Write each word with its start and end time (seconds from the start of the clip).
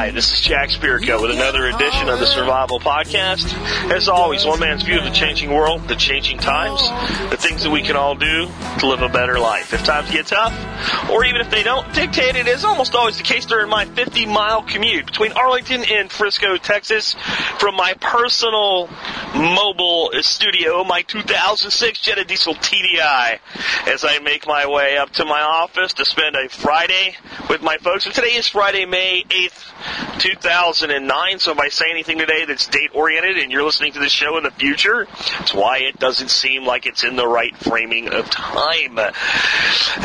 Hi, 0.00 0.10
this 0.10 0.32
is 0.32 0.40
Jack 0.40 0.70
Spirko 0.70 1.20
with 1.20 1.30
another 1.30 1.66
edition 1.66 2.08
of 2.08 2.20
the 2.20 2.24
Survival 2.24 2.80
Podcast. 2.80 3.52
As 3.92 4.08
always, 4.08 4.46
one 4.46 4.58
man's 4.58 4.82
view 4.82 4.96
of 4.96 5.04
the 5.04 5.10
changing 5.10 5.52
world, 5.52 5.88
the 5.88 5.94
changing 5.94 6.38
times, 6.38 6.80
the 7.28 7.36
things 7.36 7.64
that 7.64 7.70
we 7.70 7.82
can 7.82 7.96
all 7.96 8.14
do 8.14 8.48
to 8.78 8.86
live 8.86 9.02
a 9.02 9.10
better 9.10 9.38
life. 9.38 9.74
If 9.74 9.84
times 9.84 10.10
get 10.10 10.26
tough, 10.26 10.54
or 11.10 11.26
even 11.26 11.42
if 11.42 11.50
they 11.50 11.62
don't 11.62 11.92
dictate 11.92 12.34
it, 12.34 12.48
is 12.48 12.64
almost 12.64 12.94
always 12.94 13.18
the 13.18 13.24
case 13.24 13.44
during 13.44 13.68
my 13.68 13.84
50 13.84 14.24
mile 14.24 14.62
commute 14.62 15.04
between 15.04 15.32
Arlington 15.32 15.84
and 15.84 16.10
Frisco, 16.10 16.56
Texas, 16.56 17.14
from 17.58 17.76
my 17.76 17.92
personal 18.00 18.88
mobile 19.34 20.12
studio, 20.22 20.82
my 20.82 21.02
2006 21.02 22.00
Jetta 22.00 22.24
Diesel 22.24 22.54
TDI, 22.54 23.38
as 23.86 24.06
I 24.06 24.18
make 24.20 24.46
my 24.46 24.66
way 24.66 24.96
up 24.96 25.10
to 25.10 25.26
my 25.26 25.42
office 25.42 25.92
to 25.92 26.06
spend 26.06 26.36
a 26.36 26.48
Friday 26.48 27.16
with 27.50 27.60
my 27.60 27.76
folks. 27.76 28.06
And 28.06 28.14
today 28.14 28.36
is 28.36 28.48
Friday, 28.48 28.86
May 28.86 29.24
8th, 29.28 29.89
2009. 30.18 31.38
So 31.38 31.52
if 31.52 31.58
I 31.58 31.68
say 31.68 31.86
anything 31.90 32.18
today 32.18 32.44
that's 32.44 32.66
date 32.66 32.90
oriented 32.94 33.38
and 33.38 33.50
you're 33.50 33.64
listening 33.64 33.92
to 33.92 33.98
this 33.98 34.12
show 34.12 34.36
in 34.36 34.44
the 34.44 34.50
future, 34.50 35.06
it's 35.40 35.54
why 35.54 35.78
it 35.78 35.98
doesn't 35.98 36.30
seem 36.30 36.64
like 36.64 36.86
it's 36.86 37.04
in 37.04 37.16
the 37.16 37.26
right 37.26 37.56
framing 37.56 38.08
of 38.12 38.28
time. 38.30 38.98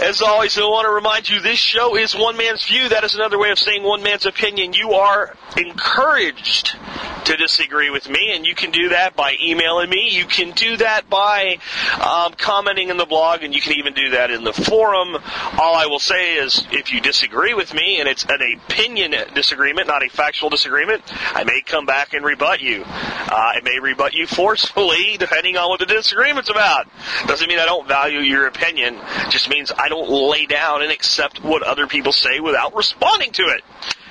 As 0.02 0.22
always, 0.22 0.58
I 0.58 0.62
want 0.62 0.86
to 0.86 0.92
remind 0.92 1.30
you 1.30 1.40
this 1.40 1.60
show 1.60 1.96
is 1.96 2.16
one 2.16 2.38
man's 2.38 2.66
view. 2.66 2.90
That 2.90 3.04
is 3.04 3.16
another 3.16 3.38
way 3.38 3.52
of 3.52 3.60
saying 3.60 3.84
one 3.84 4.04
man's 4.04 4.26
opinion. 4.26 4.74
You 4.74 4.94
are 4.94 5.36
encouraged 5.58 6.78
to 7.26 7.36
disagree 7.38 7.90
with 7.90 8.08
me, 8.08 8.34
and 8.36 8.46
you 8.46 8.56
can 8.56 8.72
do 8.72 8.90
that 8.90 9.16
by 9.16 9.36
emailing 9.42 9.90
me. 9.90 10.10
You 10.12 10.26
can 10.26 10.52
do 10.52 10.78
that 10.78 11.10
by 11.10 11.58
um, 12.00 12.34
commenting 12.38 12.90
in 12.90 12.98
the 12.98 13.06
blog, 13.06 13.44
and 13.44 13.54
you 13.54 13.62
can 13.62 13.74
even 13.74 13.94
do 13.94 14.12
that 14.12 14.32
in 14.32 14.44
the 14.44 14.54
forum. 14.54 15.16
All 15.58 15.76
I 15.76 15.88
will 15.88 16.00
say 16.00 16.36
is, 16.36 16.66
if 16.72 16.94
you 16.94 17.02
disagree 17.02 17.54
with 17.54 17.74
me, 17.74 18.00
and 18.00 18.08
it's 18.08 18.26
an 18.26 18.60
opinion 18.68 19.16
disagreement, 19.34 19.65
not 19.74 20.04
a 20.04 20.10
factual 20.10 20.50
disagreement, 20.50 21.04
I 21.34 21.44
may 21.44 21.62
come 21.62 21.86
back 21.86 22.14
and 22.14 22.24
rebut 22.26 22.62
you. 22.62 22.84
Uh, 22.86 23.54
I 23.56 23.62
may 23.64 23.80
rebut 23.80 24.14
you 24.14 24.28
forcefully, 24.28 25.18
depending 25.20 25.58
on 25.58 25.70
what 25.70 25.80
the 25.80 25.86
disagreement's 25.86 26.50
about. 26.50 26.88
Doesn't 27.28 27.48
mean 27.48 27.60
I 27.60 27.66
don't 27.66 27.88
value 27.88 28.20
your 28.20 28.48
opinion. 28.48 29.00
Just 29.30 29.50
means 29.50 29.72
I 29.72 29.90
don't 29.90 30.10
lay 30.10 30.46
down 30.46 30.82
and 30.82 30.92
accept 30.92 31.44
what 31.44 31.64
other 31.64 31.88
people 31.88 32.12
say 32.12 32.40
without 32.40 32.76
responding 32.76 33.32
to 33.34 33.44
it. 33.44 33.64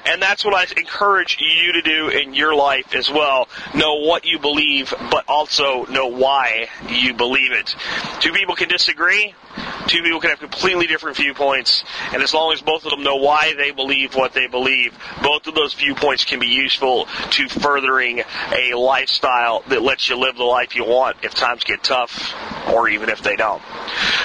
And 0.07 0.21
that's 0.21 0.45
what 0.45 0.55
I 0.55 0.67
encourage 0.79 1.39
you 1.41 1.73
to 1.73 1.83
do 1.83 2.09
in 2.09 2.35
your 2.35 2.55
life 2.55 2.95
as 2.95 3.11
well. 3.11 3.49
Know 3.75 3.95
what 3.95 4.27
you 4.27 4.39
believe, 4.39 4.93
but 5.11 5.25
also 5.29 5.87
know 5.87 6.09
why 6.09 6.69
you 6.89 7.15
believe 7.15 7.53
it. 7.53 7.75
Two 8.21 8.33
people 8.33 8.55
can 8.55 8.69
disagree. 8.69 9.35
Two 9.87 10.03
people 10.03 10.21
can 10.21 10.31
have 10.31 10.41
completely 10.41 10.87
different 10.87 11.17
viewpoints, 11.17 11.85
and 12.13 12.23
as 12.23 12.33
long 12.33 12.53
as 12.53 12.61
both 12.63 12.85
of 12.85 12.91
them 12.91 13.03
know 13.03 13.17
why 13.17 13.55
they 13.57 13.71
believe 13.71 14.15
what 14.15 14.33
they 14.33 14.47
believe, 14.47 14.97
both 15.23 15.47
of 15.47 15.55
those 15.55 15.75
viewpoints 15.75 16.25
can 16.25 16.41
be 16.41 16.47
useful 16.47 17.07
to 17.31 17.49
furthering 17.49 18.23
a 18.53 18.75
lifestyle 18.75 19.63
that 19.69 19.83
lets 19.83 20.09
you 20.09 20.17
live 20.17 20.37
the 20.37 20.45
life 20.45 20.75
you 20.75 20.85
want 20.85 21.17
if 21.23 21.35
times 21.35 21.65
get 21.65 21.83
tough, 21.83 22.35
or 22.73 22.89
even 22.89 23.09
if 23.09 23.23
they 23.23 23.37
don't. 23.37 23.63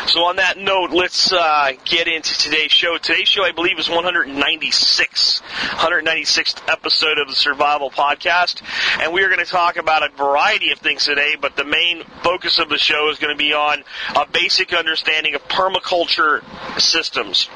So 0.08 0.23
on 0.23 0.38
that 0.38 0.58
note, 0.58 0.91
let's 0.91 1.31
uh, 1.31 1.73
get 1.86 2.08
into 2.08 2.36
today's 2.38 2.71
show. 2.71 2.97
Today's 2.97 3.27
show, 3.27 3.43
I 3.43 3.52
believe, 3.52 3.77
is 3.77 3.89
196, 3.89 5.41
196th 5.41 6.71
episode 6.71 7.17
of 7.19 7.27
the 7.27 7.36
Survival 7.36 7.91
Podcast, 7.91 8.61
and 8.99 9.14
we 9.14 9.23
are 9.23 9.27
going 9.27 9.39
to 9.39 9.45
talk 9.45 9.77
about 9.77 10.03
a 10.03 10.16
variety 10.16 10.71
of 10.71 10.80
things 10.80 11.05
today. 11.05 11.36
But 11.39 11.55
the 11.55 11.66
main 11.66 12.03
focus 12.23 12.59
of 12.59 12.69
the 12.69 12.77
show 12.77 13.09
is 13.11 13.19
going 13.19 13.36
to 13.36 13.38
be 13.38 13.53
on 13.53 13.83
a 14.16 14.25
basic 14.25 14.73
understanding 14.73 15.18
of 15.27 15.47
permaculture 15.47 16.41
systems. 16.80 17.49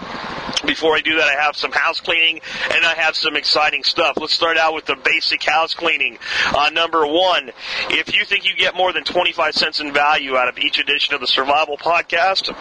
Before 0.65 0.95
I 0.95 1.01
do 1.01 1.17
that, 1.17 1.27
I 1.27 1.41
have 1.41 1.57
some 1.57 1.71
house 1.71 1.99
cleaning 1.99 2.39
and 2.71 2.85
I 2.85 2.93
have 2.93 3.15
some 3.15 3.35
exciting 3.35 3.83
stuff. 3.83 4.17
Let's 4.17 4.33
start 4.33 4.57
out 4.57 4.73
with 4.73 4.85
the 4.85 4.95
basic 4.95 5.43
house 5.43 5.73
cleaning. 5.73 6.19
Uh, 6.45 6.69
number 6.69 7.05
one, 7.05 7.51
if 7.89 8.15
you 8.15 8.23
think 8.23 8.45
you 8.45 8.55
get 8.55 8.75
more 8.75 8.93
than 8.93 9.03
25 9.03 9.53
cents 9.55 9.81
in 9.81 9.93
value 9.93 10.37
out 10.37 10.47
of 10.47 10.57
each 10.57 10.79
edition 10.79 11.13
of 11.15 11.21
the 11.21 11.27
Survival 11.27 11.77
Podcast, 11.77 12.53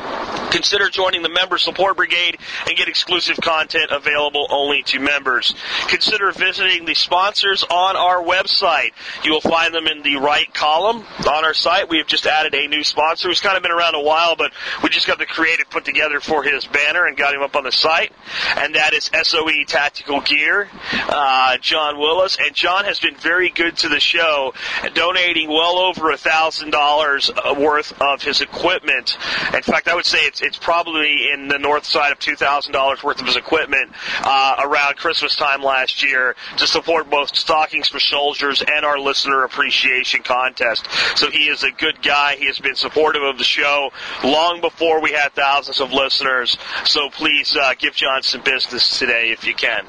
consider 0.50 0.88
joining 0.88 1.22
the 1.22 1.28
Member 1.28 1.58
Support 1.58 1.96
Brigade 1.96 2.38
and 2.66 2.76
get 2.76 2.88
exclusive 2.88 3.36
content 3.40 3.90
available 3.90 4.46
only 4.50 4.82
to 4.84 4.98
members. 4.98 5.54
Consider 5.88 6.32
visiting 6.32 6.84
the 6.86 6.94
sponsors 6.94 7.62
on 7.64 7.96
our 7.96 8.22
website. 8.22 8.92
You 9.22 9.32
will 9.32 9.40
find 9.40 9.72
them 9.72 9.86
in 9.86 10.02
the 10.02 10.16
right 10.16 10.52
column 10.54 11.04
on 11.28 11.44
our 11.44 11.54
site. 11.54 11.88
We 11.88 11.98
have 11.98 12.06
just 12.06 12.26
added 12.26 12.54
a 12.54 12.66
new 12.66 12.82
sponsor 12.82 13.28
who's 13.28 13.40
kind 13.40 13.56
of 13.56 13.62
been 13.62 13.72
around 13.72 13.94
a 13.94 14.02
while, 14.02 14.34
but 14.34 14.52
we 14.82 14.88
just 14.92 15.06
got 15.06 15.18
the 15.18 15.26
creative 15.26 15.68
put 15.70 15.84
together 15.84 16.20
for 16.20 16.42
his 16.42 16.66
banner 16.66 17.06
and 17.06 17.16
got 17.16 17.34
him 17.34 17.42
up 17.42 17.56
on 17.56 17.64
the 17.64 17.72
site, 17.72 18.12
and 18.56 18.74
that 18.74 18.92
is 18.92 19.10
SOE 19.22 19.64
Tactical 19.66 20.20
Gear, 20.20 20.68
uh, 20.92 21.56
John 21.58 21.98
Willis. 21.98 22.36
And 22.40 22.54
John 22.54 22.84
has 22.84 23.00
been 23.00 23.16
very 23.16 23.48
good 23.48 23.76
to 23.78 23.88
the 23.88 24.00
show, 24.00 24.54
donating 24.94 25.48
well 25.48 25.78
over 25.78 26.10
a 26.10 26.16
thousand 26.16 26.70
dollars 26.70 27.30
worth 27.56 28.00
of 28.00 28.22
his 28.22 28.40
equipment. 28.40 29.16
In 29.54 29.62
fact, 29.62 29.88
I 29.88 29.94
would 29.94 30.06
say 30.06 30.18
it's 30.18 30.42
it's 30.42 30.58
probably 30.58 31.30
in 31.32 31.48
the 31.48 31.58
north 31.58 31.86
side 31.86 32.12
of 32.12 32.18
two 32.18 32.36
thousand 32.36 32.72
dollars 32.72 33.02
worth 33.02 33.20
of 33.20 33.26
his 33.26 33.36
equipment 33.36 33.92
uh, 34.20 34.56
around 34.64 34.96
Christmas 34.96 35.36
time 35.36 35.62
last 35.62 36.02
year 36.02 36.36
to 36.58 36.66
support 36.66 37.08
both 37.10 37.34
stockings 37.34 37.88
for 37.88 37.98
soldiers 37.98 38.62
and 38.66 38.84
our 38.84 38.98
listener 38.98 39.44
appreciation 39.44 40.22
contest. 40.22 40.86
So 41.16 41.30
he 41.30 41.48
is 41.48 41.62
a 41.62 41.70
good 41.70 42.02
guy. 42.02 42.36
He 42.36 42.46
has 42.46 42.58
been 42.58 42.76
supportive 42.76 43.22
of 43.22 43.38
the 43.38 43.44
show 43.44 43.90
long 44.22 44.60
before 44.60 44.81
we 45.00 45.12
had 45.12 45.32
thousands 45.32 45.80
of 45.80 45.92
listeners. 45.92 46.56
So 46.84 47.08
please 47.10 47.56
uh, 47.56 47.74
give 47.78 47.94
John 47.94 48.22
some 48.22 48.42
business 48.42 48.98
today 48.98 49.30
if 49.30 49.46
you 49.46 49.54
can. 49.54 49.86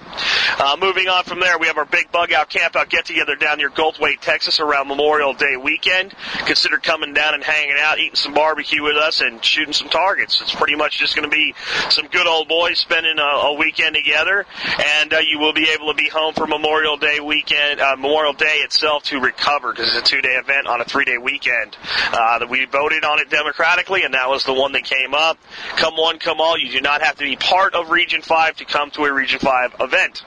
Uh, 0.60 0.78
moving 0.80 1.08
on 1.08 1.24
from 1.24 1.40
there, 1.40 1.58
we 1.58 1.68
have 1.68 1.78
our 1.78 1.86
big 1.86 2.12
bug 2.12 2.32
out 2.32 2.50
camp 2.50 2.76
out 2.76 2.90
get 2.90 3.06
together 3.06 3.36
down 3.36 3.58
near 3.58 3.70
Goldthwaite, 3.70 4.20
Texas 4.20 4.60
around 4.60 4.88
Memorial 4.88 5.34
Day 5.34 5.58
weekend. 5.58 6.14
Consider 6.46 6.78
coming 6.78 7.14
down 7.14 7.34
and 7.34 7.44
hanging 7.44 7.76
out, 7.80 8.00
eating 8.00 8.16
some 8.16 8.34
barbecue 8.34 8.84
with 8.84 8.98
us, 8.98 9.22
and 9.22 9.44
shooting 9.44 9.74
some 9.74 9.90
targets. 9.90 10.42
It's 10.42 10.54
pretty 10.54 10.76
much 10.76 11.00
just 11.00 11.16
going 11.16 11.30
to 11.30 11.36
be 11.36 11.56
some 11.90 12.08
good 12.08 12.28
old 12.28 12.48
boys 12.48 12.80
spending 12.80 13.18
a, 13.18 13.22
a 13.22 13.54
weekend 13.54 13.96
together, 13.96 14.46
and 14.80 15.14
uh, 15.14 15.20
you 15.20 15.40
will 15.40 15.54
be 15.54 15.70
able 15.70 15.88
to 15.88 15.96
be 15.96 16.10
home 16.10 16.34
for 16.34 16.46
Memorial 16.46 16.98
Day 16.98 17.20
weekend, 17.20 17.80
uh, 17.80 17.96
Memorial 17.96 18.34
Day 18.34 18.58
itself 18.64 19.04
to 19.04 19.20
recover 19.20 19.72
because 19.72 19.96
it's 19.96 20.10
a 20.10 20.16
two-day 20.16 20.36
event 20.36 20.68
on 20.68 20.82
a 20.82 20.86
three-day 20.86 21.18
weekend. 21.18 21.76
Uh, 22.12 22.40
that 22.40 22.50
we 22.50 22.66
voted 22.66 23.04
on 23.04 23.20
it 23.20 23.30
democratically, 23.30 24.04
and 24.04 24.14
that 24.14 24.30
was 24.30 24.44
the 24.46 24.54
one 24.54 24.72
that 24.74 24.83
came 24.84 25.14
up. 25.14 25.38
Come 25.78 25.96
one, 25.96 26.20
come 26.20 26.40
all. 26.40 26.58
You 26.58 26.72
do 26.72 26.82
not 26.82 27.02
have 27.02 27.16
to 27.18 27.24
be 27.24 27.36
part 27.36 27.74
of 27.74 27.90
Region 27.90 28.22
5 28.22 28.58
to 28.58 28.66
come 28.66 28.92
to 28.92 29.04
a 29.04 29.14
Region 29.14 29.40
5 29.40 29.76
event. 29.80 30.24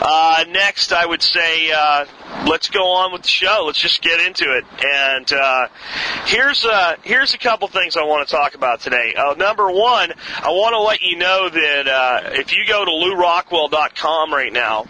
Uh, 0.00 0.44
next, 0.48 0.92
I 0.92 1.06
would 1.06 1.22
say, 1.22 1.70
uh, 1.72 2.06
let's 2.46 2.68
go 2.68 2.88
on 2.92 3.12
with 3.12 3.22
the 3.22 3.28
show. 3.28 3.64
Let's 3.66 3.78
just 3.78 4.02
get 4.02 4.20
into 4.20 4.44
it. 4.44 4.64
And 4.84 5.32
uh, 5.32 5.68
here's 6.26 6.64
uh, 6.64 6.96
here's 7.02 7.34
a 7.34 7.38
couple 7.38 7.68
things 7.68 7.96
I 7.96 8.04
want 8.04 8.28
to 8.28 8.34
talk 8.34 8.54
about 8.54 8.80
today. 8.80 9.14
Uh, 9.16 9.34
number 9.34 9.70
one, 9.70 10.12
I 10.42 10.48
want 10.48 10.74
to 10.74 10.80
let 10.80 11.00
you 11.02 11.16
know 11.16 11.48
that 11.48 11.88
uh, 11.88 12.30
if 12.32 12.52
you 12.52 12.64
go 12.66 12.84
to 12.84 12.90
LewRockwell.com 12.90 14.32
right 14.32 14.52
now 14.52 14.86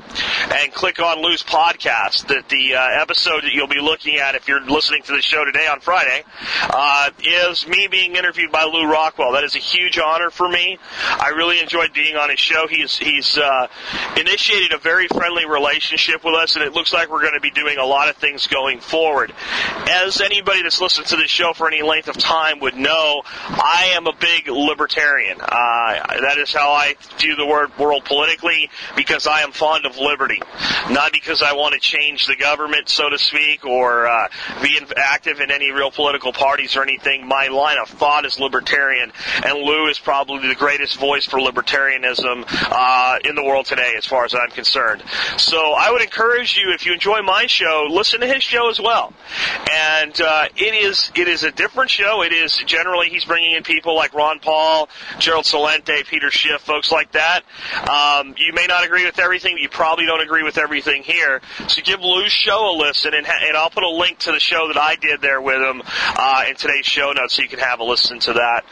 and 0.53 0.73
click 0.73 1.01
on 1.01 1.23
Lew's 1.23 1.43
podcast, 1.43 2.29
that 2.29 2.49
the 2.49 2.75
uh, 2.75 3.03
episode 3.03 3.45
that 3.45 3.53
you'll 3.53 3.67
be 3.67 3.81
looking 3.81 4.17
at 4.17 4.35
if 4.35 4.49
you're 4.49 4.65
listening 4.65 5.03
to 5.03 5.13
the 5.13 5.23
show 5.23 5.45
today 5.45 5.67
on 5.67 5.81
Friday 5.81 6.25
is 7.23 7.67
me 7.67 7.89
being 7.91 8.17
interviewed 8.17 8.51
by 8.51 8.65
Lew 8.65 8.91
Rockwell. 8.94 9.32
That 9.32 9.43
is 9.43 9.56
a 9.56 9.59
huge 9.59 9.99
honor 9.99 10.31
for 10.31 10.49
me. 10.49 10.78
I 11.03 11.31
really 11.31 11.59
enjoyed 11.59 11.93
being 11.93 12.15
on 12.15 12.31
his 12.31 12.38
show. 12.38 12.69
He's 12.69 12.97
he's 12.97 13.37
uh, 13.37 13.66
initiated 14.16 14.72
a 14.72 14.78
very 14.78 15.09
friendly 15.09 15.47
relationship 15.47 16.25
with 16.25 16.34
us, 16.34 16.55
and 16.55 16.65
it 16.65 16.72
looks 16.72 16.93
like 16.93 17.10
we're 17.10 17.22
going 17.22 17.34
to 17.34 17.41
be 17.41 17.50
doing 17.50 17.79
a 17.79 17.85
lot 17.85 18.08
of 18.08 18.17
things 18.17 18.46
going 18.46 18.79
forward. 18.79 19.32
As 19.88 20.20
anybody 20.20 20.62
that's 20.62 20.81
listened 20.81 21.08
to 21.08 21.17
this 21.17 21.31
show 21.31 21.52
for 21.55 21.67
any 21.67 21.82
length 21.82 22.06
of 22.06 22.17
time 22.17 22.61
would 22.61 22.76
know, 22.76 23.23
I 23.26 23.94
am 23.94 24.06
a 24.06 24.12
big 24.12 24.46
libertarian. 24.46 25.40
Uh, 25.40 26.20
that 26.20 26.38
is 26.38 26.52
how 26.52 26.70
I 26.70 26.94
view 27.19 27.35
the 27.35 27.47
word 27.47 27.76
world 27.79 28.05
politically 28.05 28.70
because 28.97 29.26
I 29.26 29.40
am 29.40 29.50
fond 29.50 29.87
of 29.87 29.99
liberty, 29.99 30.40
not 30.90 31.12
because 31.12 31.43
I 31.43 31.55
want 31.55 31.75
to 31.75 31.81
change 31.81 32.26
the 32.26 32.37
government, 32.37 32.88
so 32.88 33.11
to 33.11 33.19
speak, 33.19 33.64
or 33.64 34.06
uh, 34.06 34.29
be 34.62 34.79
active 34.97 35.40
in 35.40 35.50
any 35.50 35.73
real 35.73 35.90
political 35.90 36.32
parties 36.32 36.76
or 36.76 36.82
anything. 36.82 37.26
My 37.26 37.49
line 37.49 37.79
of 37.79 37.88
thought 37.88 38.25
is 38.25 38.38
libertarian, 38.38 38.74
and 39.44 39.59
Lew 39.59 39.88
is 39.88 39.99
probably 39.99 40.49
the 40.49 40.55
greatest 40.55 40.99
voice 40.99 41.25
for 41.25 41.38
libertarianism 41.38 42.44
uh, 42.49 43.19
in 43.25 43.35
the 43.35 43.43
world 43.43 43.67
today, 43.67 43.94
as 43.97 44.06
far 44.06 44.25
as 44.25 44.35
I'm 44.35 44.50
concerned. 44.50 45.03
So 45.37 45.73
I 45.73 45.91
would 45.91 46.03
encourage 46.03 46.56
you, 46.56 46.73
if 46.73 46.87
you 46.87 46.93
enjoy 46.93 47.23
my 47.23 47.47
show, 47.47 47.87
listen 47.91 48.21
to 48.21 48.26
his 48.26 48.43
show 48.43 48.71
as 48.71 48.81
well. 48.81 49.12
And 49.71 50.21
uh, 50.21 50.49
it 50.56 50.75
is 50.75 51.11
it 51.15 51.29
is 51.29 51.43
a 51.44 51.53
different 51.53 51.91
show. 51.91 52.23
It 52.23 52.32
is 52.32 52.56
generally 52.67 53.09
he's 53.09 53.25
bringing 53.25 53.55
in 53.55 53.62
people 53.62 53.94
like 53.94 54.15
Ron 54.15 54.41
Paul, 54.41 54.88
Gerald 55.19 55.44
Celente, 55.44 56.06
Peter 56.06 56.31
Schiff, 56.31 56.61
folks 56.62 56.91
like 56.91 57.12
that. 57.12 57.43
Um, 57.88 58.35
you 58.38 58.53
may 58.53 58.67
not 58.67 58.85
agree 58.85 59.05
with 59.05 59.19
everything, 59.19 59.55
but 59.55 59.62
you 59.62 59.69
probably 59.69 60.06
don't 60.06 60.21
agree 60.21 60.43
with 60.43 60.59
everything 60.59 61.03
here. 61.03 61.41
So 61.69 61.82
give 61.82 62.00
Lew's 62.00 62.32
show 62.32 62.75
a 62.75 62.75
listen, 62.76 63.15
and, 63.15 63.26
and 63.26 63.56
I'll 63.56 63.71
put 63.71 63.85
a 63.85 63.91
link 63.91 64.19
to 64.21 64.32
the 64.32 64.41
show 64.41 64.69
that 64.69 64.76
I 64.76 64.97
did 64.97 65.21
there 65.21 65.41
with 65.41 65.61
him 65.61 65.82
uh, 65.87 66.44
in 66.49 66.56
today's 66.56 66.87
show 66.87 67.12
notes, 67.12 67.35
so 67.35 67.43
you 67.43 67.49
can 67.49 67.59
have 67.59 67.81
a 67.81 67.85
listen 67.85 68.19
to 68.21 68.35
that. 68.35 68.63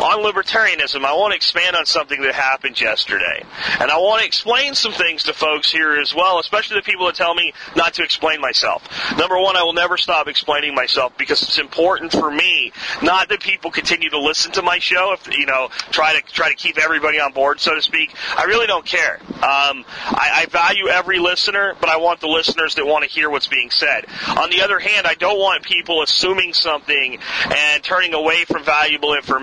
On 0.00 0.18
libertarianism, 0.24 1.04
I 1.04 1.12
want 1.12 1.32
to 1.32 1.36
expand 1.36 1.74
on 1.74 1.86
something 1.86 2.22
that 2.22 2.34
happened 2.34 2.80
yesterday, 2.80 3.44
and 3.80 3.90
I 3.90 3.98
want 3.98 4.20
to 4.20 4.26
explain 4.26 4.74
some 4.74 4.92
things 4.92 5.24
to 5.24 5.32
folks 5.32 5.70
here 5.70 5.98
as 5.98 6.14
well, 6.14 6.38
especially 6.38 6.76
the 6.76 6.82
people 6.82 7.06
that 7.06 7.16
tell 7.16 7.34
me 7.34 7.52
not 7.74 7.94
to 7.94 8.02
explain 8.02 8.40
myself. 8.40 8.86
Number 9.16 9.38
one, 9.38 9.56
I 9.56 9.62
will 9.62 9.72
never 9.72 9.96
stop 9.96 10.28
explaining 10.28 10.74
myself 10.74 11.16
because 11.18 11.42
it's 11.42 11.58
important 11.58 12.12
for 12.12 12.30
me, 12.30 12.72
not 13.02 13.28
that 13.30 13.40
people 13.40 13.70
continue 13.70 14.08
to 14.10 14.20
listen 14.20 14.52
to 14.52 14.62
my 14.62 14.78
show. 14.78 15.12
If 15.14 15.36
you 15.36 15.46
know, 15.46 15.68
try 15.90 16.18
to 16.18 16.22
try 16.32 16.48
to 16.48 16.56
keep 16.56 16.78
everybody 16.78 17.18
on 17.18 17.32
board, 17.32 17.60
so 17.60 17.74
to 17.74 17.82
speak. 17.82 18.14
I 18.36 18.44
really 18.44 18.66
don't 18.66 18.86
care. 18.86 19.18
Um, 19.34 19.84
I, 20.06 20.30
I 20.34 20.46
value 20.50 20.88
every 20.88 21.18
listener, 21.18 21.74
but 21.80 21.88
I 21.88 21.96
want 21.96 22.20
the 22.20 22.28
listeners 22.28 22.74
that 22.76 22.86
want 22.86 23.04
to 23.04 23.10
hear 23.10 23.30
what's 23.30 23.48
being 23.48 23.70
said. 23.70 24.06
On 24.36 24.50
the 24.50 24.62
other 24.62 24.78
hand, 24.78 25.06
I 25.06 25.14
don't 25.14 25.38
want 25.38 25.64
people 25.64 26.02
assuming 26.02 26.52
something 26.52 27.18
and 27.54 27.82
turning 27.82 28.14
away 28.14 28.44
from 28.44 28.64
valuable 28.64 29.14
information 29.14 29.37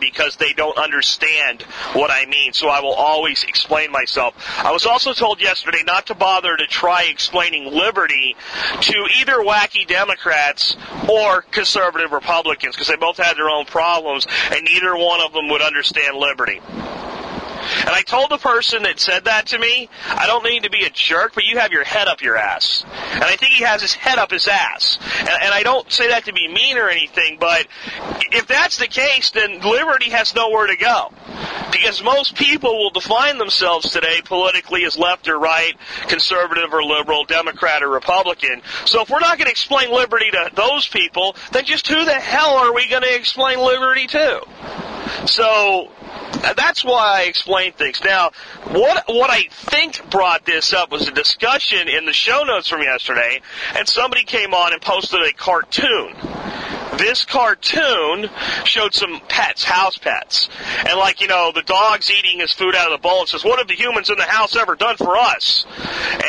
because 0.00 0.36
they 0.36 0.52
don't 0.52 0.76
understand 0.78 1.62
what 1.92 2.10
I 2.10 2.26
mean. 2.26 2.52
So 2.52 2.68
I 2.68 2.80
will 2.80 2.94
always 2.94 3.44
explain 3.44 3.90
myself. 3.90 4.34
I 4.58 4.72
was 4.72 4.86
also 4.86 5.12
told 5.12 5.40
yesterday 5.40 5.82
not 5.84 6.06
to 6.06 6.14
bother 6.14 6.56
to 6.56 6.66
try 6.66 7.04
explaining 7.04 7.72
liberty 7.72 8.36
to 8.80 9.08
either 9.20 9.34
wacky 9.38 9.86
Democrats 9.86 10.76
or 11.08 11.42
conservative 11.42 12.12
Republicans 12.12 12.74
because 12.74 12.88
they 12.88 12.96
both 12.96 13.16
had 13.16 13.36
their 13.36 13.50
own 13.50 13.64
problems 13.64 14.26
and 14.50 14.64
neither 14.64 14.96
one 14.96 15.20
of 15.20 15.32
them 15.32 15.48
would 15.48 15.62
understand 15.62 16.16
liberty. 16.16 16.60
And 17.80 17.90
I 17.90 18.02
told 18.02 18.30
the 18.30 18.38
person 18.38 18.82
that 18.84 19.00
said 19.00 19.24
that 19.24 19.46
to 19.48 19.58
me, 19.58 19.88
I 20.08 20.26
don't 20.26 20.44
mean 20.44 20.62
to 20.62 20.70
be 20.70 20.84
a 20.84 20.90
jerk, 20.90 21.34
but 21.34 21.44
you 21.44 21.58
have 21.58 21.72
your 21.72 21.84
head 21.84 22.08
up 22.08 22.22
your 22.22 22.36
ass. 22.36 22.84
And 23.12 23.24
I 23.24 23.36
think 23.36 23.52
he 23.52 23.64
has 23.64 23.82
his 23.82 23.94
head 23.94 24.18
up 24.18 24.30
his 24.30 24.48
ass. 24.48 24.98
And, 25.20 25.28
and 25.28 25.54
I 25.54 25.62
don't 25.62 25.90
say 25.90 26.08
that 26.08 26.24
to 26.26 26.32
be 26.32 26.48
mean 26.48 26.78
or 26.78 26.88
anything, 26.88 27.38
but 27.40 27.66
if 28.32 28.46
that's 28.46 28.78
the 28.78 28.86
case, 28.86 29.30
then 29.30 29.60
liberty 29.60 30.10
has 30.10 30.34
nowhere 30.34 30.66
to 30.66 30.76
go. 30.76 31.12
Because 31.72 32.02
most 32.02 32.36
people 32.36 32.78
will 32.78 32.90
define 32.90 33.38
themselves 33.38 33.90
today 33.90 34.20
politically 34.24 34.84
as 34.84 34.96
left 34.96 35.28
or 35.28 35.38
right, 35.38 35.74
conservative 36.08 36.72
or 36.72 36.82
liberal, 36.82 37.24
Democrat 37.24 37.82
or 37.82 37.88
Republican. 37.88 38.62
So 38.84 39.02
if 39.02 39.10
we're 39.10 39.20
not 39.20 39.38
going 39.38 39.46
to 39.46 39.50
explain 39.50 39.90
liberty 39.90 40.30
to 40.30 40.50
those 40.54 40.88
people, 40.88 41.36
then 41.52 41.64
just 41.64 41.86
who 41.88 42.04
the 42.04 42.14
hell 42.14 42.56
are 42.56 42.72
we 42.72 42.88
going 42.88 43.02
to 43.02 43.14
explain 43.14 43.58
liberty 43.58 44.06
to? 44.06 44.42
So 45.26 45.90
that's 46.56 46.84
why 46.84 47.20
I 47.20 47.22
explain 47.22 47.72
things. 47.72 48.00
Now, 48.04 48.30
what 48.64 49.04
what 49.08 49.30
I 49.30 49.48
think 49.50 50.08
brought 50.10 50.44
this 50.44 50.72
up 50.72 50.90
was 50.90 51.08
a 51.08 51.12
discussion 51.12 51.88
in 51.88 52.04
the 52.06 52.12
show 52.12 52.44
notes 52.44 52.68
from 52.68 52.82
yesterday, 52.82 53.40
and 53.74 53.88
somebody 53.88 54.24
came 54.24 54.54
on 54.54 54.72
and 54.72 54.82
posted 54.82 55.22
a 55.22 55.32
cartoon. 55.32 56.14
This 56.98 57.24
cartoon 57.24 58.30
showed 58.64 58.94
some 58.94 59.20
pets, 59.28 59.64
house 59.64 59.98
pets, 59.98 60.48
and 60.86 60.98
like 60.98 61.20
you 61.20 61.28
know, 61.28 61.52
the 61.52 61.62
dog's 61.62 62.10
eating 62.10 62.40
his 62.40 62.52
food 62.52 62.74
out 62.74 62.90
of 62.90 62.92
the 62.92 63.02
bowl. 63.02 63.20
and 63.20 63.28
says, 63.28 63.44
"What 63.44 63.58
have 63.58 63.68
the 63.68 63.74
humans 63.74 64.10
in 64.10 64.16
the 64.16 64.24
house 64.24 64.56
ever 64.56 64.74
done 64.74 64.96
for 64.96 65.16
us?" 65.16 65.66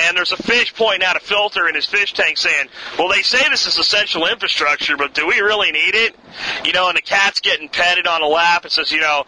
And 0.06 0.18
there's 0.18 0.32
a 0.32 0.44
fish 0.44 0.74
pointing 0.76 1.08
out 1.08 1.16
a 1.16 1.20
filter 1.20 1.68
in 1.68 1.76
his 1.76 1.86
fish 1.86 2.14
tank, 2.14 2.38
saying, 2.38 2.70
"Well, 2.98 3.08
they 3.08 3.22
say 3.22 3.48
this 3.50 3.66
is 3.66 3.78
essential 3.78 4.28
infrastructure, 4.28 4.98
but 4.98 5.14
do 5.14 5.26
we 5.26 5.40
really 5.40 5.72
need 5.72 5.96
it?" 5.96 6.16
You 6.66 6.74
know, 6.74 6.88
and 6.88 6.98
the 6.98 7.02
cat's 7.02 7.40
getting 7.40 7.70
petted 7.70 8.08
on 8.08 8.22
a 8.22 8.28
lap. 8.28 8.64
and 8.64 8.72
says, 8.72 8.92
"You 8.92 9.02
know, 9.02 9.26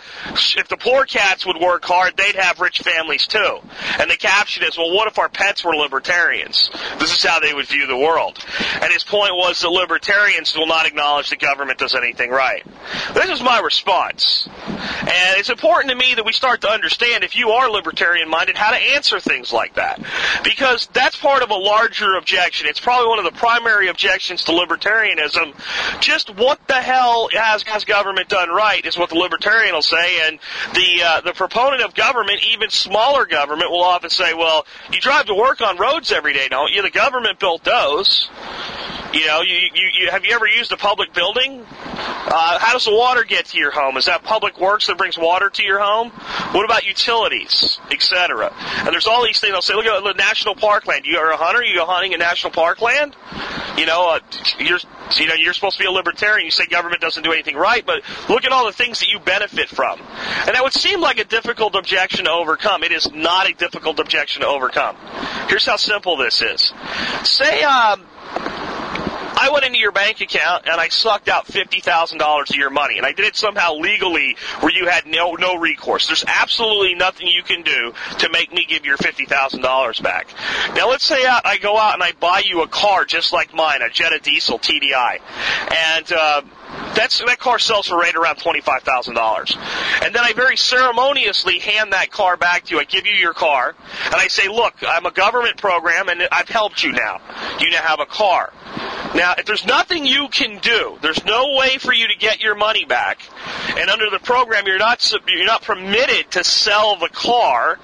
if 0.57 0.67
the 0.67 0.77
poor 0.77 1.05
cats 1.05 1.45
would 1.45 1.57
work 1.57 1.85
hard, 1.85 2.17
they'd 2.17 2.35
have 2.35 2.59
rich 2.59 2.79
families 2.79 3.27
too." 3.27 3.59
And 3.99 4.09
the 4.09 4.17
caption 4.17 4.63
is, 4.63 4.77
"Well, 4.77 4.91
what 4.91 5.07
if 5.07 5.19
our 5.19 5.29
pets 5.29 5.63
were 5.63 5.75
libertarians? 5.75 6.69
This 6.97 7.11
is 7.11 7.23
how 7.23 7.39
they 7.39 7.53
would 7.53 7.67
view 7.67 7.85
the 7.85 7.97
world." 7.97 8.39
And 8.81 8.91
his 8.91 9.03
point 9.03 9.35
was 9.35 9.59
that 9.59 9.69
libertarians 9.69 10.55
will 10.55 10.67
not 10.67 10.85
acknowledge 10.85 11.28
the 11.29 11.35
government 11.35 11.79
does 11.79 11.95
anything 11.95 12.29
right. 12.29 12.65
This 13.13 13.29
is 13.29 13.41
my 13.41 13.59
response. 13.59 14.47
And 14.47 15.37
it's 15.37 15.49
important 15.49 15.91
to 15.91 15.95
me 15.95 16.15
that 16.15 16.25
we 16.25 16.33
start 16.33 16.61
to 16.61 16.69
understand, 16.69 17.23
if 17.23 17.35
you 17.35 17.49
are 17.49 17.69
libertarian 17.69 18.29
minded, 18.29 18.57
how 18.57 18.71
to 18.71 18.77
answer 18.77 19.19
things 19.19 19.51
like 19.51 19.75
that. 19.75 20.01
Because 20.43 20.87
that's 20.93 21.15
part 21.15 21.43
of 21.43 21.49
a 21.49 21.55
larger 21.55 22.15
objection. 22.15 22.67
It's 22.67 22.79
probably 22.79 23.09
one 23.09 23.19
of 23.19 23.25
the 23.25 23.37
primary 23.37 23.87
objections 23.87 24.43
to 24.45 24.51
libertarianism. 24.51 25.53
Just 25.99 26.29
what 26.35 26.65
the 26.67 26.75
hell 26.75 27.29
has, 27.33 27.63
has 27.63 27.85
government 27.85 28.29
done 28.29 28.49
right 28.49 28.85
is 28.85 28.97
what 28.97 29.09
the 29.09 29.17
libertarian 29.17 29.73
will 29.73 29.81
say. 29.81 30.27
And 30.27 30.39
the, 30.73 31.03
uh, 31.03 31.21
the 31.21 31.33
proponent 31.33 31.83
of 31.83 31.93
government, 31.93 32.43
even 32.51 32.69
smaller 32.69 33.25
government, 33.25 33.71
will 33.71 33.83
often 33.83 34.09
say, 34.09 34.33
well, 34.33 34.65
you 34.91 34.99
drive 34.99 35.25
to 35.27 35.35
work 35.35 35.61
on 35.61 35.77
roads 35.77 36.11
every 36.11 36.33
day, 36.33 36.47
don't 36.49 36.71
you? 36.71 36.81
The 36.81 36.89
government 36.89 37.39
built 37.39 37.63
those. 37.63 38.29
You 39.13 39.25
know, 39.25 39.41
you, 39.41 39.55
you, 39.73 39.89
you 39.99 40.11
have 40.11 40.23
you 40.23 40.35
ever 40.35 40.47
used 40.47 40.71
a 40.71 40.77
public 40.77 41.13
building? 41.13 41.61
Uh, 41.61 42.59
how 42.59 42.73
does 42.73 42.85
the 42.85 42.93
water 42.93 43.23
get 43.23 43.45
to 43.47 43.57
your 43.57 43.71
home? 43.71 43.97
Is 43.97 44.05
that 44.05 44.23
public 44.23 44.59
works 44.59 44.85
that 44.85 44.99
brings 44.99 45.17
water 45.17 45.49
to 45.49 45.63
your 45.63 45.79
home? 45.79 46.09
What 46.51 46.63
about 46.63 46.85
utilities, 46.85 47.79
etc.? 47.89 48.53
And 48.77 48.87
there's 48.89 49.07
all 49.07 49.23
these 49.23 49.39
things. 49.39 49.53
I'll 49.55 49.63
say, 49.63 49.73
look 49.73 49.85
at 49.85 50.03
the 50.03 50.13
national 50.13 50.55
parkland. 50.55 51.05
You 51.05 51.17
are 51.17 51.31
a 51.31 51.37
hunter. 51.37 51.63
You 51.63 51.75
go 51.75 51.85
hunting 51.85 52.13
in 52.13 52.19
national 52.19 52.53
parkland. 52.53 53.15
You 53.77 53.87
know, 53.87 54.11
uh, 54.11 54.19
you're 54.59 54.79
you 55.15 55.27
know 55.27 55.33
you're 55.33 55.53
supposed 55.53 55.77
to 55.77 55.83
be 55.83 55.87
a 55.87 55.91
libertarian. 55.91 56.45
You 56.45 56.51
say 56.51 56.67
government 56.67 57.01
doesn't 57.01 57.23
do 57.23 57.31
anything 57.31 57.55
right, 57.55 57.83
but 57.83 58.03
look 58.29 58.45
at 58.45 58.51
all 58.51 58.67
the 58.67 58.73
things 58.73 58.99
that 58.99 59.09
you 59.09 59.19
benefit 59.19 59.69
from. 59.69 59.99
And 59.99 60.55
that 60.55 60.61
would 60.61 60.73
seem 60.73 61.01
like 61.01 61.17
a 61.17 61.23
difficult 61.23 61.73
objection 61.73 62.25
to 62.25 62.31
overcome. 62.31 62.83
It 62.83 62.91
is 62.91 63.11
not 63.11 63.49
a 63.49 63.53
difficult 63.53 63.99
objection 63.99 64.43
to 64.43 64.47
overcome. 64.47 64.97
Here's 65.47 65.65
how 65.65 65.77
simple 65.77 66.15
this 66.15 66.43
is. 66.43 66.71
Say. 67.23 67.63
Um, 67.63 68.05
I 69.39 69.49
went 69.51 69.65
into 69.65 69.79
your 69.79 69.93
bank 69.93 70.19
account 70.19 70.67
and 70.67 70.81
I 70.81 70.89
sucked 70.89 71.29
out 71.29 71.47
fifty 71.47 71.79
thousand 71.79 72.17
dollars 72.17 72.49
of 72.49 72.57
your 72.57 72.69
money, 72.69 72.97
and 72.97 73.05
I 73.05 73.13
did 73.13 73.25
it 73.25 73.35
somehow 73.35 73.75
legally 73.75 74.35
where 74.59 74.71
you 74.71 74.87
had 74.87 75.05
no 75.05 75.33
no 75.35 75.55
recourse. 75.55 76.07
There's 76.07 76.25
absolutely 76.27 76.95
nothing 76.95 77.27
you 77.27 77.43
can 77.43 77.61
do 77.61 77.93
to 78.19 78.29
make 78.29 78.51
me 78.51 78.65
give 78.67 78.85
your 78.85 78.97
fifty 78.97 79.25
thousand 79.25 79.61
dollars 79.61 79.99
back. 79.99 80.27
Now 80.75 80.89
let's 80.89 81.05
say 81.05 81.25
I, 81.25 81.41
I 81.45 81.57
go 81.57 81.77
out 81.77 81.93
and 81.93 82.03
I 82.03 82.11
buy 82.11 82.43
you 82.45 82.63
a 82.63 82.67
car 82.67 83.05
just 83.05 83.31
like 83.31 83.53
mine, 83.53 83.81
a 83.81 83.89
Jetta 83.89 84.19
Diesel 84.19 84.59
TDI, 84.59 85.19
and 85.73 86.11
uh, 86.11 86.41
that's 86.95 87.19
that 87.19 87.39
car 87.39 87.59
sells 87.59 87.87
for 87.87 87.97
right 87.97 88.15
around 88.15 88.37
twenty 88.37 88.61
five 88.61 88.83
thousand 88.83 89.15
dollars. 89.15 89.55
And 90.03 90.13
then 90.13 90.23
I 90.23 90.33
very 90.33 90.57
ceremoniously 90.57 91.59
hand 91.59 91.93
that 91.93 92.11
car 92.11 92.37
back 92.37 92.65
to 92.65 92.75
you. 92.75 92.81
I 92.81 92.83
give 92.83 93.05
you 93.05 93.13
your 93.13 93.33
car, 93.33 93.75
and 94.05 94.15
I 94.15 94.27
say, 94.27 94.47
"Look, 94.47 94.75
I'm 94.87 95.05
a 95.05 95.11
government 95.11 95.57
program, 95.57 96.09
and 96.09 96.27
I've 96.31 96.49
helped 96.49 96.83
you 96.83 96.91
now. 96.91 97.21
You 97.59 97.69
now 97.71 97.81
have 97.81 97.99
a 97.99 98.05
car." 98.05 98.53
Now, 99.15 99.33
if 99.37 99.45
there's 99.45 99.65
nothing 99.65 100.05
you 100.05 100.27
can 100.27 100.59
do, 100.59 100.97
there's 101.01 101.23
no 101.25 101.55
way 101.55 101.77
for 101.79 101.93
you 101.93 102.07
to 102.07 102.15
get 102.15 102.41
your 102.41 102.53
money 102.55 102.85
back. 102.85 103.19
And 103.75 103.89
under 103.89 104.09
the 104.09 104.19
program, 104.19 104.67
you're 104.67 104.77
not 104.77 105.11
you're 105.27 105.45
not 105.45 105.63
permitted 105.63 106.31
to 106.31 106.43
sell 106.43 106.95
the 106.97 107.09
car. 107.09 107.79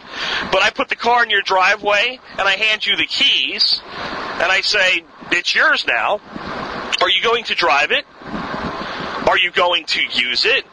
But 0.52 0.62
I 0.62 0.70
put 0.70 0.90
the 0.90 0.96
car 0.96 1.24
in 1.24 1.30
your 1.30 1.42
driveway, 1.42 2.20
and 2.38 2.48
I 2.48 2.54
hand 2.54 2.86
you 2.86 2.96
the 2.96 3.08
keys, 3.08 3.82
and 3.86 4.52
I 4.52 4.62
say, 4.62 5.04
"It's 5.32 5.56
yours 5.56 5.86
now." 5.88 6.22
Are 7.02 7.10
you 7.10 7.22
going 7.22 7.44
to 7.46 7.56
drive 7.56 7.92
it? 7.92 8.06
Are 9.28 9.38
you 9.40 9.50
going 9.52 9.86
to 9.86 10.02
use 10.04 10.46
it? 10.46 10.66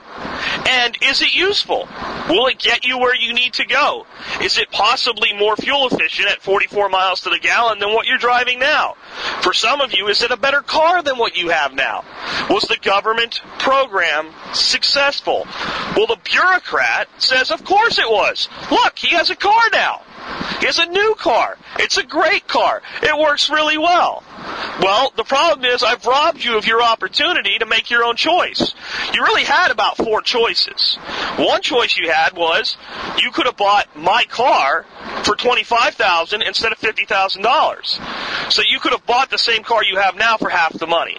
And 0.69 0.97
is 1.03 1.23
it 1.23 1.35
useful? 1.35 1.89
Will 2.29 2.47
it 2.47 2.59
get 2.59 2.85
you 2.85 2.99
where 2.99 3.15
you 3.15 3.33
need 3.33 3.55
to 3.55 3.67
go? 3.67 4.07
Is 4.41 4.59
it 4.59 4.71
possibly 4.71 5.33
more 5.33 5.57
fuel 5.57 5.87
efficient 5.87 6.29
at 6.29 6.43
44 6.43 6.89
miles 6.89 7.23
to 7.23 7.31
the 7.31 7.39
gallon 7.39 7.79
than 7.79 7.93
what 7.93 8.07
you're 8.07 8.19
driving 8.19 8.59
now? 8.59 8.95
For 9.43 9.53
some 9.53 9.81
of 9.81 9.93
you, 9.93 10.09
is 10.09 10.23
it 10.23 10.31
a 10.31 10.37
better 10.37 10.61
car 10.61 11.03
than 11.03 11.19
what 11.19 11.37
you 11.37 11.49
have 11.51 11.75
now? 11.75 12.05
Was 12.49 12.65
the 12.65 12.79
government 12.83 13.41
program 13.59 14.31
successful? 14.53 15.47
Well, 15.97 16.07
the 16.07 16.21
bureaucrat 16.25 17.09
says, 17.19 17.51
of 17.51 17.65
course 17.65 17.99
it 17.99 18.09
was. 18.09 18.49
Look, 18.71 18.99
he 18.99 19.17
has 19.17 19.31
a 19.31 19.37
car 19.37 19.63
now. 19.73 20.03
is 20.63 20.79
a 20.79 20.87
new 20.87 21.15
car. 21.19 21.59
It's 21.79 21.97
a 21.97 22.03
great 22.03 22.47
car. 22.47 22.83
It 23.03 23.19
works 23.19 23.51
really 23.51 23.79
well. 23.79 24.23
Well, 24.81 25.13
the 25.17 25.25
problem 25.25 25.65
is 25.65 25.83
I've 25.83 26.05
robbed 26.07 26.43
you 26.43 26.57
of 26.57 26.67
your 26.67 26.83
opportunity 26.83 27.59
to 27.59 27.67
make 27.67 27.91
your 27.91 28.05
own 28.05 28.17
choice. 28.17 28.75
You 29.15 29.23
really 29.23 29.45
had 29.45 29.71
about 29.71 29.97
four 30.05 30.23
choices. 30.23 30.97
One 31.37 31.63
choice 31.63 31.97
you 31.97 32.11
had 32.11 32.35
was 32.35 32.77
you 33.19 33.31
could 33.31 33.47
have 33.47 33.57
bought 33.57 33.95
my 33.97 34.25
car 34.25 34.85
for 35.25 35.37
$25,000 35.37 36.47
instead 36.47 36.73
of 36.73 36.79
fifty 36.79 37.05
thousand 37.05 37.43
dollars. 37.43 37.99
So 38.49 38.63
you 38.69 38.81
could 38.81 38.93
have 38.93 39.07
bought 39.07 39.31
the 39.31 39.39
same 39.39 39.63
car 39.63 39.85
you 39.85 39.97
have 39.97 40.17
now 40.17 40.37
for 40.37 40.49
half 40.49 40.73
the 40.79 40.87
money. 40.87 41.19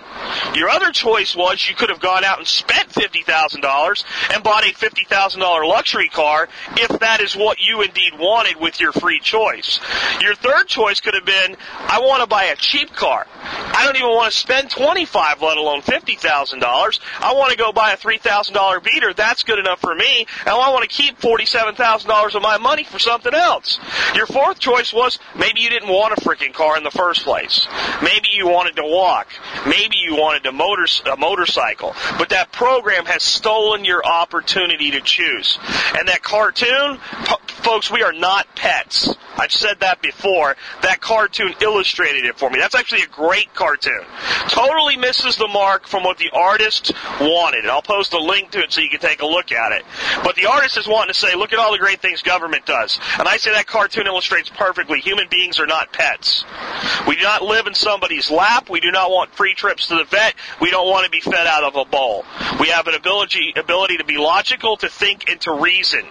Your 0.56 0.70
other 0.70 0.92
choice 0.92 1.36
was 1.36 1.68
you 1.68 1.76
could 1.76 1.90
have 1.90 2.00
gone 2.00 2.24
out 2.24 2.38
and 2.38 2.48
spent 2.48 2.92
fifty 2.92 3.22
thousand 3.24 3.62
dollars 3.62 4.04
and 4.34 4.44
bought 4.44 4.66
a 4.66 4.74
fifty 4.74 5.06
thousand 5.06 5.42
dollar 5.42 5.66
luxury 5.66 6.10
car 6.10 6.50
if 6.78 7.00
that 7.00 7.22
is 7.22 7.36
what 7.36 7.60
you 7.60 7.82
indeed 7.82 8.14
wanted 8.18 8.60
with 8.60 8.80
your 8.80 8.92
free 8.92 9.20
choice. 9.20 9.80
Your 10.22 10.36
third 10.36 10.68
choice 10.68 11.00
could 11.00 11.14
have 11.14 11.26
been 11.26 11.56
I 11.88 12.00
want 12.02 12.22
to 12.22 12.28
buy 12.28 12.46
a 12.46 12.56
cheap 12.56 12.94
car. 12.94 13.28
I 13.44 13.86
don't 13.86 13.96
even 13.96 14.10
want 14.10 14.32
to 14.32 14.38
spend 14.38 14.70
twenty-five, 14.70 15.42
let 15.42 15.58
alone 15.58 15.82
fifty 15.82 16.16
thousand 16.16 16.60
dollars. 16.60 17.00
I 17.20 17.34
want 17.34 17.52
to 17.52 17.58
go 17.58 17.72
buy 17.72 17.94
a 17.94 17.98
three 17.98 18.18
beater. 18.80 19.14
That's 19.14 19.44
good 19.44 19.60
enough 19.60 19.80
for 19.80 19.96
me, 19.96 20.26
and 20.42 20.50
I 20.50 20.70
want 20.70 20.90
to 20.90 20.96
keep 20.96 21.20
forty-seven 21.20 21.76
thousand 21.76 22.10
dollars 22.10 22.36
of 22.36 22.42
my 22.42 22.58
money 22.58 22.84
for 22.84 23.00
something 23.00 23.34
else. 23.34 23.80
Your 24.16 24.28
fourth 24.28 24.60
choice 24.60 24.94
was 24.94 25.20
maybe 25.38 25.62
you 25.62 25.70
didn't 25.70 25.90
want 25.90 26.18
a 26.18 26.22
freaking 26.22 26.54
car 26.54 26.78
in 26.78 26.84
the 26.84 26.92
first 26.92 27.24
place. 27.24 27.68
Maybe 28.02 28.30
you 28.34 28.48
wanted 28.48 28.76
to 28.76 28.84
walk. 28.84 29.28
Maybe 29.66 29.98
you 29.98 30.16
wanted 30.16 30.46
a 30.46 30.52
motor 30.52 30.86
a 31.06 31.18
motorcycle. 31.18 31.96
But 32.18 32.30
that 32.30 32.52
program 32.52 33.06
has 33.06 33.24
stolen 33.24 33.86
your 33.86 34.06
opportunity 34.06 34.92
to 34.92 35.02
choose. 35.02 35.58
And 35.98 36.08
that 36.08 36.24
cartoon, 36.24 36.98
folks, 37.48 37.92
we 37.92 38.02
are 38.04 38.14
not 38.14 38.54
pets. 38.56 39.16
I've 39.36 39.52
said 39.52 39.80
that 39.80 40.02
before. 40.02 40.56
That 40.82 41.02
cartoon 41.02 41.54
illustrated 41.62 42.26
it 42.26 42.38
for 42.38 42.50
me. 42.50 42.60
That's 42.60 42.76
actually 42.76 43.02
a 43.02 43.08
great 43.08 43.54
cartoon. 43.54 44.02
Totally 44.50 44.98
misses 44.98 45.38
the 45.38 45.48
mark 45.48 45.88
from 45.88 46.04
what 46.04 46.18
the 46.18 46.30
artist 46.32 46.92
wanted. 47.20 47.62
And 47.62 47.72
I'll 47.72 47.82
post 47.82 48.14
a 48.14 48.20
link 48.20 48.52
to 48.52 48.63
it 48.64 48.72
so 48.72 48.82
you 48.82 48.90
can 48.90 49.00
take 49.00 49.22
a 49.22 49.26
look 49.26 49.52
at 49.52 49.72
it. 49.72 49.84
But 50.24 50.36
the 50.36 50.48
artist 50.48 50.78
is 50.78 50.88
wanting 50.88 51.14
to 51.14 51.20
say, 51.20 51.36
look 51.36 51.54
at 51.54 51.60
all 51.60 51.72
the 51.72 51.78
great 51.78 52.02
things 52.02 52.22
government 52.22 52.66
does. 52.66 53.00
And 53.20 53.28
I 53.28 53.38
say 53.38 53.52
that 53.52 53.68
cartoon 53.68 54.08
illustrates 54.08 54.50
perfectly. 54.50 55.00
Human 55.00 55.28
beings 55.30 55.60
are 55.60 55.68
not 55.68 55.92
pets. 55.94 56.46
We 57.08 57.16
do 57.16 57.24
not 57.24 57.42
live 57.42 57.68
in 57.68 57.74
somebody's 57.74 58.30
lap. 58.32 58.70
We 58.70 58.80
do 58.80 58.92
not 58.92 59.10
want 59.10 59.34
free 59.36 59.54
trips 59.54 59.88
to 59.88 59.96
the 59.96 60.06
vet. 60.06 60.36
We 60.62 60.72
don't 60.72 60.90
want 60.90 61.06
to 61.06 61.12
be 61.12 61.20
fed 61.20 61.48
out 61.48 61.64
of 61.64 61.76
a 61.76 61.86
bowl. 61.86 62.26
We 62.60 62.70
have 62.70 62.88
an 62.88 62.96
ability, 62.96 63.54
ability 63.56 63.98
to 63.98 64.06
be 64.06 64.18
logical, 64.18 64.78
to 64.78 64.90
think, 64.90 65.30
and 65.30 65.40
to 65.42 65.54
reason. 65.54 66.06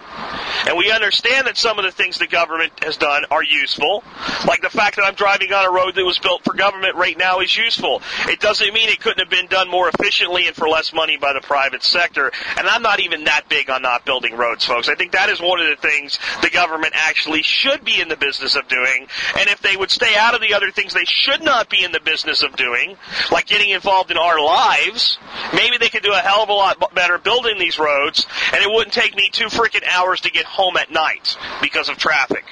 And 0.67 0.77
we 0.77 0.91
understand 0.91 1.47
that 1.47 1.57
some 1.57 1.79
of 1.79 1.85
the 1.85 1.91
things 1.91 2.17
the 2.17 2.27
government 2.27 2.71
has 2.83 2.97
done 2.97 3.25
are 3.31 3.43
useful. 3.43 4.03
Like 4.47 4.61
the 4.61 4.69
fact 4.69 4.95
that 4.95 5.03
I'm 5.05 5.15
driving 5.15 5.51
on 5.51 5.65
a 5.65 5.71
road 5.71 5.95
that 5.95 6.05
was 6.05 6.19
built 6.19 6.43
for 6.43 6.53
government 6.53 6.95
right 6.95 7.17
now 7.17 7.39
is 7.39 7.55
useful. 7.55 8.01
It 8.27 8.39
doesn't 8.39 8.73
mean 8.73 8.89
it 8.89 8.99
couldn't 8.99 9.19
have 9.19 9.29
been 9.29 9.47
done 9.47 9.69
more 9.69 9.89
efficiently 9.89 10.47
and 10.47 10.55
for 10.55 10.69
less 10.69 10.93
money 10.93 11.17
by 11.17 11.33
the 11.33 11.41
private 11.41 11.83
sector. 11.83 12.31
And 12.57 12.67
I'm 12.67 12.81
not 12.81 12.99
even 12.99 13.25
that 13.25 13.49
big 13.49 13.69
on 13.69 13.81
not 13.81 14.05
building 14.05 14.35
roads, 14.37 14.65
folks. 14.65 14.89
I 14.89 14.95
think 14.95 15.11
that 15.11 15.29
is 15.29 15.41
one 15.41 15.59
of 15.59 15.67
the 15.67 15.75
things 15.75 16.19
the 16.41 16.49
government 16.49 16.93
actually 16.95 17.41
should 17.41 17.83
be 17.83 17.99
in 17.99 18.07
the 18.07 18.17
business 18.17 18.55
of 18.55 18.67
doing. 18.67 19.07
And 19.37 19.49
if 19.49 19.61
they 19.61 19.75
would 19.75 19.91
stay 19.91 20.15
out 20.15 20.35
of 20.35 20.41
the 20.41 20.53
other 20.53 20.62
things 20.71 20.93
they 20.93 21.05
should 21.05 21.43
not 21.43 21.69
be 21.69 21.83
in 21.83 21.91
the 21.91 21.99
business 21.99 22.43
of 22.43 22.55
doing, 22.55 22.97
like 23.31 23.45
getting 23.45 23.69
involved 23.69 24.11
in 24.11 24.17
our 24.17 24.43
lives, 24.43 25.17
maybe 25.53 25.77
they 25.77 25.89
could 25.89 26.03
do 26.03 26.13
a 26.13 26.17
hell 26.17 26.43
of 26.43 26.49
a 26.49 26.53
lot 26.53 26.93
better 26.93 27.17
building 27.17 27.57
these 27.57 27.79
roads, 27.79 28.25
and 28.53 28.63
it 28.63 28.69
wouldn't 28.69 28.93
take 28.93 29.15
me 29.15 29.29
two 29.31 29.45
freaking 29.45 29.83
hours 29.87 30.21
to 30.21 30.31
get 30.31 30.45
home 30.45 30.77
at 30.77 30.91
night 30.91 31.37
because 31.61 31.89
of 31.89 31.97
traffic. 31.97 32.45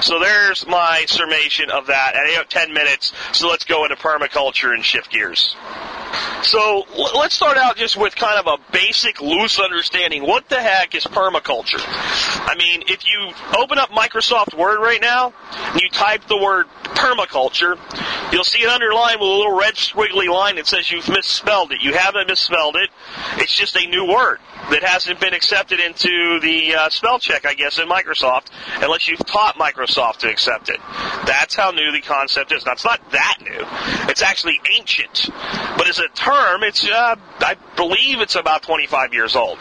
So 0.00 0.18
there's 0.20 0.66
my 0.66 1.04
summation 1.06 1.70
of 1.70 1.86
that. 1.86 2.14
I 2.16 2.32
have 2.32 2.48
10 2.48 2.72
minutes, 2.72 3.12
so 3.32 3.48
let's 3.48 3.64
go 3.64 3.84
into 3.84 3.96
permaculture 3.96 4.74
and 4.74 4.84
shift 4.84 5.10
gears. 5.10 5.56
So 6.42 6.84
let's 7.14 7.34
start 7.34 7.56
out 7.56 7.76
just 7.76 7.96
with 7.96 8.14
kind 8.16 8.38
of 8.38 8.46
a 8.46 8.72
basic, 8.72 9.20
loose 9.20 9.58
understanding. 9.58 10.26
What 10.26 10.48
the 10.48 10.60
heck 10.60 10.94
is 10.94 11.04
permaculture? 11.04 11.82
I 11.84 12.54
mean, 12.56 12.82
if 12.88 13.06
you 13.06 13.32
open 13.58 13.78
up 13.78 13.90
Microsoft 13.90 14.56
Word 14.56 14.80
right 14.80 15.00
now 15.00 15.32
and 15.52 15.80
you 15.80 15.88
type 15.90 16.26
the 16.26 16.36
word 16.36 16.66
permaculture, 16.84 17.78
you'll 18.32 18.44
see 18.44 18.60
it 18.60 18.68
underlined 18.68 19.20
with 19.20 19.28
a 19.28 19.32
little 19.32 19.56
red 19.58 19.74
squiggly 19.74 20.28
line 20.28 20.56
that 20.56 20.66
says 20.66 20.90
you've 20.90 21.08
misspelled 21.08 21.72
it. 21.72 21.82
You 21.82 21.94
haven't 21.94 22.28
misspelled 22.28 22.76
it. 22.76 22.90
It's 23.38 23.54
just 23.54 23.76
a 23.76 23.86
new 23.86 24.06
word 24.06 24.38
that 24.70 24.82
hasn't 24.82 25.20
been 25.20 25.34
accepted 25.34 25.80
into 25.80 26.40
the 26.40 26.74
uh, 26.74 26.88
spell 26.88 27.18
check, 27.18 27.46
I 27.46 27.54
guess, 27.54 27.78
in 27.78 27.88
Microsoft, 27.88 28.46
unless 28.80 29.08
you've 29.08 29.24
taught 29.26 29.56
Microsoft 29.56 30.18
to 30.18 30.30
accept 30.30 30.68
it. 30.68 30.78
That's 31.26 31.54
how 31.54 31.70
new 31.70 31.92
the 31.92 32.00
concept 32.00 32.52
is. 32.52 32.64
Now, 32.64 32.72
it's 32.72 32.84
not 32.84 33.10
that 33.12 33.38
new. 33.42 33.66
It's 34.08 34.22
actually 34.22 34.60
ancient. 34.76 35.30
But 35.76 35.88
as 35.88 35.98
a 36.02 36.08
term, 36.08 36.62
it's, 36.62 36.86
uh, 36.86 37.16
I 37.40 37.56
believe 37.76 38.20
it's 38.20 38.36
about 38.36 38.62
25 38.62 39.14
years 39.14 39.34
old. 39.36 39.58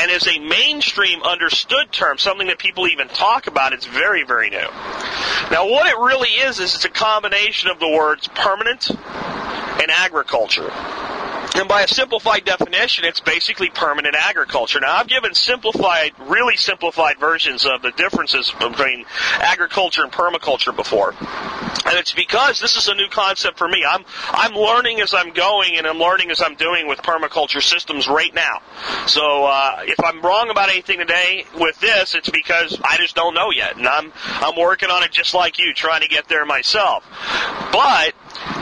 And 0.00 0.10
as 0.10 0.26
a 0.26 0.38
mainstream 0.38 1.22
understood 1.22 1.92
term, 1.92 2.18
something 2.18 2.48
that 2.48 2.58
people 2.58 2.86
even 2.88 3.08
talk 3.08 3.46
about, 3.46 3.72
it's 3.72 3.86
very, 3.86 4.24
very 4.24 4.50
new. 4.50 4.68
Now, 5.50 5.68
what 5.68 5.86
it 5.86 5.96
really 5.98 6.28
is, 6.28 6.60
is 6.60 6.74
it's 6.74 6.84
a 6.84 6.90
combination 6.90 7.70
of 7.70 7.78
the 7.78 7.88
words 7.88 8.28
permanent 8.28 8.90
and 8.90 9.90
agriculture. 9.90 10.70
And 11.58 11.68
by 11.68 11.82
a 11.82 11.88
simplified 11.88 12.44
definition, 12.44 13.04
it's 13.04 13.18
basically 13.18 13.68
permanent 13.68 14.14
agriculture. 14.14 14.78
Now, 14.78 14.94
I've 14.94 15.08
given 15.08 15.34
simplified, 15.34 16.12
really 16.20 16.56
simplified 16.56 17.18
versions 17.18 17.66
of 17.66 17.82
the 17.82 17.90
differences 17.90 18.54
between 18.60 19.04
agriculture 19.40 20.04
and 20.04 20.12
permaculture 20.12 20.74
before. 20.74 21.16
And 21.18 21.98
it's 21.98 22.14
because 22.14 22.60
this 22.60 22.76
is 22.76 22.86
a 22.86 22.94
new 22.94 23.08
concept 23.08 23.58
for 23.58 23.66
me. 23.66 23.84
I'm, 23.84 24.04
I'm 24.30 24.52
learning 24.52 25.00
as 25.00 25.14
I'm 25.14 25.32
going 25.32 25.76
and 25.76 25.84
I'm 25.84 25.98
learning 25.98 26.30
as 26.30 26.40
I'm 26.40 26.54
doing 26.54 26.86
with 26.86 27.00
permaculture 27.00 27.60
systems 27.60 28.06
right 28.06 28.32
now. 28.32 28.62
So, 29.06 29.46
uh, 29.46 29.80
if 29.80 29.98
I'm 30.04 30.22
wrong 30.22 30.50
about 30.50 30.68
anything 30.68 30.98
today 31.00 31.44
with 31.56 31.80
this, 31.80 32.14
it's 32.14 32.30
because 32.30 32.80
I 32.84 32.98
just 32.98 33.16
don't 33.16 33.34
know 33.34 33.50
yet. 33.50 33.76
And 33.76 33.88
I'm, 33.88 34.12
I'm 34.26 34.56
working 34.56 34.90
on 34.90 35.02
it 35.02 35.10
just 35.10 35.34
like 35.34 35.58
you, 35.58 35.74
trying 35.74 36.02
to 36.02 36.08
get 36.08 36.28
there 36.28 36.46
myself. 36.46 37.04
But, 37.72 38.14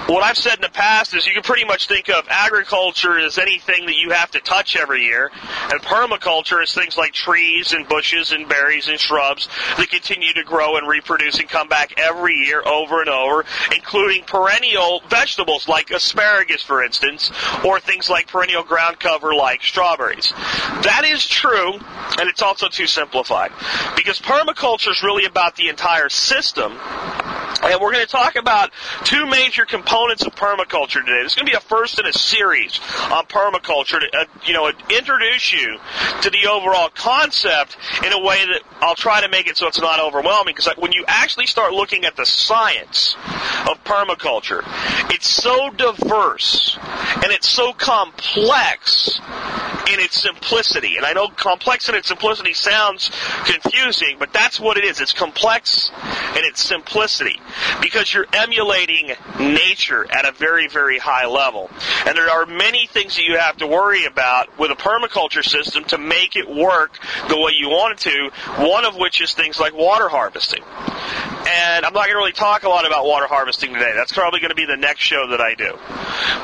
what 0.07 0.23
I've 0.23 0.37
said 0.37 0.55
in 0.55 0.63
the 0.63 0.69
past 0.69 1.15
is 1.15 1.27
you 1.27 1.35
can 1.35 1.43
pretty 1.43 1.65
much 1.65 1.89
think 1.89 2.09
of 2.09 2.27
agriculture 2.29 3.19
as 3.19 3.39
anything 3.39 3.87
that 3.87 3.97
you 3.97 4.11
have 4.11 4.31
to 4.33 4.41
touch 4.41 4.77
every 4.77 5.03
year, 5.03 5.31
and 5.71 5.81
permaculture 5.83 6.63
is 6.63 6.73
things 6.73 6.97
like 6.97 7.13
trees 7.13 7.73
and 7.73 7.89
bushes 7.89 8.33
and 8.33 8.49
berries 8.49 8.89
and 8.89 9.01
shrubs 9.01 9.49
that 9.77 9.91
continue 9.91 10.33
to 10.33 10.45
grow 10.45 10.77
and 10.77 10.87
reproduce 10.87 11.39
and 11.39 11.49
come 11.49 11.69
back 11.69 11.95
every 11.97 12.35
year 12.35 12.63
over 12.67 13.01
and 13.01 13.09
over, 13.09 13.45
including 13.75 14.23
perennial 14.25 15.03
vegetables 15.09 15.69
like 15.69 15.91
asparagus, 15.91 16.63
for 16.63 16.85
instance, 16.85 17.31
or 17.65 17.81
things 17.81 18.09
like 18.09 18.29
perennial 18.29 18.63
ground 18.63 19.01
cover 19.01 19.35
like 19.35 19.63
strawberries. 19.63 20.33
That 20.83 21.03
is 21.05 21.27
true, 21.27 21.73
and 21.73 22.29
it's 22.29 22.43
also 22.43 22.69
too 22.69 22.87
simplified. 22.87 23.51
Because 23.97 24.21
permaculture 24.21 24.91
is 24.91 25.03
really 25.03 25.25
about 25.25 25.57
the 25.57 25.69
entire 25.69 26.09
system, 26.09 26.73
and 27.71 27.81
we're 27.81 27.93
going 27.93 28.05
to 28.05 28.11
talk 28.11 28.37
about 28.37 28.71
two 29.05 29.27
major 29.27 29.65
components 29.65 30.25
of 30.25 30.35
permaculture 30.35 31.05
today. 31.05 31.23
This 31.23 31.33
is 31.33 31.35
going 31.37 31.47
to 31.47 31.53
be 31.53 31.57
a 31.57 31.61
first 31.61 31.99
in 31.99 32.07
a 32.07 32.13
series 32.13 32.79
on 33.11 33.27
permaculture 33.27 34.01
to, 34.01 34.19
uh, 34.19 34.25
you 34.45 34.53
know, 34.53 34.71
introduce 34.91 35.53
you 35.53 35.79
to 36.23 36.31
the 36.31 36.49
overall 36.49 36.89
concept 36.91 37.77
in 38.05 38.13
a 38.13 38.21
way 38.21 38.45
that 38.47 38.63
I'll 38.81 38.95
try 38.95 39.21
to 39.21 39.29
make 39.29 39.47
it 39.49 39.57
so 39.57 39.67
it's 39.67 39.81
not 39.81 40.01
overwhelming 40.01 40.55
because 40.55 40.73
when 40.77 40.93
you 40.93 41.05
actually 41.09 41.47
start 41.47 41.73
looking 41.73 42.05
at 42.05 42.17
the 42.17 42.27
science 42.27 43.17
of 43.69 43.83
permaculture, 43.85 44.63
it's 45.13 45.29
so 45.29 45.71
diverse 45.71 46.79
and 47.23 47.33
it's 47.33 47.49
so 47.49 47.73
complex 47.73 49.21
in 49.93 50.01
its 50.01 50.21
simplicity. 50.21 50.97
And 50.97 51.07
I 51.07 51.13
know 51.13 51.29
complex 51.29 51.89
in 51.89 51.95
its 51.95 52.09
simplicity 52.09 52.53
sounds 52.55 53.11
confusing, 53.45 54.17
but 54.19 54.33
that's 54.33 54.59
what 54.59 54.77
it 54.77 54.85
is. 54.85 55.01
It's 55.01 55.13
complex 55.13 55.91
in 56.37 56.45
its 56.45 56.63
simplicity 56.63 57.41
because 57.81 58.13
you're 58.13 58.27
emulating 58.33 59.13
nature 59.39 60.07
at 60.11 60.27
a 60.27 60.33
very, 60.33 60.69
very 60.69 60.99
high 60.99 61.27
level. 61.27 61.71
And 62.07 62.17
there 62.17 62.31
are 62.31 62.47
many 62.47 62.87
things 62.87 63.17
that 63.17 63.25
you 63.25 63.39
have 63.39 63.57
to 63.59 63.67
worry 63.67 64.05
about 64.05 64.59
with 64.59 64.71
a 64.71 64.75
permaculture 64.75 65.45
system 65.45 65.85
to 65.85 65.99
make 65.99 66.37
it 66.37 66.49
work 66.49 66.99
the 67.29 67.37
way 67.37 67.53
you 67.57 67.69
want 67.69 67.95
it 67.95 68.11
to, 68.11 68.31
one 68.65 68.85
of 68.85 68.97
which 68.97 69.21
is 69.21 69.33
things 69.33 69.61
like 69.61 69.75
water 69.75 70.09
harvesting. 70.09 70.63
And 71.49 71.87
I'm 71.87 71.93
not 71.93 72.07
going 72.07 72.15
to 72.15 72.17
really 72.17 72.33
talk 72.33 72.65
a 72.65 72.69
lot 72.69 72.87
about 72.87 73.07
water 73.07 73.27
harvesting 73.27 73.73
today. 73.73 73.93
That's 73.95 74.13
probably 74.13 74.41
going 74.41 74.51
to 74.51 74.57
be 74.57 74.67
the 74.67 74.77
next 74.77 75.03
show 75.03 75.29
that 75.31 75.41
I 75.41 75.55
do. 75.55 75.79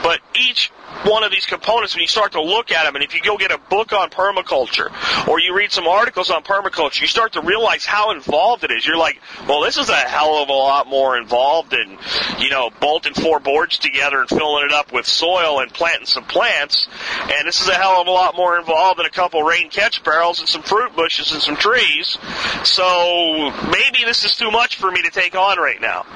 But 0.02 0.20
each 0.38 0.70
one 1.04 1.24
of 1.24 1.30
these 1.30 1.46
components, 1.46 1.94
when 1.94 2.02
you 2.02 2.08
start 2.08 2.32
to 2.32 2.42
look 2.42 2.70
at 2.70 2.84
them, 2.84 2.94
and 2.94 3.04
if 3.04 3.14
you 3.14 3.20
go 3.20 3.36
get 3.36 3.50
a 3.50 3.58
book 3.58 3.92
on 3.92 4.10
permaculture 4.10 4.90
or 5.28 5.40
you 5.40 5.54
read 5.56 5.72
some 5.72 5.86
articles 5.86 6.30
on 6.30 6.42
permaculture, 6.42 7.00
you 7.00 7.06
start 7.06 7.32
to 7.32 7.40
realize 7.40 7.84
how 7.84 8.12
involved 8.12 8.64
it 8.64 8.70
is. 8.70 8.86
You're 8.86 8.96
like, 8.96 9.20
well, 9.48 9.62
this 9.62 9.76
is 9.76 9.88
a 9.88 9.94
hell 9.94 10.42
of 10.42 10.48
a 10.48 10.52
lot 10.52 10.86
more 10.86 11.16
involved 11.16 11.70
than, 11.70 11.98
you 12.38 12.50
know, 12.50 12.70
bolting 12.80 13.14
four 13.14 13.40
boards 13.40 13.78
together 13.78 14.20
and 14.20 14.28
filling 14.28 14.64
it 14.64 14.72
up 14.72 14.92
with 14.92 15.06
soil 15.06 15.60
and 15.60 15.72
planting 15.72 16.06
some 16.06 16.24
plants. 16.24 16.88
And 17.22 17.48
this 17.48 17.60
is 17.60 17.68
a 17.68 17.74
hell 17.74 18.00
of 18.00 18.06
a 18.06 18.10
lot 18.10 18.36
more 18.36 18.58
involved 18.58 18.98
than 18.98 19.06
a 19.06 19.10
couple 19.10 19.42
rain 19.42 19.70
catch 19.70 20.04
barrels 20.04 20.40
and 20.40 20.48
some 20.48 20.62
fruit 20.62 20.94
bushes 20.94 21.32
and 21.32 21.42
some 21.42 21.56
trees. 21.56 22.18
So 22.64 23.50
maybe 23.70 24.04
this 24.04 24.24
is 24.24 24.36
too 24.36 24.50
much 24.50 24.76
for 24.76 24.90
me 24.90 25.02
to 25.02 25.10
take 25.10 25.34
on 25.34 25.58
right 25.58 25.80
now. 25.80 26.06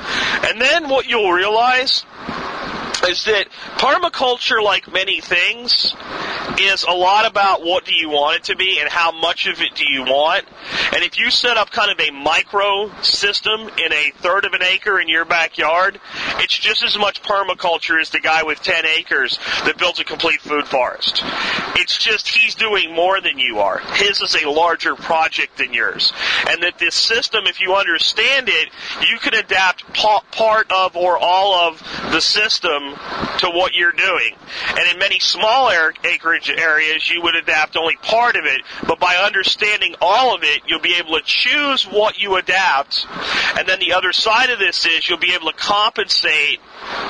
And 0.44 0.60
then 0.60 0.88
what 0.88 1.06
you'll 1.06 1.32
realize 1.32 2.04
is 3.08 3.24
that 3.24 3.48
permaculture, 3.78 4.62
like 4.62 4.90
many 4.92 5.20
things, 5.20 5.94
is 6.58 6.84
a 6.84 6.92
lot 6.92 7.26
about 7.26 7.62
what 7.62 7.84
do 7.84 7.94
you 7.94 8.08
want 8.08 8.36
it 8.38 8.44
to 8.44 8.56
be 8.56 8.78
and 8.80 8.88
how 8.88 9.12
much 9.12 9.46
of 9.46 9.60
it 9.60 9.74
do 9.74 9.84
you 9.88 10.02
want. 10.02 10.44
And 10.92 11.02
if 11.02 11.18
you 11.18 11.30
set 11.30 11.56
up 11.56 11.70
kind 11.70 11.90
of 11.90 12.00
a 12.00 12.10
micro 12.10 12.90
system 13.02 13.62
in 13.62 13.92
a 13.92 14.10
third 14.16 14.44
of 14.44 14.52
an 14.52 14.62
acre 14.62 15.00
in 15.00 15.08
your 15.08 15.24
backyard, 15.24 16.00
it's 16.38 16.56
just 16.56 16.82
as 16.82 16.98
much 16.98 17.22
permaculture 17.22 18.00
as 18.00 18.10
the 18.10 18.20
guy 18.20 18.42
with 18.42 18.62
10 18.62 18.86
acres 18.86 19.38
that 19.64 19.78
builds 19.78 20.00
a 20.00 20.04
complete 20.04 20.40
food 20.40 20.66
forest. 20.66 21.22
It's 21.76 21.98
just 21.98 22.28
he's 22.28 22.54
doing 22.54 22.94
more 22.94 23.20
than 23.20 23.38
you 23.38 23.58
are. 23.58 23.78
His 23.94 24.20
is 24.20 24.36
a 24.42 24.48
larger 24.50 24.94
project 24.94 25.58
than 25.58 25.72
yours. 25.72 26.12
And 26.48 26.62
that 26.62 26.78
this 26.78 26.94
system, 26.94 27.46
if 27.46 27.60
you 27.60 27.74
understand 27.74 28.48
it, 28.48 28.70
you 29.10 29.18
can 29.18 29.34
adapt 29.34 29.92
part 29.92 30.70
of 30.72 30.96
or 30.96 31.18
all 31.18 31.68
of 31.68 31.78
the 32.10 32.20
system 32.20 32.95
to 33.38 33.50
what 33.50 33.74
you're 33.74 33.92
doing. 33.92 34.34
And 34.68 34.92
in 34.92 34.98
many 34.98 35.18
small 35.18 35.70
acreage 36.04 36.50
areas, 36.50 37.10
you 37.10 37.22
would 37.22 37.34
adapt 37.34 37.76
only 37.76 37.96
part 37.96 38.36
of 38.36 38.44
it, 38.44 38.62
but 38.86 38.98
by 38.98 39.16
understanding 39.16 39.94
all 40.00 40.34
of 40.34 40.42
it, 40.42 40.62
you'll 40.66 40.80
be 40.80 40.96
able 40.96 41.18
to 41.18 41.24
choose 41.24 41.84
what 41.84 42.18
you 42.18 42.36
adapt. 42.36 43.06
And 43.58 43.68
then 43.68 43.78
the 43.80 43.92
other 43.92 44.12
side 44.12 44.50
of 44.50 44.58
this 44.58 44.86
is 44.86 45.08
you'll 45.08 45.18
be 45.18 45.34
able 45.34 45.50
to 45.50 45.56
compensate 45.56 46.60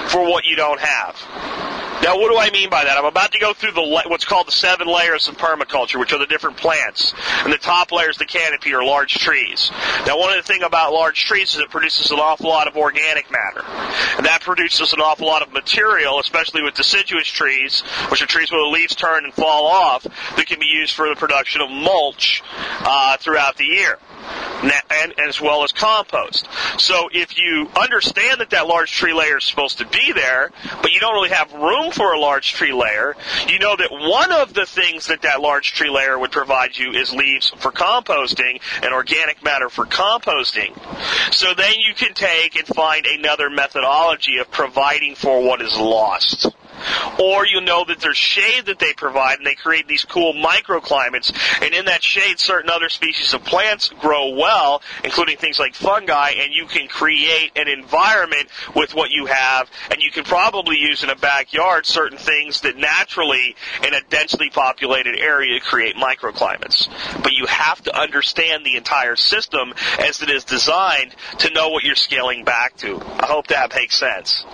for 0.09 0.23
what 0.25 0.45
you 0.45 0.57
don't 0.57 0.81
have. 0.81 1.86
Now, 2.03 2.19
what 2.19 2.31
do 2.31 2.39
I 2.39 2.51
mean 2.51 2.71
by 2.71 2.85
that? 2.85 2.99
I'm 2.99 3.05
about 3.05 3.33
to 3.33 3.39
go 3.39 3.53
through 3.53 3.73
the 3.73 4.03
what's 4.07 4.25
called 4.25 4.47
the 4.47 4.53
seven 4.53 4.87
layers 4.87 5.29
of 5.29 5.37
permaculture, 5.37 5.99
which 5.99 6.13
are 6.13 6.19
the 6.19 6.27
different 6.27 6.57
plants, 6.57 7.15
and 7.45 7.53
the 7.53 7.59
top 7.59 7.91
layer 7.93 8.11
is 8.11 8.17
the 8.17 8.27
canopy 8.27 8.75
or 8.75 8.85
large 8.85 9.15
trees. 9.15 9.71
Now, 10.07 10.19
one 10.19 10.31
of 10.31 10.37
the 10.37 10.43
things 10.43 10.63
about 10.65 10.93
large 10.93 11.25
trees 11.25 11.55
is 11.55 11.61
it 11.61 11.71
produces 11.71 12.11
an 12.11 12.19
awful 12.19 12.49
lot 12.49 12.69
of 12.69 12.77
organic 12.77 13.31
matter, 13.31 13.65
and 14.17 14.27
that 14.27 14.43
produces 14.43 14.93
an 14.93 15.01
awful 15.01 15.27
lot 15.27 15.43
of 15.43 15.53
material, 15.53 16.21
especially 16.21 16.63
with 16.63 16.75
deciduous 16.75 17.29
trees, 17.29 17.81
which 18.11 18.23
are 18.23 18.27
trees 18.27 18.51
where 18.51 18.63
the 18.63 18.71
leaves 18.71 18.95
turn 18.95 19.25
and 19.25 19.35
fall 19.35 19.67
off, 19.67 20.03
that 20.03 20.47
can 20.47 20.61
be 20.61 20.67
used 20.67 20.95
for 20.95 21.09
the 21.09 21.17
production 21.17 21.61
of 21.61 21.71
mulch 21.71 22.43
uh, 22.81 23.17
throughout 23.17 23.57
the 23.57 23.65
year 23.65 23.99
and 24.63 25.19
as 25.21 25.41
well 25.41 25.65
as 25.65 25.73
compost. 25.73 26.49
So 26.79 27.09
if 27.13 27.39
you 27.39 27.69
understand 27.79 28.41
that 28.41 28.51
that 28.51 28.67
large 28.67 28.93
tree 28.93 29.13
layer 29.13 29.39
is 29.39 29.45
supposed 29.45 29.79
to 29.79 29.87
be 29.87 30.13
there, 30.13 30.51
but 30.83 30.93
you 30.93 31.01
don't 31.01 31.15
really 31.15 31.31
have 31.31 31.53
room 31.53 31.93
for 31.93 32.13
a 32.13 32.19
large 32.19 32.53
tree 32.53 32.73
layer, 32.73 33.17
you 33.49 33.59
know 33.59 33.77
that 33.77 33.91
one 33.91 34.33
of 34.33 34.55
the 34.55 34.67
things 34.67 35.07
that 35.07 35.23
that 35.23 35.41
large 35.41 35.73
tree 35.73 35.91
layer 35.91 36.19
would 36.19 36.33
provide 36.33 36.77
you 36.77 36.93
is 36.93 37.13
leaves 37.13 37.51
for 37.59 37.71
composting 37.71 38.61
and 38.83 38.93
organic 38.93 39.43
matter 39.43 39.69
for 39.69 39.85
composting. 39.85 40.73
So 41.33 41.55
then 41.55 41.75
you 41.79 41.95
can 41.95 42.15
take 42.15 42.57
and 42.57 42.67
find 42.67 43.07
another 43.07 43.51
methodology 43.51 44.39
of 44.39 44.51
providing 44.51 45.15
for 45.15 45.43
what 45.43 45.61
is 45.63 45.77
lost. 45.77 46.51
Or 47.21 47.47
you 47.47 47.61
know 47.61 47.85
that 47.85 48.01
there's 48.01 48.17
shade 48.17 48.67
that 48.67 48.79
they 48.79 48.93
provide 48.93 49.39
and 49.39 49.47
they 49.47 49.55
create 49.55 49.89
these 49.89 50.05
cool 50.05 50.35
microclimates 50.35 51.33
and 51.63 51.75
in 51.75 51.87
that 51.87 52.03
shade 52.03 52.39
certain 52.39 52.71
other 52.71 52.89
species 52.89 53.35
of 53.35 53.45
plants 53.45 53.89
grow 54.01 54.31
well, 54.31 54.83
including 55.05 55.37
things 55.37 55.59
like 55.59 55.75
fungi, 55.75 56.31
and 56.31 56.53
you 56.53 56.67
can 56.67 56.89
create 56.89 57.53
an 57.57 57.69
environment 57.69 58.49
with 58.75 58.95
what 58.95 59.11
you 59.11 59.27
have 59.27 59.71
and 59.91 60.01
you 60.01 60.11
can 60.11 60.25
probably 60.25 60.77
use 60.79 61.03
in 61.03 61.11
a 61.11 61.17
backyard 61.17 61.87
certain 61.87 62.19
things 62.19 62.61
that 62.63 62.77
naturally 62.77 63.57
in 63.87 63.95
a 63.95 64.01
densely 64.11 64.51
populated 64.51 65.17
area 65.17 65.61
create 65.61 65.97
microclimates. 65.97 66.89
But 67.23 67.33
you 67.33 67.47
have 67.47 67.83
to 67.85 67.99
understand 67.99 68.65
the 68.65 68.77
entire 68.77 69.17
system 69.17 69.73
as 69.99 70.23
it 70.23 70.31
is 70.31 70.45
designed 70.45 71.15
to 71.39 71.51
know 71.51 71.69
what 71.69 71.85
you're 71.85 71.95
scaling 71.95 72.45
back 72.45 72.77
to. 72.79 73.01
I 73.01 73.27
hope 73.27 73.49
that 73.49 73.75
makes 73.75 73.99
sense. 73.99 74.45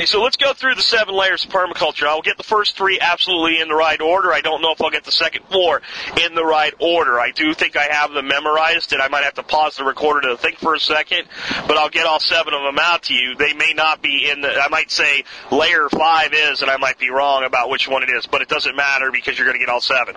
Okay, 0.00 0.06
so 0.06 0.22
let's 0.22 0.38
go 0.38 0.54
through 0.54 0.76
the 0.76 0.80
seven 0.80 1.14
layers 1.14 1.44
of 1.44 1.50
permaculture. 1.50 2.06
I'll 2.06 2.22
get 2.22 2.38
the 2.38 2.42
first 2.42 2.74
three 2.74 2.98
absolutely 2.98 3.60
in 3.60 3.68
the 3.68 3.74
right 3.74 4.00
order. 4.00 4.32
I 4.32 4.40
don't 4.40 4.62
know 4.62 4.72
if 4.72 4.80
I'll 4.80 4.88
get 4.88 5.04
the 5.04 5.12
second 5.12 5.44
four 5.52 5.82
in 6.24 6.34
the 6.34 6.42
right 6.42 6.72
order. 6.78 7.20
I 7.20 7.32
do 7.32 7.52
think 7.52 7.76
I 7.76 7.82
have 7.82 8.10
them 8.12 8.26
memorized, 8.26 8.94
and 8.94 9.02
I 9.02 9.08
might 9.08 9.24
have 9.24 9.34
to 9.34 9.42
pause 9.42 9.76
the 9.76 9.84
recorder 9.84 10.30
to 10.30 10.38
think 10.38 10.56
for 10.56 10.74
a 10.74 10.80
second, 10.80 11.28
but 11.68 11.76
I'll 11.76 11.90
get 11.90 12.06
all 12.06 12.18
seven 12.18 12.54
of 12.54 12.62
them 12.62 12.78
out 12.80 13.02
to 13.04 13.14
you. 13.14 13.34
They 13.34 13.52
may 13.52 13.74
not 13.74 14.00
be 14.00 14.30
in 14.30 14.40
the, 14.40 14.48
I 14.48 14.70
might 14.70 14.90
say 14.90 15.24
layer 15.52 15.90
five 15.90 16.32
is, 16.32 16.62
and 16.62 16.70
I 16.70 16.78
might 16.78 16.98
be 16.98 17.10
wrong 17.10 17.44
about 17.44 17.68
which 17.68 17.86
one 17.86 18.02
it 18.02 18.08
is, 18.08 18.26
but 18.26 18.40
it 18.40 18.48
doesn't 18.48 18.74
matter 18.74 19.10
because 19.12 19.36
you're 19.36 19.46
going 19.46 19.58
to 19.58 19.62
get 19.62 19.68
all 19.68 19.82
seven. 19.82 20.16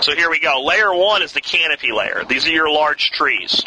So 0.00 0.14
here 0.14 0.30
we 0.30 0.40
go. 0.40 0.62
Layer 0.64 0.94
one 0.94 1.22
is 1.22 1.34
the 1.34 1.42
canopy 1.42 1.92
layer. 1.92 2.24
These 2.26 2.46
are 2.46 2.52
your 2.52 2.72
large 2.72 3.10
trees. 3.10 3.62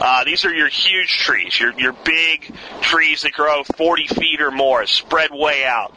Uh, 0.00 0.24
these 0.24 0.44
are 0.44 0.52
your 0.52 0.68
huge 0.68 1.16
trees, 1.18 1.60
your, 1.60 1.78
your 1.78 1.92
big 1.92 2.52
trees 2.80 3.22
that 3.22 3.34
grow 3.34 3.62
40 3.62 4.08
feet 4.08 4.40
or 4.40 4.50
more 4.50 4.79
spread 4.86 5.30
way 5.32 5.64
out. 5.64 5.94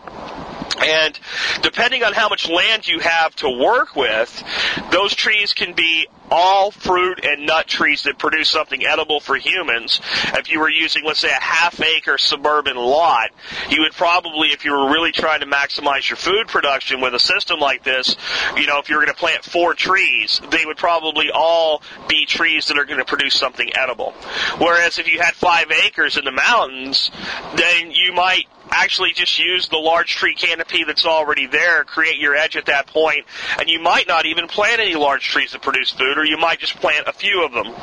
And 0.86 1.18
depending 1.62 2.04
on 2.04 2.14
how 2.14 2.30
much 2.30 2.50
land 2.50 2.88
you 2.88 3.00
have 3.00 3.36
to 3.38 3.50
work 3.50 3.96
with, 3.96 4.44
those 4.92 5.14
trees 5.14 5.54
can 5.54 5.74
be 5.74 6.08
all 6.32 6.72
fruit 6.72 7.24
and 7.24 7.46
nut 7.46 7.68
trees 7.68 8.04
that 8.04 8.18
produce 8.18 8.50
something 8.50 8.84
edible 8.86 9.20
for 9.20 9.36
humans. 9.36 10.02
If 10.34 10.52
you 10.52 10.60
were 10.60 10.70
using, 10.70 11.04
let's 11.06 11.20
say, 11.20 11.30
a 11.30 11.34
half 11.40 11.80
acre 11.80 12.18
suburban 12.18 12.76
lot, 12.76 13.30
you 13.70 13.82
would 13.82 13.94
probably, 13.94 14.48
if 14.50 14.66
you 14.66 14.72
were 14.72 14.92
really 14.92 15.12
trying 15.12 15.42
to 15.42 15.46
maximize 15.46 16.10
your 16.10 16.18
food 16.18 16.48
production 16.48 17.02
with 17.02 17.14
a 17.14 17.20
system 17.20 17.60
like 17.60 17.84
this, 17.84 18.16
you 18.56 18.66
know, 18.66 18.80
if 18.80 18.90
you 18.90 18.96
were 18.96 19.04
going 19.04 19.14
to 19.14 19.20
plant 19.20 19.44
four 19.44 19.76
trees, 19.76 20.42
they 20.50 20.66
would 20.66 20.78
probably 20.78 21.30
all 21.32 21.84
be 22.08 22.26
trees 22.26 22.68
that 22.68 22.80
are 22.80 22.86
going 22.86 23.00
to 23.00 23.06
produce 23.06 23.36
something 23.36 23.70
edible. 23.76 24.14
Whereas 24.58 24.98
if 24.98 25.12
you 25.12 25.20
had 25.20 25.36
five 25.36 25.72
acres 25.86 26.18
in 26.18 26.26
the 26.26 26.32
mountains, 26.32 27.12
then 27.56 27.92
you 27.92 28.14
might 28.14 28.48
actually 28.74 29.14
just 29.14 29.40
use 29.40 29.68
the 29.70 29.78
large 29.78 30.16
tree 30.16 30.36
canopy 30.36 30.84
that's 30.84 31.06
already 31.06 31.48
there, 31.48 31.84
create 31.84 32.18
your 32.18 32.36
edge 32.36 32.56
at 32.56 32.66
that 32.66 32.88
point, 32.88 33.26
and 33.60 33.70
you 33.70 33.80
might 33.80 34.08
not 34.08 34.26
even 34.26 34.48
plant 34.48 34.80
any 34.80 34.96
large 34.96 35.28
trees 35.28 35.52
that 35.52 35.62
produce 35.62 35.92
food, 35.92 36.18
or 36.18 36.26
you 36.26 36.38
might 36.38 36.60
just 36.60 36.76
plant 36.78 37.08
a 37.08 37.14
few 37.14 37.46
of 37.46 37.52
them 37.52 37.74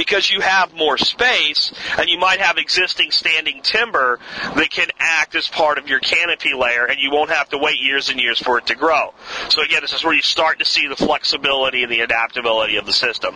because 0.00 0.30
you 0.30 0.40
have 0.40 0.72
more 0.72 0.96
space 0.96 1.74
and 1.98 2.08
you 2.08 2.18
might 2.18 2.40
have 2.40 2.56
existing 2.56 3.10
standing 3.10 3.60
timber 3.60 4.18
that 4.56 4.70
can 4.70 4.88
act 4.98 5.34
as 5.34 5.46
part 5.46 5.76
of 5.76 5.88
your 5.88 6.00
canopy 6.00 6.54
layer 6.56 6.86
and 6.86 6.98
you 6.98 7.10
won't 7.10 7.28
have 7.28 7.50
to 7.50 7.58
wait 7.58 7.78
years 7.78 8.08
and 8.08 8.18
years 8.18 8.38
for 8.38 8.56
it 8.56 8.64
to 8.64 8.74
grow. 8.74 9.12
So 9.50 9.62
again, 9.62 9.82
this 9.82 9.92
is 9.92 10.02
where 10.02 10.14
you 10.14 10.22
start 10.22 10.58
to 10.60 10.64
see 10.64 10.88
the 10.88 10.96
flexibility 10.96 11.82
and 11.82 11.92
the 11.92 12.00
adaptability 12.00 12.76
of 12.76 12.86
the 12.86 12.94
system. 12.94 13.34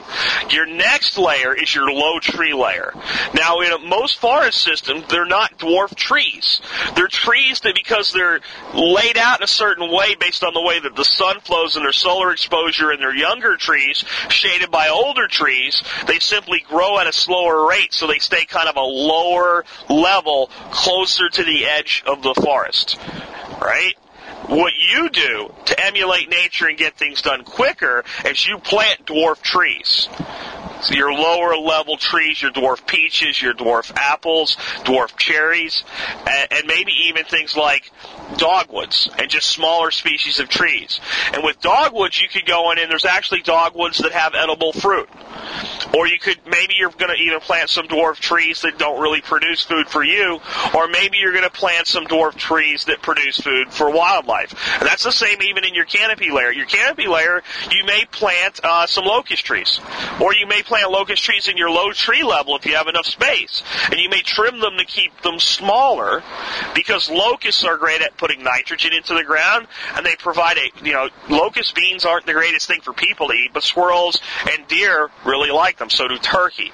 Your 0.49 0.65
next 0.65 1.19
layer 1.19 1.55
is 1.55 1.75
your 1.75 1.93
low 1.93 2.19
tree 2.19 2.55
layer. 2.55 2.95
Now 3.35 3.61
in 3.61 3.87
most 3.87 4.19
forest 4.19 4.63
systems, 4.63 5.05
they're 5.09 5.27
not 5.27 5.59
dwarf 5.59 5.95
trees. 5.95 6.63
They're 6.97 7.09
trees 7.09 7.61
that 7.61 7.75
because 7.75 8.11
they're 8.11 8.41
laid 8.73 9.19
out 9.19 9.41
in 9.41 9.45
a 9.45 9.49
certain 9.49 9.93
way 9.93 10.15
based 10.15 10.43
on 10.43 10.55
the 10.55 10.63
way 10.63 10.81
that 10.81 10.97
the 10.97 11.05
sun 11.05 11.41
flows 11.41 11.77
and 11.77 11.85
their 11.85 11.93
solar 11.93 12.33
exposure 12.33 12.91
and 12.91 13.03
their 13.03 13.15
younger 13.15 13.59
trees 13.59 14.03
shaded 14.31 14.71
by 14.71 14.89
older 14.89 15.29
trees, 15.29 15.83
they 16.07 16.19
simply 16.19 16.54
simply 16.55 16.75
grow 16.75 16.99
at 16.99 17.07
a 17.07 17.13
slower 17.13 17.69
rate, 17.69 17.93
so 17.93 18.07
they 18.07 18.19
stay 18.19 18.45
kind 18.45 18.69
of 18.69 18.77
a 18.77 18.81
lower 18.81 19.65
level, 19.89 20.51
closer 20.71 21.29
to 21.29 21.43
the 21.43 21.67
edge 21.67 22.03
of 22.07 22.23
the 22.23 22.35
forest. 22.35 22.99
Right? 23.61 23.95
What 24.49 24.75
you 24.77 25.09
do 25.09 25.53
to 25.67 25.85
emulate 25.85 26.29
nature 26.29 26.67
and 26.67 26.77
get 26.77 26.97
things 26.97 27.23
done 27.23 27.45
quicker 27.45 28.05
is 28.27 28.47
you 28.47 28.59
plant 28.59 29.07
dwarf 29.07 29.41
trees. 29.41 30.09
So 30.83 30.95
your 30.95 31.15
lower 31.15 31.57
level 31.57 31.97
trees, 31.97 32.43
your 32.43 32.51
dwarf 32.51 32.87
peaches, 32.87 33.41
your 33.41 33.55
dwarf 33.55 33.91
apples, 33.97 34.57
dwarf 34.85 35.17
cherries, 35.17 35.83
and, 36.29 36.53
and 36.53 36.67
maybe 36.67 36.93
even 37.07 37.25
things 37.25 37.57
like 37.57 37.91
dogwoods 38.37 39.09
and 39.19 39.31
just 39.31 39.49
smaller 39.49 39.91
species 39.91 40.41
of 40.41 40.51
trees. 40.51 41.01
And 41.33 41.43
with 41.43 41.59
dogwoods, 41.61 42.21
you 42.21 42.29
could 42.29 42.45
go 42.45 42.71
in 42.71 42.79
and 42.79 42.91
there's 42.91 43.07
actually 43.07 43.41
dogwoods 43.41 43.99
that 43.99 44.13
have 44.13 44.35
edible 44.35 44.75
fruit. 44.75 45.09
Or 45.97 46.07
you 46.07 46.19
could 46.19 46.39
maybe 46.45 46.75
you're 46.77 46.91
going 46.91 47.15
to 47.17 47.23
even 47.23 47.41
plant 47.41 47.71
some 47.71 47.87
dwarf 47.87 48.17
trees 48.17 48.63
that 48.63 48.77
don't 48.77 49.01
really 49.01 49.21
produce 49.21 49.63
food 49.63 49.89
for 49.89 50.05
you, 50.05 50.41
or 50.75 50.89
maybe 50.89 51.19
you're 51.19 51.33
going 51.33 51.45
to 51.45 51.51
plant 51.51 51.87
some 51.87 52.05
dwarf 52.07 52.35
trees 52.35 52.85
that 52.87 53.01
produce 53.01 53.39
food 53.39 53.73
for 53.73 53.91
wildlife. 53.91 54.34
And 54.43 54.89
that's 54.89 55.05
the 55.05 55.13
same 55.13 55.43
even 55.43 55.65
in 55.65 55.75
your 55.75 55.85
canopy 55.85 56.31
layer. 56.31 56.53
Your 56.53 56.67
canopy 56.67 57.07
layer, 57.07 57.43
you 57.71 57.85
may 57.85 58.05
plant 58.11 58.61
uh, 58.63 58.87
some 58.87 59.05
locust 59.05 59.45
trees, 59.45 59.81
or 60.21 60.35
you 60.35 60.47
may 60.47 60.63
plant 60.63 60.91
locust 60.91 61.23
trees 61.23 61.49
in 61.49 61.57
your 61.57 61.71
low 61.71 61.93
tree 61.93 62.23
level 62.23 62.57
if 62.57 62.67
you 62.67 62.75
have 62.75 62.89
enough 62.89 63.07
space, 63.07 63.63
and 63.91 64.01
you 64.01 64.09
may 64.09 64.23
trim 64.23 64.61
them 64.61 64.77
to 64.79 64.85
keep 64.85 65.21
them 65.23 65.39
smaller 65.39 66.23
because 66.75 67.11
locusts 67.11 67.65
are 67.65 67.77
great 67.77 68.03
at 68.03 68.17
putting 68.17 68.43
nitrogen 68.43 68.93
into 68.93 69.15
the 69.15 69.25
ground, 69.25 69.67
and 69.95 70.05
they 70.05 70.17
provide 70.17 70.57
a 70.59 70.85
you 70.85 70.93
know 70.93 71.09
locust 71.29 71.75
beans 71.75 72.05
aren't 72.05 72.27
the 72.27 72.33
greatest 72.33 72.67
thing 72.67 72.81
for 72.81 72.93
people 72.93 73.29
to 73.29 73.35
eat, 73.35 73.51
but 73.53 73.63
squirrels 73.63 74.21
and 74.51 74.67
deer 74.69 75.11
really 75.25 75.51
like 75.51 75.79
them. 75.79 75.91
So 75.91 76.09
do 76.09 76.19
turkey. 76.19 76.73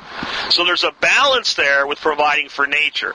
So 0.51 0.64
there's 0.64 0.85
a 0.85 0.92
balance 1.01 1.55
there 1.55 1.87
with 1.87 2.01
providing 2.01 2.49
for 2.49 2.66
nature. 2.66 3.14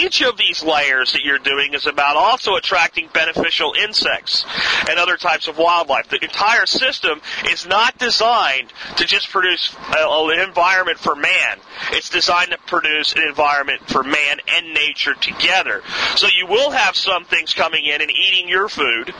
Each 0.00 0.22
of 0.22 0.36
these 0.36 0.62
layers 0.62 1.12
that 1.12 1.22
you're 1.22 1.38
doing 1.38 1.74
is 1.74 1.86
about 1.86 2.16
also 2.16 2.56
attracting 2.56 3.08
beneficial 3.12 3.73
insects 3.76 4.44
and 4.88 4.98
other 4.98 5.16
types 5.16 5.48
of 5.48 5.58
wildlife. 5.58 6.08
The 6.08 6.22
entire 6.22 6.66
system 6.66 7.20
is 7.50 7.66
not 7.66 7.98
designed 7.98 8.72
to 8.96 9.04
just 9.04 9.30
produce 9.30 9.74
an 9.88 10.40
environment 10.40 10.98
for 10.98 11.14
man. 11.14 11.58
It's 11.92 12.10
designed 12.10 12.50
to 12.50 12.58
produce 12.66 13.12
an 13.14 13.22
environment 13.22 13.88
for 13.88 14.02
man 14.02 14.38
and 14.48 14.74
nature 14.74 15.14
together. 15.14 15.82
So 16.16 16.28
you 16.36 16.46
will 16.46 16.70
have 16.70 16.96
some 16.96 17.24
things 17.24 17.54
coming 17.54 17.84
in 17.84 18.00
and 18.00 18.10
eating 18.10 18.48
your 18.48 18.68
food, 18.68 19.12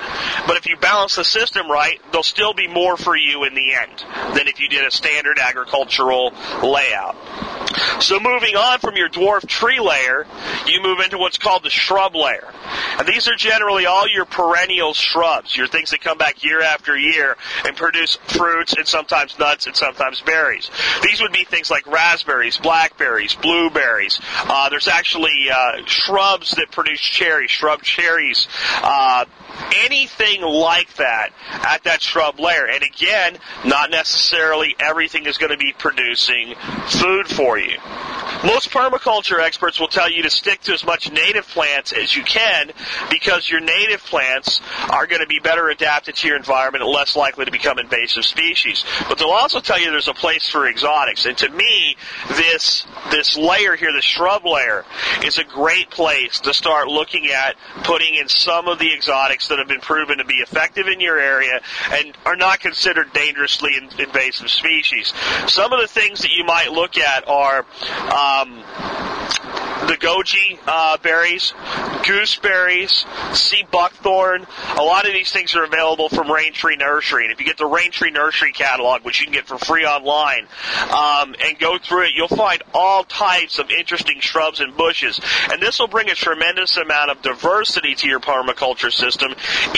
but 0.47 0.57
if 0.57 0.67
you 0.67 0.77
balance 0.77 1.17
the 1.17 1.25
system 1.25 1.71
right, 1.71 2.01
there'll 2.11 2.23
still 2.23 2.55
be 2.55 2.69
more 2.69 2.97
for 2.97 3.17
you 3.17 3.45
in 3.45 3.55
the 3.55 3.75
end 3.75 4.05
than 4.37 4.49
if 4.49 4.61
you 4.61 4.69
did 4.69 4.85
a 4.85 4.90
standard 4.90 5.38
agricultural 5.38 6.33
layout. 6.62 7.17
So 8.01 8.21
moving 8.21 8.57
on 8.57 8.79
from 8.79 8.97
your 8.97 9.09
dwarf 9.09 9.47
tree 9.47 9.81
layer, 9.81 10.27
you 10.67 10.83
move 10.83 11.01
into 11.01 11.19
what's 11.19 11.38
called 11.38 11.62
the 11.62 11.71
shrub 11.71 12.14
layer. 12.14 12.53
And 12.99 13.09
these 13.09 13.29
are 13.29 13.35
generally 13.37 13.87
all 13.87 14.09
your 14.09 14.25
perennial 14.44 14.94
shrubs, 14.94 15.57
your 15.57 15.66
things 15.66 15.90
that 15.90 16.00
come 16.00 16.18
back 16.18 16.44
year 16.44 16.61
after 16.61 16.96
year 16.96 17.37
and 17.64 17.76
produce 17.76 18.16
fruits 18.28 18.74
and 18.74 18.87
sometimes 18.87 19.38
nuts 19.38 19.66
and 19.66 19.74
sometimes 19.74 20.20
berries. 20.20 20.70
These 21.02 21.20
would 21.22 21.33
be 21.33 21.44
things 21.44 21.70
like 21.70 21.87
raspberries, 21.87 22.59
blackberries, 22.59 23.35
blueberries. 23.35 24.20
Uh, 24.42 24.68
there's 24.68 24.88
actually 24.88 25.48
uh, 25.52 25.85
shrubs 25.87 26.52
that 26.52 26.70
produce 26.70 27.00
cherries, 27.00 27.50
shrub 27.50 27.83
cherries. 27.83 28.48
Uh, 28.83 29.24
anything 29.85 30.42
like 30.42 30.92
that 30.94 31.30
at 31.48 31.85
that 31.85 32.02
shrub 32.02 32.38
layer. 32.38 32.66
And 32.66 32.83
again, 32.83 33.38
not 33.64 33.90
necessarily 33.90 34.74
everything 34.78 35.26
is 35.26 35.38
going 35.38 35.52
to 35.52 35.59
be 35.59 35.72
producing 35.72 36.54
food 36.88 37.28
for 37.28 37.59
you. 37.59 37.78
Most 38.44 38.70
permaculture 38.70 39.40
experts 39.40 39.80
will 39.80 39.88
tell 39.88 40.11
you 40.11 40.22
to 40.22 40.30
stick 40.30 40.61
to 40.62 40.74
as 40.74 40.85
much 40.85 41.11
native 41.11 41.48
plants 41.48 41.92
as 41.92 42.14
you 42.14 42.22
can 42.22 42.72
because 43.09 43.48
your 43.48 43.61
native 43.61 44.04
plants 44.04 44.61
are 44.90 45.07
going 45.07 45.22
to 45.22 45.26
be 45.26 45.38
better 45.38 45.70
adapted 45.70 46.16
to 46.16 46.28
your 46.28 46.37
environment 46.37 46.85
and 46.85 46.92
less 46.92 47.16
likely 47.16 47.46
to 47.46 47.50
become 47.50 47.78
invasive 47.78 48.24
species. 48.24 48.85
But 49.09 49.18
they'll 49.18 49.30
also 49.30 49.61
tell 49.61 49.80
you 49.80 49.90
there's 49.90 50.09
a 50.09 50.14
place 50.14 50.46
for 50.46 50.68
exotics. 50.68 51.24
And 51.24 51.38
to 51.38 51.48
me, 51.48 51.96
this 52.37 52.87
this 53.11 53.37
layer 53.37 53.76
here, 53.76 53.92
the 53.94 54.02
shrub 54.02 54.44
layer, 54.44 54.85
is 55.24 55.38
a 55.38 55.44
great 55.44 55.88
place 55.88 56.40
to 56.40 56.52
start 56.52 56.88
looking 56.88 57.28
at 57.28 57.57
putting 57.85 58.14
in 58.14 58.28
some 58.28 58.68
of 58.68 58.78
the 58.78 58.92
exotics 58.92 59.48
that 59.48 59.59
have 59.59 59.68
been 59.68 59.80
proven 59.80 60.18
to 60.18 60.24
be 60.24 60.35
effective 60.35 60.87
in 60.87 61.00
your 61.00 61.18
area 61.18 61.61
and 61.92 62.14
are 62.26 62.37
not 62.37 62.61
considered 62.61 63.11
dangerously 63.14 63.70
invasive 63.98 64.50
species. 64.50 65.14
Some 65.46 65.72
of 65.72 65.80
the 65.80 65.88
things 65.88 66.20
that 66.20 66.30
you 66.30 66.44
might 66.44 66.72
look 66.72 66.98
at 66.98 67.26
are 67.26 67.64
uh, 67.80 68.34
um, 68.42 68.64
the 69.87 69.97
goji 69.97 70.59
uh, 70.66 70.97
berries, 70.99 71.53
gooseberries, 72.05 73.05
sea 73.33 73.64
buckthorn. 73.70 74.47
A 74.77 74.83
lot 74.83 75.07
of 75.07 75.12
these 75.12 75.31
things 75.31 75.55
are 75.55 75.64
available 75.64 76.09
from 76.09 76.29
Raintree 76.29 76.79
Nursery. 76.79 77.25
And 77.25 77.33
if 77.33 77.40
you 77.40 77.47
get 77.47 77.59
the 77.59 77.64
Raintree 77.64 78.12
Nursery 78.12 78.53
catalog, 78.53 79.03
which 79.03 79.20
you 79.20 79.27
can 79.27 79.35
get 79.35 79.47
for 79.47 79.59
free 79.59 79.85
online, 79.85 80.47
um, 80.90 81.35
and 81.44 81.59
go 81.59 81.79
through 81.79 82.05
it, 82.05 82.12
you'll 82.14 82.29
find 82.29 82.62
all 82.73 83.05
types 83.05 83.59
of 83.59 83.70
interesting 83.70 84.20
shrubs 84.20 84.61
and 84.61 84.77
bushes. 84.77 85.20
And 85.51 85.61
this 85.61 85.79
will 85.79 85.88
bring 85.88 86.09
a 86.09 86.14
tremendous 86.14 86.77
amount 86.77 87.11
of 87.11 87.20
diversity 87.23 87.94
to 87.97 88.09
your 88.09 88.20
permaculture 88.20 88.92
system. 88.92 89.35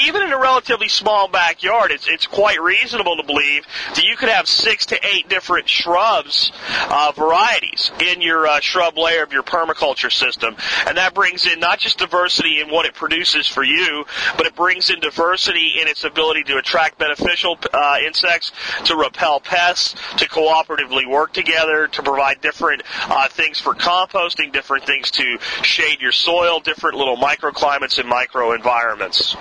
Even 0.06 0.22
in 0.22 0.32
a 0.32 0.38
relatively 0.38 0.88
small 0.88 1.28
backyard, 1.28 1.90
it's, 1.90 2.06
it's 2.08 2.26
quite 2.26 2.60
reasonable 2.60 3.16
to 3.16 3.24
believe 3.24 3.64
that 3.94 4.04
you 4.04 4.16
could 4.16 4.28
have 4.28 4.46
six 4.46 4.86
to 4.86 5.06
eight 5.06 5.28
different 5.28 5.68
shrubs 5.68 6.52
uh, 6.88 7.12
varieties 7.16 7.90
in 8.00 8.20
your 8.20 8.46
uh, 8.46 8.60
shrub 8.60 8.96
layer 8.96 9.22
of 9.22 9.32
your 9.32 9.42
permaculture 9.42 9.95
system. 9.96 10.56
And 10.86 10.96
that 10.96 11.14
brings 11.14 11.46
in 11.46 11.60
not 11.60 11.78
just 11.78 11.98
diversity 11.98 12.60
in 12.60 12.68
what 12.68 12.86
it 12.86 12.94
produces 12.94 13.46
for 13.46 13.64
you, 13.64 14.04
but 14.36 14.46
it 14.46 14.54
brings 14.54 14.90
in 14.90 15.00
diversity 15.00 15.74
in 15.80 15.88
its 15.88 16.04
ability 16.04 16.44
to 16.44 16.58
attract 16.58 16.98
beneficial 16.98 17.58
uh, 17.72 17.98
insects, 18.04 18.52
to 18.84 18.96
repel 18.96 19.40
pests, 19.40 19.94
to 20.18 20.28
cooperatively 20.28 21.08
work 21.08 21.32
together, 21.32 21.88
to 21.88 22.02
provide 22.02 22.40
different 22.40 22.82
uh, 23.08 23.28
things 23.28 23.58
for 23.58 23.74
composting, 23.74 24.52
different 24.52 24.84
things 24.84 25.10
to 25.12 25.38
shade 25.62 26.00
your 26.00 26.12
soil, 26.12 26.60
different 26.60 26.96
little 26.96 27.16
microclimates 27.16 27.98
and 27.98 28.10
microenvironments. 28.10 29.36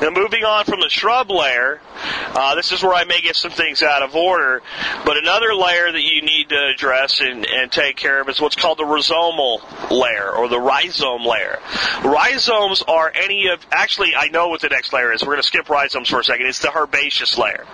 Now, 0.00 0.10
moving 0.10 0.44
on 0.44 0.64
from 0.64 0.80
the 0.80 0.88
shrub 0.88 1.30
layer, 1.30 1.80
uh, 2.34 2.54
this 2.54 2.72
is 2.72 2.82
where 2.82 2.94
I 2.94 3.04
may 3.04 3.20
get 3.20 3.36
some 3.36 3.50
things 3.50 3.82
out 3.82 4.02
of 4.02 4.16
order, 4.16 4.62
but 5.04 5.16
another 5.16 5.54
layer 5.54 5.92
that 5.92 6.02
you 6.02 6.22
need 6.22 6.48
to 6.48 6.72
address 6.74 7.20
and, 7.20 7.46
and 7.46 7.70
take 7.70 7.96
care 7.96 8.20
of 8.20 8.28
is 8.28 8.40
what's 8.40 8.56
called 8.56 8.78
the 8.78 8.84
rhizomal 8.84 9.90
layer 9.90 10.30
or 10.30 10.48
the 10.48 10.58
rhizome 10.58 11.24
layer. 11.24 11.58
Rhizomes 12.02 12.82
are 12.82 13.12
any 13.14 13.48
of, 13.48 13.64
actually, 13.70 14.14
I 14.16 14.28
know 14.28 14.48
what 14.48 14.60
the 14.60 14.68
next 14.68 14.92
layer 14.92 15.12
is. 15.12 15.22
We're 15.22 15.34
going 15.34 15.42
to 15.42 15.46
skip 15.46 15.68
rhizomes 15.68 16.08
for 16.08 16.20
a 16.20 16.24
second. 16.24 16.46
It's 16.46 16.60
the 16.60 16.76
herbaceous 16.76 17.38
layer. 17.38 17.66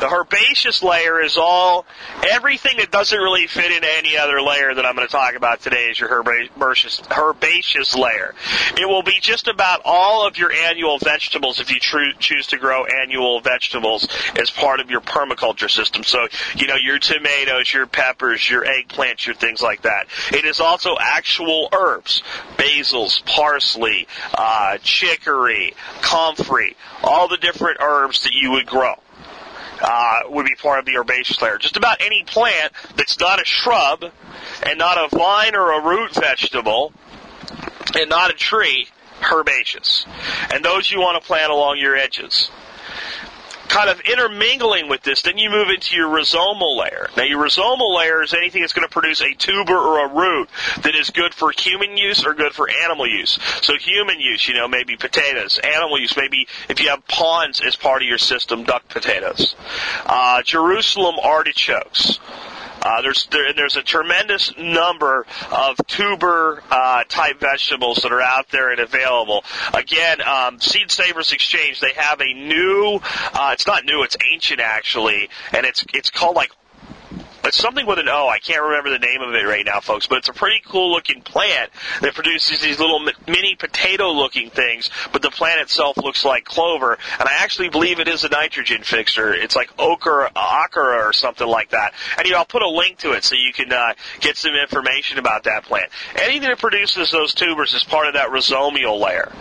The 0.00 0.08
herbaceous 0.08 0.82
layer 0.82 1.20
is 1.20 1.36
all, 1.36 1.86
everything 2.30 2.78
that 2.78 2.90
doesn't 2.90 3.18
really 3.18 3.46
fit 3.46 3.70
into 3.70 3.88
any 3.98 4.16
other 4.16 4.40
layer 4.40 4.74
that 4.74 4.86
I'm 4.86 4.94
going 4.94 5.06
to 5.06 5.12
talk 5.12 5.34
about 5.34 5.60
today 5.60 5.90
is 5.90 5.98
your 5.98 6.10
herbaceous, 6.10 7.02
herbaceous 7.10 7.94
layer. 7.94 8.34
It 8.78 8.88
will 8.88 9.02
be 9.02 9.18
just 9.20 9.48
about 9.48 9.82
all 9.84 10.26
of 10.26 10.38
your 10.38 10.52
annual 10.52 10.98
vegetables 10.98 11.60
if 11.60 11.70
you 11.70 11.73
tr- 11.78 12.18
choose 12.18 12.48
to 12.48 12.58
grow 12.58 12.84
annual 12.84 13.40
vegetables 13.40 14.08
as 14.38 14.50
part 14.50 14.80
of 14.80 14.90
your 14.90 15.00
permaculture 15.00 15.70
system. 15.70 16.04
So, 16.04 16.28
you 16.56 16.66
know, 16.66 16.76
your 16.76 16.98
tomatoes, 16.98 17.72
your 17.72 17.86
peppers, 17.86 18.48
your 18.48 18.64
eggplants, 18.64 19.26
your 19.26 19.34
things 19.34 19.62
like 19.62 19.82
that. 19.82 20.06
It 20.32 20.44
is 20.44 20.60
also 20.60 20.96
actual 20.98 21.68
herbs, 21.72 22.22
basils, 22.56 23.24
parsley, 23.26 24.06
uh, 24.34 24.78
chicory, 24.82 25.74
comfrey, 26.00 26.76
all 27.02 27.28
the 27.28 27.36
different 27.36 27.78
herbs 27.80 28.24
that 28.24 28.32
you 28.32 28.52
would 28.52 28.66
grow. 28.66 28.94
Uh, 29.82 30.20
would 30.28 30.46
be 30.46 30.54
part 30.54 30.78
of 30.78 30.86
the 30.86 30.96
herbaceous 30.96 31.42
layer. 31.42 31.58
Just 31.58 31.76
about 31.76 32.00
any 32.00 32.22
plant 32.22 32.72
that's 32.96 33.18
not 33.18 33.42
a 33.42 33.44
shrub 33.44 34.04
and 34.62 34.78
not 34.78 34.96
a 34.96 35.14
vine 35.14 35.54
or 35.56 35.72
a 35.72 35.84
root 35.84 36.14
vegetable 36.14 36.92
and 37.94 38.08
not 38.08 38.30
a 38.30 38.34
tree 38.34 38.88
herbaceous. 39.32 40.06
And 40.50 40.64
those 40.64 40.90
you 40.90 41.00
want 41.00 41.20
to 41.20 41.26
plant 41.26 41.50
along 41.50 41.78
your 41.78 41.96
edges. 41.96 42.50
Kind 43.68 43.88
of 43.88 43.98
intermingling 44.00 44.88
with 44.88 45.02
this, 45.02 45.22
then 45.22 45.38
you 45.38 45.50
move 45.50 45.68
into 45.68 45.96
your 45.96 46.08
rhizomal 46.08 46.76
layer. 46.76 47.08
Now, 47.16 47.24
your 47.24 47.42
rhizomal 47.42 47.96
layer 47.96 48.22
is 48.22 48.34
anything 48.34 48.60
that's 48.60 48.74
going 48.74 48.86
to 48.86 48.92
produce 48.92 49.20
a 49.22 49.32
tuber 49.34 49.76
or 49.76 50.06
a 50.06 50.14
root 50.14 50.48
that 50.82 50.94
is 50.94 51.10
good 51.10 51.34
for 51.34 51.50
human 51.50 51.96
use 51.96 52.24
or 52.24 52.34
good 52.34 52.52
for 52.52 52.68
animal 52.70 53.06
use. 53.08 53.38
So, 53.62 53.74
human 53.76 54.20
use, 54.20 54.46
you 54.46 54.54
know, 54.54 54.68
maybe 54.68 54.96
potatoes. 54.96 55.58
Animal 55.58 55.98
use, 55.98 56.14
maybe 56.16 56.46
if 56.68 56.78
you 56.80 56.90
have 56.90 57.06
ponds 57.08 57.60
as 57.66 57.74
part 57.74 58.02
of 58.02 58.08
your 58.08 58.18
system, 58.18 58.64
duck 58.64 58.86
potatoes. 58.88 59.56
Uh, 60.04 60.42
Jerusalem 60.42 61.16
artichokes. 61.20 62.20
Uh, 62.84 63.00
there's 63.02 63.26
there, 63.30 63.52
there's 63.54 63.76
a 63.76 63.82
tremendous 63.82 64.52
number 64.58 65.26
of 65.50 65.76
tuber 65.86 66.62
uh, 66.70 67.02
type 67.08 67.40
vegetables 67.40 67.98
that 68.02 68.12
are 68.12 68.20
out 68.20 68.48
there 68.50 68.70
and 68.70 68.80
available. 68.80 69.42
Again, 69.72 70.20
um, 70.20 70.60
Seed 70.60 70.90
Savers 70.90 71.32
Exchange 71.32 71.80
they 71.80 71.94
have 71.96 72.20
a 72.20 72.34
new. 72.34 73.00
Uh, 73.32 73.50
it's 73.52 73.66
not 73.66 73.84
new. 73.84 74.02
It's 74.02 74.16
ancient 74.32 74.60
actually, 74.60 75.30
and 75.52 75.64
it's 75.64 75.84
it's 75.94 76.10
called 76.10 76.36
like 76.36 76.50
it's 77.46 77.56
something 77.56 77.86
with 77.86 77.98
an 77.98 78.08
O. 78.08 78.28
I 78.28 78.38
can't 78.38 78.62
remember 78.62 78.90
the 78.90 78.98
name 78.98 79.20
of 79.20 79.34
it 79.34 79.46
right 79.46 79.64
now, 79.64 79.80
folks, 79.80 80.06
but 80.06 80.18
it's 80.18 80.28
a 80.28 80.32
pretty 80.32 80.62
cool 80.64 80.92
looking 80.92 81.22
plant 81.22 81.70
that 82.00 82.14
produces 82.14 82.60
these 82.60 82.78
little 82.78 83.00
mini 83.26 83.54
potato 83.56 84.10
looking 84.12 84.50
things, 84.50 84.90
but 85.12 85.22
the 85.22 85.30
plant 85.30 85.60
itself 85.60 85.96
looks 85.96 86.24
like 86.24 86.44
clover. 86.44 86.98
And 87.18 87.28
I 87.28 87.34
actually 87.38 87.68
believe 87.68 88.00
it 88.00 88.08
is 88.08 88.24
a 88.24 88.28
nitrogen 88.28 88.82
fixer. 88.82 89.34
It's 89.34 89.56
like 89.56 89.70
ochre, 89.78 90.30
ochre 90.36 91.06
or 91.06 91.12
something 91.12 91.46
like 91.46 91.70
that. 91.70 91.94
And 92.18 92.26
you 92.26 92.32
know, 92.32 92.38
I'll 92.38 92.44
put 92.44 92.62
a 92.62 92.68
link 92.68 92.98
to 92.98 93.12
it 93.12 93.24
so 93.24 93.34
you 93.34 93.52
can 93.52 93.72
uh, 93.72 93.94
get 94.20 94.36
some 94.36 94.54
information 94.54 95.18
about 95.18 95.44
that 95.44 95.64
plant. 95.64 95.90
Anything 96.16 96.48
that 96.48 96.58
produces 96.58 97.10
those 97.10 97.34
tubers 97.34 97.74
is 97.74 97.84
part 97.84 98.06
of 98.06 98.14
that 98.14 98.30
rhizomal 98.30 99.00
layer. 99.00 99.32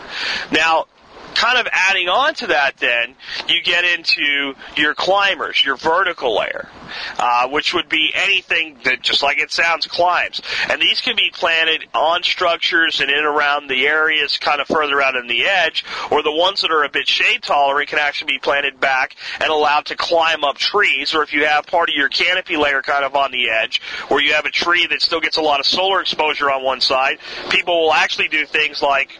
Now, 0.52 0.86
kind 1.34 1.58
of 1.58 1.68
adding 1.72 2.10
on 2.10 2.34
to 2.36 2.48
that, 2.48 2.78
then 2.78 3.16
you 3.48 3.62
get 3.63 3.84
into 3.84 4.54
your 4.76 4.94
climbers, 4.94 5.63
your 5.63 5.76
vertical 5.76 6.38
layer, 6.38 6.70
uh, 7.17 7.47
which 7.49 7.73
would 7.73 7.89
be 7.89 8.12
anything 8.15 8.77
that, 8.84 9.01
just 9.01 9.23
like 9.23 9.39
it 9.39 9.51
sounds, 9.51 9.88
climbs. 9.88 10.41
And 10.69 10.82
these 10.82 11.01
can 11.01 11.15
be 11.15 11.32
planted 11.34 11.86
on 11.93 12.23
structures 12.23 12.99
and 12.99 13.10
in 13.10 13.17
and 13.17 13.25
around 13.25 13.69
the 13.69 13.88
areas 13.88 14.38
kind 14.38 14.60
of 14.60 14.67
further 14.67 15.01
out 15.01 15.15
in 15.15 15.27
the 15.27 15.45
edge, 15.45 15.86
or 16.12 16.21
the 16.23 16.32
ones 16.32 16.62
that 16.62 16.71
are 16.71 16.84
a 16.84 16.89
bit 16.89 17.08
shade 17.08 17.41
tolerant 17.41 17.89
can 17.89 17.99
actually 17.99 18.34
be 18.34 18.39
planted 18.39 18.79
back 18.79 19.15
and 19.39 19.49
allowed 19.49 19.86
to 19.86 19.95
climb 19.95 20.43
up 20.43 20.58
trees, 20.58 21.13
or 21.13 21.23
if 21.23 21.34
you 21.34 21.45
have 21.45 21.65
part 21.65 21.89
of 21.89 21.95
your 21.95 22.10
canopy 22.10 22.58
layer 22.58 22.82
kind 22.82 23.06
of 23.06 23.15
on 23.15 23.32
the 23.32 23.49
edge, 23.49 23.82
where 24.08 24.21
you 24.21 24.34
have 24.34 24.45
a 24.45 24.51
tree 24.51 24.88
that 24.88 25.01
still 25.01 25.21
gets 25.21 25.38
a 25.38 25.41
lot 25.41 25.60
of 25.60 25.65
solar 25.65 26.01
exposure 26.01 26.51
on 26.51 26.63
one 26.63 26.82
side, 26.82 27.17
people 27.49 27.79
will 27.82 27.93
actually 27.93 28.27
do 28.27 28.45
things 28.45 28.82
like 28.82 29.17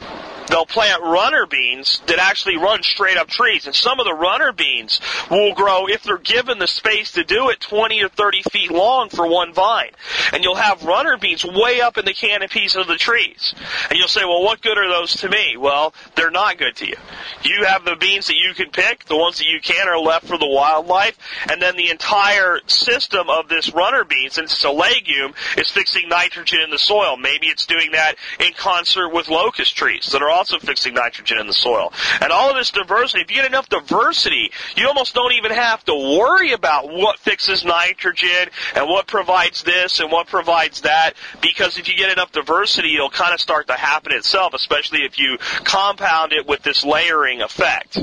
they'll 0.48 0.66
plant 0.66 1.02
runner 1.02 1.46
beans 1.46 2.02
that 2.08 2.20
actually 2.20 2.58
run 2.58 2.84
straight 2.84 3.18
up 3.18 3.28
trees. 3.28 3.66
And 3.66 3.76
some 3.76 4.00
of 4.00 4.06
the 4.06 4.14
runner 4.14 4.52
beans 4.52 5.00
will 5.32 5.54
grow, 5.54 5.88
if 5.88 6.04
they're 6.04 6.18
given 6.18 6.60
the 6.60 6.68
space 6.68 7.12
to 7.14 7.24
do 7.24 7.50
it, 7.50 7.63
20 7.64 8.04
or 8.04 8.10
30 8.10 8.42
feet 8.44 8.72
long 8.72 9.10
for 9.10 9.28
one 9.28 9.54
vine. 9.54 9.92
And 10.32 10.44
you'll 10.44 10.56
have 10.56 10.84
runner 10.84 11.18
beans 11.18 11.44
way 11.44 11.82
up 11.82 11.98
in 11.98 12.06
the 12.06 12.14
canopies 12.14 12.76
of 12.76 12.88
the 12.88 12.96
trees. 12.96 13.54
And 13.90 13.98
you'll 13.98 14.08
say, 14.08 14.26
well, 14.26 14.44
what 14.44 14.62
good 14.62 14.78
are 14.78 14.90
those 14.90 15.14
to 15.18 15.30
me? 15.30 15.58
Well, 15.58 15.94
they're 16.16 16.32
not 16.32 16.58
good 16.58 16.76
to 16.78 16.88
you. 16.88 16.96
You 17.44 17.66
have 17.66 17.86
the 17.86 17.96
beans 17.96 18.28
that 18.28 18.36
you 18.36 18.54
can 18.54 18.70
pick, 18.70 19.06
the 19.06 19.18
ones 19.18 19.38
that 19.38 19.48
you 19.48 19.60
can 19.62 19.88
are 19.88 20.00
left 20.00 20.28
for 20.28 20.38
the 20.38 20.48
wildlife, 20.48 21.18
and 21.50 21.62
then 21.62 21.76
the 21.76 21.90
entire 21.90 22.60
system 22.68 23.30
of 23.30 23.48
this 23.48 23.74
runner 23.74 24.04
bean, 24.04 24.30
since 24.30 24.54
it's 24.54 24.64
a 24.64 24.70
legume, 24.70 25.34
is 25.58 25.70
fixing 25.70 26.10
nitrogen 26.10 26.62
in 26.62 26.70
the 26.70 26.80
soil. 26.80 27.18
Maybe 27.18 27.48
it's 27.48 27.66
doing 27.66 27.92
that 27.92 28.16
in 28.40 28.54
concert 28.54 29.10
with 29.10 29.30
locust 29.30 29.76
trees 29.76 30.08
that 30.12 30.22
are 30.22 30.30
also 30.30 30.60
fixing 30.60 30.94
nitrogen 30.94 31.40
in 31.40 31.48
the 31.48 31.54
soil. 31.54 31.94
And 32.22 32.32
all 32.32 32.50
of 32.50 32.56
this 32.56 32.72
diversity, 32.72 33.22
if 33.22 33.32
you 33.32 33.38
get 33.38 33.46
enough 33.46 33.70
diversity, 33.70 34.52
you 34.76 34.88
almost 34.88 35.14
don't 35.14 35.34
even 35.34 35.52
have 35.52 35.84
to 35.86 35.94
worry 35.94 36.52
about 36.52 36.88
what 36.88 37.20
fixes 37.20 37.53
nitrogen 37.66 38.50
and 38.76 38.88
what 38.88 39.06
provides 39.08 39.64
this 39.64 40.00
and 40.00 40.12
what 40.12 40.28
provides 40.28 40.82
that, 40.82 41.14
because 41.42 41.78
if 41.78 41.88
you 41.90 41.96
get 41.96 42.12
enough 42.12 42.32
diversity, 42.32 42.96
it'll 42.96 43.10
kind 43.10 43.34
of 43.34 43.40
start 43.40 43.68
to 43.68 43.74
happen 43.74 44.14
itself, 44.14 44.54
especially 44.54 45.00
if 45.00 45.20
you 45.20 45.38
compound 45.64 46.32
it 46.34 46.48
with 46.48 46.64
this 46.64 46.84
layering 46.86 47.42
effect. 47.42 48.00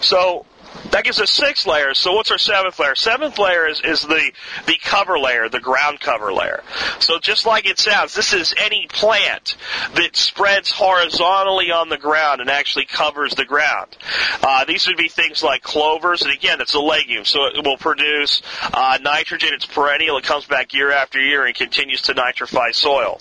So, 0.00 0.46
that 0.90 1.04
gives 1.04 1.20
us 1.20 1.30
six 1.30 1.66
layers. 1.66 1.98
So 1.98 2.12
what's 2.12 2.30
our 2.30 2.38
seventh 2.38 2.78
layer? 2.78 2.94
Seventh 2.94 3.38
layer 3.38 3.66
is, 3.66 3.80
is 3.80 4.02
the, 4.02 4.32
the 4.66 4.76
cover 4.82 5.18
layer, 5.18 5.48
the 5.48 5.60
ground 5.60 6.00
cover 6.00 6.32
layer. 6.32 6.62
So 6.98 7.18
just 7.18 7.46
like 7.46 7.66
it 7.66 7.78
sounds, 7.78 8.14
this 8.14 8.32
is 8.32 8.54
any 8.58 8.86
plant 8.88 9.56
that 9.94 10.16
spreads 10.16 10.70
horizontally 10.70 11.70
on 11.70 11.88
the 11.88 11.98
ground 11.98 12.40
and 12.40 12.50
actually 12.50 12.86
covers 12.86 13.34
the 13.34 13.44
ground. 13.44 13.96
Uh, 14.42 14.64
these 14.64 14.86
would 14.86 14.96
be 14.96 15.08
things 15.08 15.42
like 15.42 15.62
clovers, 15.62 16.22
and 16.22 16.32
again, 16.32 16.60
it's 16.60 16.74
a 16.74 16.80
legume, 16.80 17.24
so 17.24 17.46
it 17.46 17.64
will 17.64 17.78
produce 17.78 18.42
uh, 18.72 18.98
nitrogen. 19.02 19.50
It's 19.52 19.66
perennial. 19.66 20.16
It 20.18 20.24
comes 20.24 20.46
back 20.46 20.72
year 20.72 20.92
after 20.92 21.20
year 21.20 21.46
and 21.46 21.54
continues 21.54 22.02
to 22.02 22.14
nitrify 22.14 22.74
soil 22.74 23.20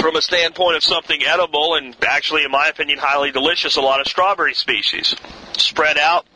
from 0.00 0.16
a 0.16 0.22
standpoint 0.22 0.76
of 0.76 0.84
something 0.84 1.24
edible 1.24 1.74
and 1.74 1.96
actually, 2.06 2.44
in 2.44 2.50
my 2.50 2.68
opinion, 2.68 2.98
highly 2.98 3.32
delicious, 3.32 3.76
a 3.76 3.80
lot 3.80 4.00
of 4.00 4.06
strawberry 4.06 4.54
species. 4.54 5.16
Spread 5.56 5.98
out, 5.98 6.26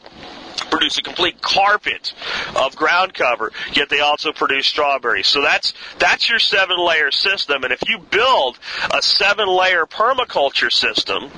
produce 0.70 0.98
a 0.98 1.02
complete 1.02 1.40
carpet 1.40 2.12
of 2.56 2.76
ground 2.76 3.14
cover, 3.14 3.52
yet 3.72 3.88
they 3.88 4.00
also 4.00 4.32
produce 4.32 4.66
strawberries. 4.66 5.26
So 5.26 5.42
that's 5.42 5.72
that's 5.98 6.28
your 6.28 6.38
seven 6.38 6.78
layer 6.78 7.10
system. 7.10 7.64
And 7.64 7.72
if 7.72 7.80
you 7.88 7.98
build 7.98 8.58
a 8.92 9.02
seven 9.02 9.48
layer 9.48 9.86
permaculture 9.86 10.72
system 10.72 11.30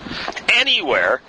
anywhere, 0.52 1.20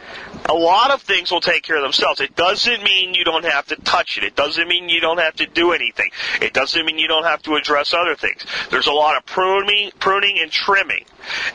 a 0.49 0.53
lot 0.53 0.91
of 0.91 1.01
things 1.01 1.31
will 1.31 1.41
take 1.41 1.63
care 1.63 1.77
of 1.77 1.83
themselves. 1.83 2.21
It 2.21 2.35
doesn't 2.35 2.83
mean 2.83 3.13
you 3.13 3.23
don't 3.23 3.45
have 3.45 3.67
to 3.67 3.75
touch 3.77 4.17
it. 4.17 4.23
It 4.23 4.35
doesn't 4.35 4.67
mean 4.67 4.89
you 4.89 5.01
don't 5.01 5.19
have 5.19 5.35
to 5.35 5.45
do 5.45 5.71
anything. 5.71 6.11
It 6.41 6.53
doesn't 6.53 6.85
mean 6.85 6.99
you 6.99 7.07
don't 7.07 7.25
have 7.25 7.41
to 7.43 7.55
address 7.55 7.93
other 7.93 8.15
things. 8.15 8.45
There's 8.69 8.87
a 8.87 8.93
lot 8.93 9.17
of 9.17 9.25
pruning, 9.25 9.91
pruning 9.99 10.39
and 10.39 10.51
trimming 10.51 11.05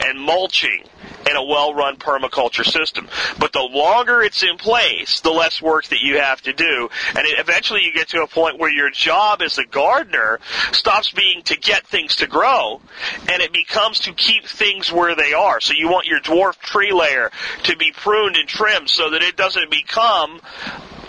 and 0.04 0.20
mulching 0.20 0.84
in 1.28 1.36
a 1.36 1.44
well-run 1.44 1.96
permaculture 1.96 2.64
system. 2.64 3.08
But 3.38 3.52
the 3.52 3.62
longer 3.62 4.22
it's 4.22 4.42
in 4.42 4.56
place, 4.56 5.20
the 5.20 5.30
less 5.30 5.62
work 5.62 5.86
that 5.86 6.00
you 6.00 6.18
have 6.18 6.40
to 6.42 6.52
do. 6.52 6.88
And 7.14 7.26
eventually 7.38 7.82
you 7.84 7.92
get 7.92 8.08
to 8.08 8.22
a 8.22 8.26
point 8.26 8.58
where 8.58 8.70
your 8.70 8.90
job 8.90 9.42
as 9.42 9.58
a 9.58 9.64
gardener 9.64 10.40
stops 10.72 11.10
being 11.12 11.42
to 11.44 11.56
get 11.56 11.86
things 11.86 12.16
to 12.16 12.26
grow 12.26 12.80
and 13.28 13.42
it 13.42 13.52
becomes 13.52 14.00
to 14.00 14.12
keep 14.12 14.44
things 14.44 14.90
where 14.90 15.14
they 15.14 15.32
are. 15.32 15.60
So 15.60 15.74
you 15.76 15.88
want 15.88 16.06
your 16.06 16.20
dwarf 16.20 16.58
tree 16.58 16.92
layer 16.92 17.30
to 17.64 17.76
be 17.76 17.92
pruned 17.92 18.36
and 18.36 18.48
trimmed 18.48 18.79
so 18.86 19.10
that 19.10 19.22
it 19.22 19.36
doesn't 19.36 19.70
become 19.70 20.40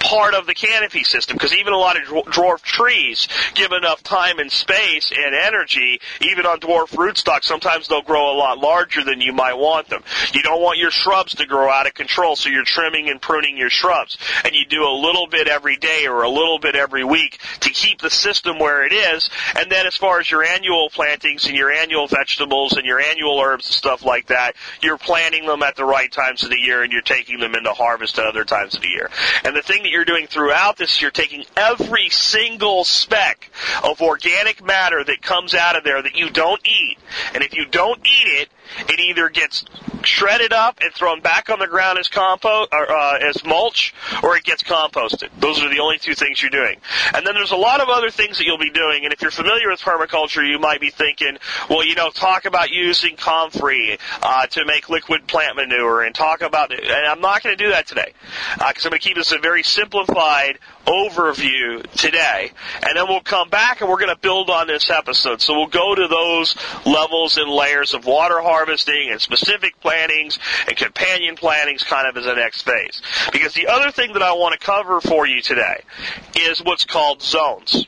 part 0.02 0.34
of 0.34 0.48
the 0.48 0.54
canopy 0.54 1.04
system. 1.04 1.38
Because 1.38 1.54
even 1.54 1.74
a 1.74 1.78
lot 1.78 1.96
of 1.96 2.04
dwarf 2.04 2.62
trees 2.62 3.28
give 3.54 3.72
enough 3.72 4.04
time 4.04 4.40
and 4.40 4.52
space 4.52 5.12
and 5.16 5.36
energy 5.36 6.02
even 6.22 6.46
on 6.46 6.60
dwarf 6.60 6.90
rootstock 6.90 7.44
sometimes 7.44 7.88
they'll 7.88 8.02
grow 8.02 8.34
a 8.34 8.38
lot 8.38 8.58
larger 8.58 9.04
than 9.04 9.22
you 9.22 9.32
might 9.32 9.54
want 9.54 9.88
them. 9.90 10.04
You 10.34 10.42
don't 10.42 10.62
want 10.62 10.80
your 10.80 10.92
shrubs 10.92 11.36
to 11.36 11.46
grow 11.46 11.70
out 11.70 11.88
of 11.88 11.94
control 11.94 12.36
so 12.36 12.50
you're 12.50 12.66
trimming 12.66 13.10
and 13.10 13.22
pruning 13.22 13.58
your 13.58 13.70
shrubs. 13.70 14.18
And 14.44 14.56
you 14.56 14.66
do 14.66 14.84
a 14.84 14.92
little 14.92 15.28
bit 15.28 15.48
every 15.48 15.78
day 15.78 16.08
or 16.08 16.24
a 16.24 16.30
little 16.30 16.60
bit 16.60 16.76
every 16.76 17.04
week 17.04 17.40
to 17.62 17.70
keep 17.70 18.02
the 18.02 18.10
system 18.10 18.60
where 18.60 18.86
it 18.86 18.94
is. 18.94 19.30
And 19.56 19.72
then 19.72 19.86
as 19.86 19.96
far 19.96 20.20
as 20.20 20.30
your 20.30 20.44
annual 20.44 20.90
plantings 20.90 21.46
and 21.46 21.56
your 21.56 21.72
annual 21.72 22.08
vegetables 22.08 22.74
and 22.74 22.86
your 22.86 23.00
annual 23.00 23.40
herbs 23.40 23.68
and 23.68 23.74
stuff 23.74 24.04
like 24.04 24.28
that 24.28 24.56
you're 24.82 24.98
planting 24.98 25.46
them 25.46 25.64
at 25.64 25.76
the 25.76 25.86
right 25.86 26.12
times 26.12 26.44
of 26.44 26.50
the 26.50 26.60
year 26.60 26.84
and 26.84 26.92
you're 26.92 27.02
taking 27.02 27.40
them 27.40 27.56
into 27.62 27.74
harvest 27.74 28.18
at 28.18 28.26
other 28.26 28.44
times 28.44 28.76
of 28.76 28.82
the 28.82 28.90
year 28.90 29.10
and 29.44 29.56
the 29.56 29.62
thing 29.62 29.84
that 29.84 29.90
you're 29.90 30.06
doing 30.06 30.28
throughout 30.28 30.78
this, 30.78 31.02
you're 31.02 31.12
taking 31.12 31.46
every 31.56 32.10
single 32.10 32.84
speck 32.84 33.50
of 33.84 34.02
organic 34.02 34.64
matter 34.64 35.04
that 35.04 35.22
comes 35.22 35.54
out 35.54 35.76
of 35.76 35.84
there 35.84 36.02
that 36.02 36.16
you 36.16 36.30
don't 36.30 36.62
eat. 36.66 36.98
And 37.34 37.44
if 37.44 37.56
you 37.56 37.66
don't 37.66 38.00
eat 38.00 38.42
it, 38.42 38.50
it 38.88 39.00
either 39.00 39.30
gets 39.30 39.66
shredded 40.04 40.54
up 40.54 40.80
and 40.82 40.94
thrown 40.94 41.22
back 41.22 41.50
on 41.50 41.60
the 41.60 41.68
ground 41.68 42.00
as 42.00 42.08
compost 42.08 42.70
or 42.72 42.92
uh, 42.92 43.18
as 43.20 43.44
mulch, 43.46 43.94
or 44.24 44.36
it 44.38 44.44
gets 44.44 44.64
composted. 44.64 45.30
Those 45.40 45.62
are 45.62 45.70
the 45.70 45.80
only 45.80 45.98
two 45.98 46.16
things 46.16 46.42
you're 46.42 46.52
doing. 46.52 46.78
And 47.14 47.26
then 47.26 47.36
there's 47.36 47.52
a 47.52 47.58
lot 47.58 47.82
of 47.82 47.90
other 47.90 48.10
things 48.10 48.38
that 48.38 48.46
you'll 48.46 48.58
be 48.58 48.72
doing. 48.72 49.04
And 49.04 49.14
if 49.14 49.22
you're 49.22 49.32
familiar 49.32 49.70
with 49.70 49.82
permaculture, 49.82 50.48
you 50.48 50.60
might 50.60 50.82
be 50.82 50.90
thinking, 50.90 51.38
well, 51.70 51.86
you 51.86 51.96
know, 51.96 52.10
talk 52.10 52.46
about 52.46 52.72
using 52.72 53.16
comfrey 53.16 53.98
uh, 54.22 54.48
to 54.48 54.66
make 54.66 54.90
liquid 54.90 55.28
plant 55.28 55.56
manure, 55.56 56.02
and 56.02 56.16
talk 56.16 56.42
about. 56.42 56.72
And 56.74 57.06
I'm 57.06 57.22
not 57.22 57.44
going 57.44 57.56
to 57.56 57.64
do 57.64 57.72
that 57.72 57.88
today 57.88 58.14
because 58.58 58.86
uh, 58.86 58.88
I'm 58.88 58.92
going 58.92 59.00
to 59.02 59.08
keep 59.08 59.18
this 59.18 59.32
a 59.32 59.38
very 59.38 59.64
simplified 59.64 60.60
overview 60.86 61.82
today. 61.92 62.52
And 62.84 62.98
then 62.98 63.08
we'll 63.08 63.22
come 63.22 63.50
back 63.50 63.82
and 63.82 63.90
we're 63.90 64.00
going 64.00 64.14
to 64.14 64.20
build 64.20 64.50
on 64.50 64.68
this 64.68 64.90
episode. 64.90 65.42
So 65.42 65.54
we'll 65.54 65.68
go 65.68 65.96
to 65.96 66.08
those 66.08 66.56
levels 66.86 67.38
and 67.38 67.50
layers 67.50 67.94
of 67.94 68.06
water 68.06 68.42
harvesting 68.42 68.61
and 68.70 69.22
specific 69.22 69.80
plantings 69.82 70.40
and 70.68 70.78
companion 70.78 71.36
plantings 71.36 71.84
kind 71.84 72.08
of 72.08 72.18
as 72.18 72.26
the 72.26 72.36
next 72.36 72.64
phase. 72.64 73.02
Because 73.32 73.54
the 73.54 73.68
other 73.68 73.92
thing 73.92 74.14
that 74.14 74.22
I 74.22 74.34
want 74.34 74.60
to 74.60 74.66
cover 74.66 75.02
for 75.02 75.26
you 75.28 75.42
today 75.42 75.84
is 76.36 76.62
what's 76.64 76.86
called 76.86 77.22
zones. 77.22 77.88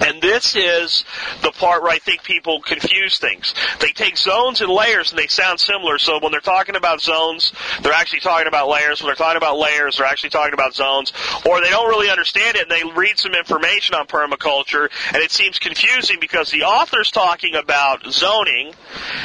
And 0.00 0.20
this 0.22 0.54
is 0.56 1.04
the 1.42 1.52
part 1.52 1.82
where 1.82 1.92
I 1.92 1.98
think 1.98 2.22
people 2.22 2.60
confuse 2.60 3.18
things. 3.18 3.54
They 3.80 3.92
take 3.92 4.16
zones 4.16 4.60
and 4.60 4.70
layers 4.70 5.10
and 5.10 5.18
they 5.18 5.26
sound 5.26 5.60
similar. 5.60 5.98
So 5.98 6.18
when 6.20 6.32
they're 6.32 6.40
talking 6.40 6.76
about 6.76 7.00
zones, 7.00 7.52
they're 7.82 7.92
actually 7.92 8.20
talking 8.20 8.46
about 8.46 8.68
layers. 8.68 9.00
When 9.00 9.08
they're 9.08 9.16
talking 9.16 9.36
about 9.36 9.58
layers, 9.58 9.96
they're 9.96 10.06
actually 10.06 10.30
talking 10.30 10.54
about 10.54 10.74
zones. 10.74 11.12
Or 11.46 11.60
they 11.60 11.70
don't 11.70 11.88
really 11.88 12.10
understand 12.10 12.56
it 12.56 12.62
and 12.62 12.70
they 12.70 12.84
read 12.98 13.18
some 13.18 13.34
information 13.34 13.94
on 13.94 14.06
permaculture 14.06 14.88
and 15.12 15.22
it 15.22 15.30
seems 15.30 15.58
confusing 15.58 16.18
because 16.20 16.50
the 16.50 16.62
author's 16.62 17.10
talking 17.10 17.54
about 17.54 18.04
zoning 18.06 18.72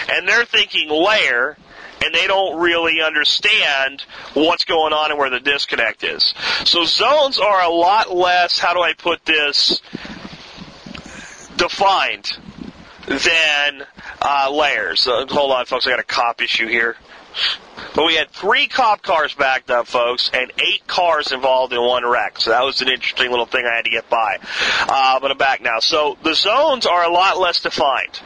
and 0.09 0.27
they're 0.27 0.45
thinking 0.45 0.89
layer 0.89 1.57
and 2.03 2.13
they 2.13 2.27
don't 2.27 2.59
really 2.59 3.01
understand 3.01 4.03
what's 4.33 4.65
going 4.65 4.93
on 4.93 5.11
and 5.11 5.19
where 5.19 5.29
the 5.29 5.39
disconnect 5.39 6.03
is. 6.03 6.33
So 6.65 6.83
zones 6.83 7.39
are 7.39 7.63
a 7.63 7.69
lot 7.69 8.13
less, 8.13 8.59
how 8.59 8.73
do 8.73 8.81
I 8.81 8.93
put 8.93 9.23
this, 9.25 9.81
defined 11.57 12.37
than 13.07 13.83
uh, 14.21 14.49
layers. 14.51 15.07
Uh, 15.07 15.25
hold 15.27 15.51
on, 15.51 15.65
folks. 15.65 15.87
I 15.87 15.91
got 15.91 15.99
a 15.99 16.03
cop 16.03 16.41
issue 16.41 16.67
here. 16.67 16.95
But 17.95 18.05
we 18.05 18.15
had 18.15 18.29
three 18.29 18.67
cop 18.67 19.01
cars 19.01 19.33
backed 19.33 19.69
up, 19.69 19.87
folks, 19.87 20.29
and 20.33 20.51
eight 20.59 20.85
cars 20.87 21.31
involved 21.31 21.73
in 21.73 21.81
one 21.81 22.05
wreck. 22.05 22.39
So 22.39 22.51
that 22.51 22.63
was 22.63 22.81
an 22.81 22.89
interesting 22.89 23.29
little 23.29 23.45
thing 23.45 23.65
I 23.65 23.75
had 23.75 23.85
to 23.85 23.91
get 23.91 24.09
by. 24.09 24.37
Uh, 24.81 25.19
but 25.19 25.31
I'm 25.31 25.37
back 25.37 25.61
now. 25.61 25.79
So 25.79 26.17
the 26.23 26.33
zones 26.33 26.85
are 26.85 27.03
a 27.03 27.11
lot 27.11 27.39
less 27.39 27.59
defined 27.61 28.19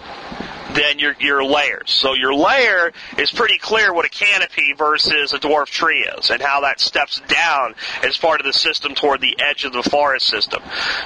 than 0.77 0.99
your 0.99 1.15
your 1.19 1.43
layers. 1.43 1.91
So 1.91 2.13
your 2.13 2.33
layer 2.33 2.93
is 3.17 3.31
pretty 3.31 3.57
clear 3.57 3.93
what 3.93 4.05
a 4.05 4.09
canopy 4.09 4.73
versus 4.73 5.33
a 5.33 5.39
dwarf 5.39 5.67
tree 5.67 6.07
is, 6.17 6.29
and 6.29 6.41
how 6.41 6.61
that 6.61 6.79
steps 6.79 7.21
down 7.27 7.73
as 8.03 8.17
part 8.17 8.39
of 8.39 8.45
the 8.45 8.53
system 8.53 8.93
toward 8.93 9.21
the 9.21 9.35
edge 9.39 9.65
of 9.65 9.73
the 9.73 9.83
forest 9.83 10.27
system. 10.27 10.61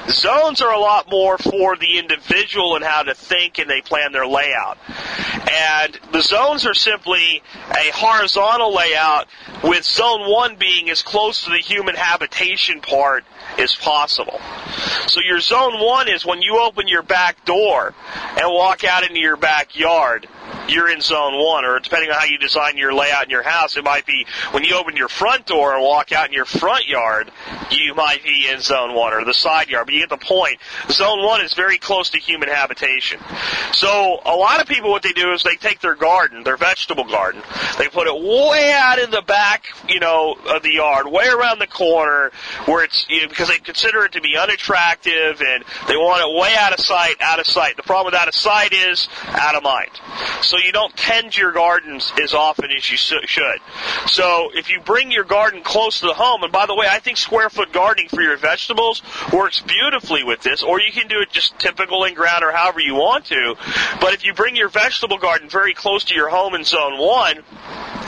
Zones 0.09 0.61
are 0.61 0.73
a 0.73 0.79
lot 0.79 1.09
more 1.09 1.37
for 1.37 1.77
the 1.77 1.97
individual 1.97 2.75
and 2.75 2.83
how 2.83 3.03
to 3.03 3.15
think 3.15 3.59
and 3.59 3.69
they 3.69 3.81
plan 3.81 4.11
their 4.11 4.27
layout. 4.27 4.77
And 5.49 5.97
the 6.11 6.21
zones 6.21 6.65
are 6.65 6.73
simply 6.73 7.41
a 7.69 7.91
horizontal 7.93 8.75
layout 8.75 9.27
with 9.63 9.83
zone 9.85 10.29
one 10.29 10.55
being 10.55 10.89
as 10.89 11.01
close 11.01 11.43
to 11.43 11.49
the 11.49 11.57
human 11.57 11.95
habitation 11.95 12.81
part 12.81 13.23
as 13.57 13.75
possible. 13.75 14.39
So 15.07 15.21
your 15.21 15.39
zone 15.39 15.79
one 15.79 16.07
is 16.07 16.25
when 16.25 16.41
you 16.41 16.59
open 16.59 16.87
your 16.87 17.03
back 17.03 17.43
door 17.45 17.93
and 18.37 18.51
walk 18.51 18.83
out 18.83 19.03
into 19.03 19.19
your 19.19 19.37
backyard, 19.61 20.27
you're 20.67 20.89
in 20.89 21.01
zone 21.01 21.33
one, 21.33 21.65
or 21.65 21.79
depending 21.79 22.09
on 22.09 22.15
how 22.17 22.25
you 22.25 22.37
design 22.37 22.77
your 22.77 22.93
layout 22.93 23.25
in 23.25 23.29
your 23.29 23.43
house, 23.43 23.77
it 23.77 23.83
might 23.83 24.05
be 24.05 24.25
when 24.51 24.63
you 24.63 24.75
open 24.75 24.95
your 24.95 25.07
front 25.07 25.45
door 25.45 25.73
and 25.75 25.83
walk 25.83 26.11
out 26.11 26.27
in 26.27 26.33
your 26.33 26.45
front 26.45 26.87
yard, 26.87 27.31
you 27.69 27.93
might 27.93 28.23
be 28.23 28.47
in 28.49 28.59
zone 28.59 28.95
one 28.95 29.13
or 29.13 29.23
the 29.23 29.33
side 29.33 29.69
yard, 29.69 29.85
but 29.85 29.93
you 29.93 29.99
get 29.99 30.09
the 30.09 30.17
point. 30.17 30.57
Zone 30.89 31.23
one 31.23 31.41
is 31.41 31.53
very 31.53 31.77
close 31.77 32.09
to 32.11 32.17
human 32.17 32.49
habitation. 32.49 33.19
So 33.73 34.19
a 34.25 34.35
lot 34.35 34.61
of 34.61 34.67
people, 34.67 34.89
what 34.89 35.03
they 35.03 35.13
do 35.13 35.31
is 35.31 35.43
they 35.43 35.57
take 35.57 35.79
their 35.79 35.95
garden, 35.95 36.43
their 36.43 36.57
vegetable 36.57 37.05
garden, 37.05 37.41
they 37.77 37.87
put 37.87 38.07
it 38.07 38.15
way 38.15 38.73
out 38.73 38.97
in 38.97 39.11
the 39.11 39.21
back, 39.21 39.65
you 39.87 39.99
know, 39.99 40.35
of 40.47 40.63
the 40.63 40.73
yard, 40.73 41.05
way 41.07 41.27
around 41.27 41.59
the 41.59 41.67
corner, 41.67 42.31
where 42.65 42.83
it's 42.83 43.05
you 43.09 43.21
know, 43.21 43.27
because 43.27 43.49
they 43.49 43.57
consider 43.57 44.05
it 44.05 44.13
to 44.13 44.21
be 44.21 44.37
unattractive 44.37 45.41
and 45.41 45.63
they 45.87 45.97
want 45.97 46.21
it 46.21 46.41
way 46.41 46.55
out 46.57 46.73
of 46.73 46.79
sight, 46.79 47.15
out 47.19 47.39
of 47.39 47.45
sight. 47.45 47.77
The 47.77 47.83
problem 47.83 48.11
with 48.11 48.19
out 48.19 48.27
of 48.27 48.35
sight 48.35 48.73
is 48.73 49.07
out 49.27 49.50
of 49.55 49.63
mind. 49.63 49.89
So 50.41 50.57
you 50.57 50.71
don't 50.71 50.95
tend 50.95 51.37
your 51.37 51.51
gardens 51.51 52.11
as 52.21 52.33
often 52.33 52.71
as 52.71 52.89
you 52.89 52.97
should. 52.97 53.59
So 54.07 54.51
if 54.53 54.69
you 54.69 54.79
bring 54.81 55.11
your 55.11 55.23
garden 55.23 55.61
close 55.63 55.99
to 55.99 56.07
the 56.07 56.13
home, 56.13 56.43
and 56.43 56.51
by 56.51 56.65
the 56.65 56.75
way, 56.75 56.87
I 56.89 56.99
think 56.99 57.17
square 57.17 57.49
foot 57.49 57.71
gardening 57.71 58.09
for 58.09 58.21
your 58.21 58.37
vegetables 58.37 59.01
works 59.31 59.61
beautifully 59.61 60.23
with 60.23 60.41
this, 60.41 60.63
or 60.63 60.79
you 60.79 60.91
can 60.91 61.07
do 61.07 61.19
it 61.21 61.31
just 61.31 61.57
typical 61.59 62.03
in 62.03 62.13
ground 62.13 62.43
or 62.43 62.51
however 62.51 62.79
you 62.79 62.95
want 62.95 63.25
to. 63.25 63.55
But 63.99 64.13
if 64.13 64.25
you 64.25 64.33
bring 64.33 64.55
your 64.55 64.69
vegetable 64.69 65.17
garden 65.17 65.49
very 65.49 65.73
close 65.73 66.05
to 66.05 66.15
your 66.15 66.29
home 66.29 66.55
in 66.55 66.63
zone 66.63 66.97
one, 66.97 67.43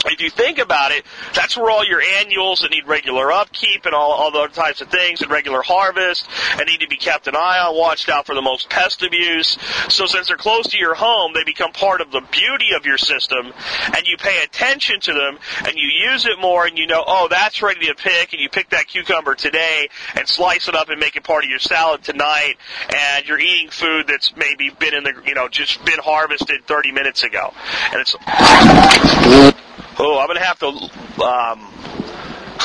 if 0.06 0.20
you 0.20 0.28
think 0.28 0.58
about 0.58 0.92
it, 0.92 1.04
that's 1.34 1.56
where 1.56 1.70
all 1.70 1.84
your 1.84 2.02
annuals 2.02 2.60
that 2.60 2.70
need 2.70 2.86
regular 2.86 3.32
upkeep 3.32 3.86
and 3.86 3.94
all, 3.94 4.12
all 4.12 4.30
those 4.30 4.52
types 4.52 4.82
of 4.82 4.88
things 4.88 5.22
and 5.22 5.30
regular 5.30 5.62
harvest 5.62 6.28
and 6.58 6.66
need 6.66 6.80
to 6.80 6.88
be 6.88 6.96
kept 6.96 7.26
an 7.26 7.34
eye 7.34 7.58
on, 7.58 7.74
watched 7.74 8.10
out 8.10 8.26
for 8.26 8.34
the 8.34 8.42
most 8.42 8.68
pest 8.68 9.02
abuse. 9.02 9.56
So 9.88 10.04
since 10.04 10.28
they're 10.28 10.36
close 10.36 10.66
to 10.68 10.78
your 10.78 10.94
home, 10.94 11.23
they 11.32 11.44
become 11.44 11.72
part 11.72 12.00
of 12.00 12.10
the 12.10 12.20
beauty 12.20 12.74
of 12.76 12.84
your 12.84 12.98
system 12.98 13.52
and 13.96 14.06
you 14.06 14.16
pay 14.16 14.42
attention 14.42 15.00
to 15.00 15.12
them 15.12 15.38
and 15.66 15.76
you 15.76 15.88
use 15.88 16.26
it 16.26 16.38
more 16.40 16.66
and 16.66 16.78
you 16.78 16.86
know, 16.86 17.02
oh, 17.06 17.28
that's 17.28 17.62
ready 17.62 17.86
to 17.86 17.94
pick 17.94 18.32
and 18.32 18.40
you 18.40 18.48
pick 18.48 18.70
that 18.70 18.86
cucumber 18.86 19.34
today 19.34 19.88
and 20.14 20.28
slice 20.28 20.68
it 20.68 20.74
up 20.74 20.88
and 20.88 21.00
make 21.00 21.16
it 21.16 21.24
part 21.24 21.44
of 21.44 21.50
your 21.50 21.58
salad 21.58 22.02
tonight 22.02 22.54
and 22.94 23.26
you're 23.26 23.40
eating 23.40 23.70
food 23.70 24.06
that's 24.06 24.34
maybe 24.36 24.70
been 24.70 24.94
in 24.94 25.04
the, 25.04 25.14
you 25.26 25.34
know, 25.34 25.48
just 25.48 25.84
been 25.84 25.98
harvested 25.98 26.66
30 26.66 26.92
minutes 26.92 27.22
ago. 27.22 27.52
And 27.92 28.00
it's, 28.00 28.16
oh, 29.98 30.18
I'm 30.20 30.34
to 30.34 30.40
have 30.40 30.58
to, 30.58 31.22
um, 31.22 31.70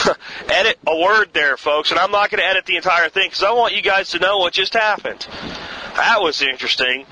edit 0.50 0.78
a 0.88 0.98
word 0.98 1.30
there, 1.34 1.58
folks, 1.58 1.92
and 1.92 2.00
I'm 2.00 2.12
not 2.12 2.30
going 2.30 2.40
to 2.40 2.48
edit 2.48 2.66
the 2.66 2.76
entire 2.76 3.10
thing 3.10 3.28
because 3.28 3.44
I 3.44 3.52
want 3.52 3.76
you 3.76 3.82
guys 3.82 4.10
to 4.12 4.20
know 4.20 4.38
what 4.40 4.54
just 4.54 4.74
happened. 4.74 5.28
That 6.00 6.22
was 6.22 6.42
interesting. 6.42 7.06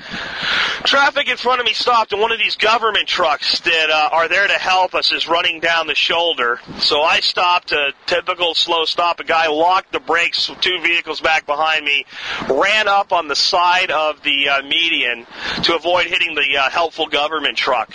Traffic 0.85 1.27
in 1.27 1.35
front 1.35 1.59
of 1.59 1.65
me 1.65 1.73
stopped, 1.73 2.13
and 2.13 2.21
one 2.21 2.31
of 2.31 2.39
these 2.39 2.55
government 2.55 3.05
trucks 3.05 3.59
that 3.59 3.89
uh, 3.89 4.09
are 4.13 4.29
there 4.29 4.47
to 4.47 4.53
help 4.53 4.95
us 4.95 5.11
is 5.11 5.27
running 5.27 5.59
down 5.59 5.87
the 5.87 5.95
shoulder. 5.95 6.61
So 6.79 7.01
I 7.01 7.19
stopped, 7.19 7.73
a 7.73 7.91
typical 8.05 8.55
slow 8.55 8.85
stop. 8.85 9.19
A 9.19 9.25
guy 9.25 9.47
locked 9.47 9.91
the 9.91 9.99
brakes, 9.99 10.49
two 10.61 10.79
vehicles 10.81 11.19
back 11.19 11.45
behind 11.45 11.83
me, 11.83 12.05
ran 12.49 12.87
up 12.87 13.11
on 13.11 13.27
the 13.27 13.35
side 13.35 13.91
of 13.91 14.23
the 14.23 14.47
uh, 14.47 14.61
median 14.61 15.27
to 15.63 15.75
avoid 15.75 16.07
hitting 16.07 16.33
the 16.33 16.57
uh, 16.57 16.69
helpful 16.69 17.07
government 17.07 17.57
truck. 17.57 17.91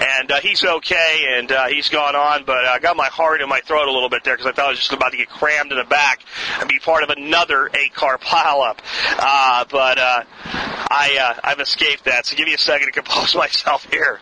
And 0.00 0.30
uh, 0.30 0.40
he's 0.40 0.64
okay, 0.64 1.38
and 1.38 1.50
uh, 1.50 1.66
he's 1.66 1.88
gone 1.88 2.14
on, 2.14 2.44
but 2.44 2.64
I 2.66 2.78
got 2.78 2.96
my 2.96 3.08
heart 3.08 3.40
in 3.40 3.48
my 3.48 3.60
throat 3.62 3.88
a 3.88 3.92
little 3.92 4.10
bit 4.10 4.22
there 4.22 4.36
because 4.36 4.46
I 4.46 4.54
thought 4.54 4.66
I 4.66 4.70
was 4.70 4.78
just 4.78 4.92
about 4.92 5.10
to 5.10 5.16
get 5.16 5.28
crammed 5.28 5.72
in 5.72 5.78
the 5.78 5.84
back 5.84 6.20
and 6.60 6.68
be 6.68 6.78
part 6.78 7.02
of 7.02 7.10
another 7.10 7.68
eight-car 7.74 8.18
pileup. 8.22 8.78
Uh, 9.18 9.64
but 9.68 9.98
uh, 9.98 10.22
I 10.44 11.18
uh, 11.20 11.40
I've 11.42 11.60
escaped 11.60 12.04
that. 12.04 12.26
So 12.26 12.36
give 12.36 12.46
me 12.46 12.54
a 12.54 12.58
second 12.58 12.86
to 12.86 12.92
compose 12.92 13.34
myself 13.36 13.84
here. 13.90 14.20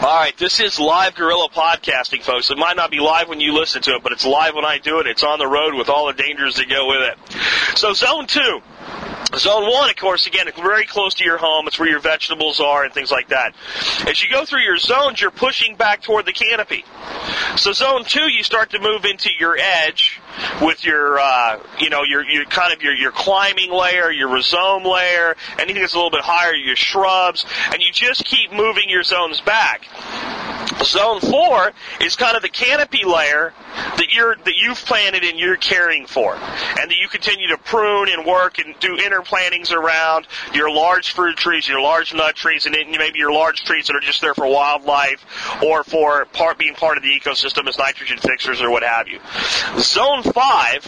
All 0.00 0.16
right, 0.16 0.36
this 0.36 0.60
is 0.60 0.78
live 0.80 1.14
guerrilla 1.14 1.48
podcasting, 1.50 2.22
folks. 2.22 2.50
It 2.50 2.58
might 2.58 2.76
not 2.76 2.90
be 2.90 2.98
live 2.98 3.28
when 3.28 3.40
you 3.40 3.52
listen 3.52 3.82
to 3.82 3.96
it, 3.96 4.02
but 4.02 4.12
it's 4.12 4.24
live 4.24 4.54
when 4.54 4.64
I 4.64 4.78
do 4.78 5.00
it. 5.00 5.06
It's 5.06 5.22
on 5.22 5.38
the 5.38 5.46
road 5.46 5.74
with 5.74 5.88
all 5.88 6.06
the 6.06 6.14
dangers 6.14 6.56
that 6.56 6.68
go 6.68 6.88
with 6.88 7.02
it. 7.02 7.78
So, 7.78 7.92
zone 7.92 8.26
two. 8.26 8.60
Zone 9.36 9.70
one, 9.70 9.90
of 9.90 9.96
course, 9.96 10.26
again, 10.26 10.48
it's 10.48 10.58
very 10.58 10.86
close 10.86 11.12
to 11.14 11.24
your 11.24 11.36
home. 11.36 11.66
It's 11.66 11.78
where 11.78 11.88
your 11.88 12.00
vegetables 12.00 12.60
are 12.60 12.84
and 12.84 12.94
things 12.94 13.10
like 13.10 13.28
that. 13.28 13.54
As 14.06 14.22
you 14.22 14.30
go 14.30 14.46
through 14.46 14.62
your 14.62 14.78
zones, 14.78 15.20
you're 15.20 15.30
pushing 15.30 15.76
back 15.76 16.00
toward 16.00 16.24
the 16.24 16.32
canopy. 16.32 16.82
So 17.56 17.72
zone 17.72 18.04
two, 18.04 18.32
you 18.32 18.42
start 18.42 18.70
to 18.70 18.78
move 18.78 19.04
into 19.04 19.28
your 19.38 19.56
edge 19.58 20.18
with 20.62 20.82
your, 20.82 21.18
uh, 21.18 21.60
you 21.78 21.90
know, 21.90 22.04
your, 22.04 22.24
your 22.24 22.46
kind 22.46 22.72
of 22.72 22.82
your, 22.82 22.94
your 22.94 23.12
climbing 23.12 23.70
layer, 23.70 24.10
your 24.10 24.28
rhizome 24.28 24.84
layer, 24.84 25.36
anything 25.58 25.82
that's 25.82 25.94
a 25.94 25.96
little 25.96 26.10
bit 26.10 26.22
higher, 26.22 26.54
your 26.54 26.76
shrubs, 26.76 27.44
and 27.72 27.82
you 27.82 27.92
just 27.92 28.24
keep 28.24 28.50
moving 28.50 28.88
your 28.88 29.02
zones 29.02 29.42
back. 29.42 29.67
Zone 30.84 31.20
four 31.20 31.72
is 32.00 32.16
kind 32.16 32.36
of 32.36 32.42
the 32.42 32.48
canopy 32.48 33.04
layer 33.04 33.52
that 33.96 34.14
you're 34.14 34.36
that 34.36 34.54
you've 34.56 34.78
planted 34.84 35.24
and 35.24 35.38
you're 35.38 35.56
caring 35.56 36.06
for, 36.06 36.34
and 36.34 36.90
that 36.90 36.96
you 37.00 37.08
continue 37.08 37.48
to 37.48 37.58
prune 37.58 38.08
and 38.08 38.24
work 38.24 38.58
and 38.58 38.78
do 38.78 38.96
interplantings 38.96 39.72
around 39.72 40.26
your 40.54 40.70
large 40.70 41.12
fruit 41.12 41.36
trees, 41.36 41.68
your 41.68 41.80
large 41.80 42.14
nut 42.14 42.36
trees, 42.36 42.66
and 42.66 42.74
maybe 42.74 43.18
your 43.18 43.32
large 43.32 43.64
trees 43.64 43.86
that 43.86 43.96
are 43.96 44.00
just 44.00 44.20
there 44.20 44.34
for 44.34 44.46
wildlife 44.46 45.24
or 45.62 45.84
for 45.84 46.24
part 46.26 46.58
being 46.58 46.74
part 46.74 46.96
of 46.96 47.02
the 47.02 47.10
ecosystem 47.10 47.66
as 47.66 47.78
nitrogen 47.78 48.18
fixers 48.18 48.60
or 48.60 48.70
what 48.70 48.82
have 48.82 49.08
you. 49.08 49.18
Zone 49.78 50.22
five, 50.22 50.86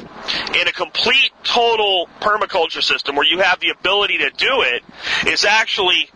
in 0.54 0.68
a 0.68 0.72
complete 0.72 1.30
total 1.42 2.08
permaculture 2.20 2.82
system 2.82 3.16
where 3.16 3.26
you 3.26 3.38
have 3.38 3.60
the 3.60 3.70
ability 3.70 4.18
to 4.18 4.30
do 4.30 4.62
it, 4.62 4.84
is 5.26 5.44
actually 5.44 6.08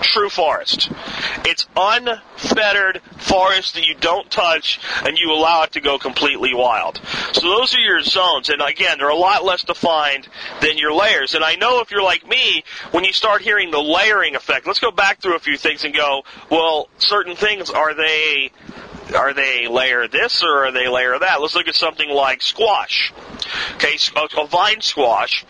true 0.00 0.28
forest. 0.28 0.90
It's 1.44 1.66
unfettered 1.76 3.00
forest 3.18 3.74
that 3.74 3.86
you 3.86 3.94
don't 3.94 4.30
touch 4.30 4.80
and 5.04 5.18
you 5.18 5.32
allow 5.32 5.62
it 5.62 5.72
to 5.72 5.80
go 5.80 5.98
completely 5.98 6.54
wild. 6.54 7.00
So 7.32 7.42
those 7.42 7.74
are 7.74 7.80
your 7.80 8.02
zones. 8.02 8.48
And 8.48 8.62
again, 8.62 8.98
they're 8.98 9.08
a 9.08 9.16
lot 9.16 9.44
less 9.44 9.62
defined 9.62 10.28
than 10.60 10.78
your 10.78 10.92
layers. 10.92 11.34
And 11.34 11.44
I 11.44 11.56
know 11.56 11.80
if 11.80 11.90
you're 11.90 12.02
like 12.02 12.26
me, 12.26 12.64
when 12.90 13.04
you 13.04 13.12
start 13.12 13.42
hearing 13.42 13.70
the 13.70 13.82
layering 13.82 14.36
effect, 14.36 14.66
let's 14.66 14.78
go 14.78 14.90
back 14.90 15.20
through 15.20 15.36
a 15.36 15.40
few 15.40 15.56
things 15.56 15.84
and 15.84 15.94
go, 15.94 16.22
well, 16.50 16.88
certain 16.98 17.36
things, 17.36 17.70
are 17.70 17.94
they 17.94 18.50
are 19.14 19.34
they 19.34 19.66
layer 19.66 20.06
this 20.06 20.42
or 20.42 20.66
are 20.66 20.72
they 20.72 20.88
layer 20.88 21.18
that? 21.18 21.40
Let's 21.40 21.56
look 21.56 21.66
at 21.66 21.74
something 21.74 22.08
like 22.08 22.42
squash. 22.42 23.12
Okay, 23.74 23.96
a 24.16 24.46
vine 24.46 24.80
squash 24.80 25.44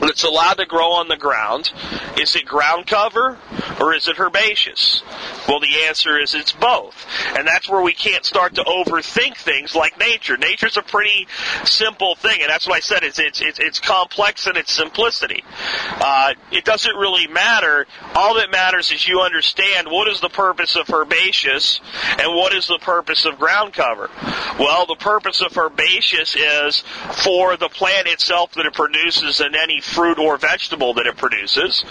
that's 0.00 0.24
allowed 0.24 0.54
to 0.54 0.66
grow 0.66 0.92
on 0.92 1.08
the 1.08 1.16
ground. 1.16 1.72
Is 2.18 2.34
it 2.36 2.44
ground 2.44 2.86
cover 2.86 3.38
or 3.80 3.94
is 3.94 4.08
it 4.08 4.18
herbaceous? 4.18 5.02
Well, 5.48 5.60
the 5.60 5.84
answer 5.86 6.18
is 6.18 6.34
it's 6.34 6.52
both. 6.52 7.06
And 7.36 7.46
that's 7.46 7.68
where 7.68 7.82
we 7.82 7.92
can't 7.92 8.24
start 8.24 8.54
to 8.56 8.62
overthink 8.62 9.36
things 9.36 9.74
like 9.74 9.98
nature. 9.98 10.36
Nature's 10.36 10.76
a 10.76 10.82
pretty 10.82 11.26
simple 11.64 12.14
thing, 12.14 12.40
and 12.40 12.50
that's 12.50 12.66
what 12.66 12.76
I 12.76 12.80
said. 12.80 13.02
It's 13.02 13.18
it's 13.18 13.40
it's, 13.40 13.58
it's 13.58 13.80
complex 13.80 14.46
in 14.46 14.56
its 14.56 14.72
simplicity. 14.72 15.44
Uh, 15.90 16.34
it 16.52 16.64
doesn't 16.64 16.94
really 16.96 17.26
matter. 17.26 17.86
All 18.14 18.34
that 18.34 18.50
matters 18.50 18.92
is 18.92 19.06
you 19.06 19.20
understand 19.20 19.88
what 19.88 20.08
is 20.08 20.20
the 20.20 20.28
purpose 20.28 20.76
of 20.76 20.88
herbaceous 20.90 21.80
and 22.18 22.34
what 22.34 22.54
is 22.54 22.66
the 22.66 22.78
purpose 22.78 23.24
of 23.24 23.38
ground 23.38 23.72
cover. 23.72 24.10
Well, 24.58 24.86
the 24.86 24.96
purpose 24.96 25.40
of 25.40 25.56
herbaceous 25.56 26.36
is 26.36 26.84
for 27.24 27.56
the 27.56 27.68
plant 27.68 28.08
itself 28.08 28.52
that 28.52 28.66
it 28.66 28.74
produces 28.74 29.40
and 29.40 29.54
any 29.54 29.80
fruit 29.88 30.18
or 30.18 30.36
vegetable 30.36 30.94
that 30.94 31.06
it 31.06 31.16
produces. 31.16 31.84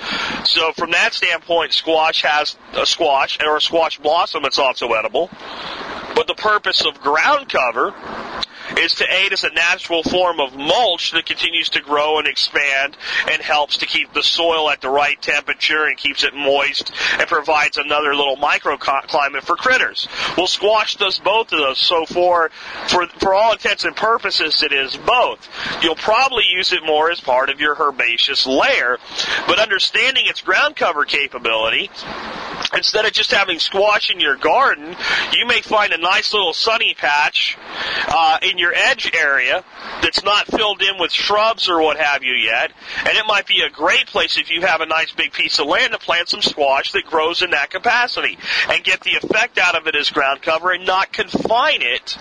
So 0.43 0.71
from 0.73 0.91
that 0.91 1.13
standpoint, 1.13 1.73
squash 1.73 2.23
has 2.23 2.55
a 2.73 2.85
squash 2.85 3.37
or 3.43 3.57
a 3.57 3.61
squash 3.61 3.97
blossom 3.99 4.43
that's 4.43 4.59
also 4.59 4.93
edible. 4.93 5.29
But 6.15 6.27
the 6.27 6.35
purpose 6.35 6.85
of 6.85 6.99
ground 7.01 7.49
cover 7.49 7.93
is 8.79 8.93
to 8.95 9.05
aid 9.09 9.33
as 9.33 9.43
a 9.43 9.49
natural 9.51 10.03
form 10.03 10.39
of 10.39 10.55
mulch 10.55 11.11
that 11.11 11.25
continues 11.25 11.69
to 11.69 11.81
grow 11.81 12.19
and 12.19 12.27
expand 12.27 12.97
and 13.29 13.41
helps 13.41 13.77
to 13.77 13.85
keep 13.85 14.13
the 14.13 14.23
soil 14.23 14.69
at 14.69 14.81
the 14.81 14.89
right 14.89 15.21
temperature 15.21 15.85
and 15.85 15.97
keeps 15.97 16.23
it 16.23 16.33
moist 16.33 16.91
and 17.19 17.27
provides 17.27 17.77
another 17.77 18.13
little 18.15 18.37
microclimate 18.37 19.43
for 19.43 19.55
critters. 19.55 20.07
Well, 20.37 20.47
squash 20.47 20.95
does 20.95 21.19
both 21.19 21.51
of 21.51 21.59
those. 21.59 21.77
So 21.77 22.05
for 22.05 22.49
for 22.87 23.07
for 23.19 23.33
all 23.33 23.53
intents 23.53 23.85
and 23.85 23.95
purposes, 23.95 24.61
it 24.63 24.71
is 24.71 24.95
both. 24.97 25.47
You'll 25.81 25.95
probably 25.95 26.43
use 26.51 26.73
it 26.73 26.83
more 26.85 27.11
as 27.11 27.19
part 27.19 27.49
of 27.49 27.59
your 27.59 27.75
herbaceous 27.75 28.45
layer, 28.45 28.97
but 29.47 29.59
understanding 29.59 30.25
its 30.27 30.41
ground 30.41 30.75
cover 30.75 31.05
capability, 31.05 31.89
instead 32.73 33.05
of 33.05 33.11
just 33.13 33.31
having 33.31 33.59
squash 33.59 34.09
in 34.09 34.19
your 34.19 34.35
garden, 34.35 34.95
you 35.33 35.45
may 35.47 35.61
find 35.61 35.93
a 35.93 35.97
nice 35.97 36.33
little 36.33 36.53
sunny 36.53 36.93
patch 36.93 37.57
uh, 38.07 38.37
in 38.41 38.56
your 38.57 38.73
edge 38.73 39.11
area 39.13 39.63
that's 40.01 40.23
not 40.23 40.47
filled 40.47 40.81
in 40.81 40.99
with 40.99 41.11
shrubs 41.11 41.69
or 41.69 41.81
what 41.81 41.97
have 41.97 42.23
you 42.23 42.33
yet, 42.33 42.71
and 42.99 43.17
it 43.17 43.25
might 43.27 43.47
be 43.47 43.61
a 43.61 43.69
great 43.69 44.07
place 44.07 44.37
if 44.37 44.49
you 44.49 44.61
have 44.61 44.81
a 44.81 44.85
nice 44.85 45.11
big 45.11 45.31
piece 45.31 45.59
of 45.59 45.67
land 45.67 45.93
to 45.93 45.99
plant 45.99 46.29
some 46.29 46.41
squash 46.41 46.91
that 46.91 47.05
grows 47.05 47.41
in 47.41 47.51
that 47.51 47.69
capacity 47.69 48.37
and 48.69 48.83
get 48.83 49.01
the 49.01 49.15
effect 49.15 49.57
out 49.57 49.75
of 49.75 49.87
it 49.87 49.95
as 49.95 50.09
ground 50.09 50.41
cover 50.41 50.71
and 50.71 50.85
not 50.85 51.11
confine 51.11 51.81
it 51.81 52.17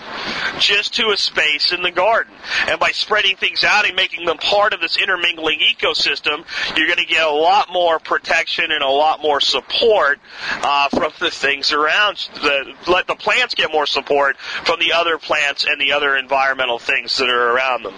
just 0.59 0.95
to 0.95 1.09
a 1.09 1.17
space 1.17 1.71
in 1.71 1.81
the 1.81 1.91
garden. 1.91 2.33
And 2.67 2.79
by 2.79 2.91
spreading 2.91 3.35
things 3.37 3.63
out 3.63 3.85
and 3.85 3.95
making 3.95 4.25
them 4.25 4.37
part 4.37 4.73
of 4.73 4.81
this 4.81 4.97
intermingling 4.97 5.59
ecosystem, 5.59 6.45
you're 6.77 6.87
going 6.87 6.99
to 6.99 7.05
get 7.05 7.25
a 7.25 7.31
lot 7.31 7.71
more 7.71 7.99
protection 7.99 8.71
and 8.71 8.83
a 8.83 8.89
lot 8.89 9.21
more 9.21 9.39
support 9.39 10.19
uh, 10.51 10.89
from 10.89 11.11
the 11.19 11.31
things 11.31 11.71
around. 11.71 12.17
The, 12.35 12.73
let 12.87 13.07
the 13.07 13.15
plants 13.15 13.55
get 13.55 13.71
more 13.71 13.85
support 13.85 14.37
from 14.37 14.79
the 14.79 14.93
other 14.93 15.17
plants 15.17 15.65
and 15.67 15.79
the 15.79 15.93
other 15.93 16.15
environmental 16.27 16.77
things 16.77 17.15
that 17.17 17.29
are 17.29 17.55
around 17.55 17.83
them. 17.83 17.93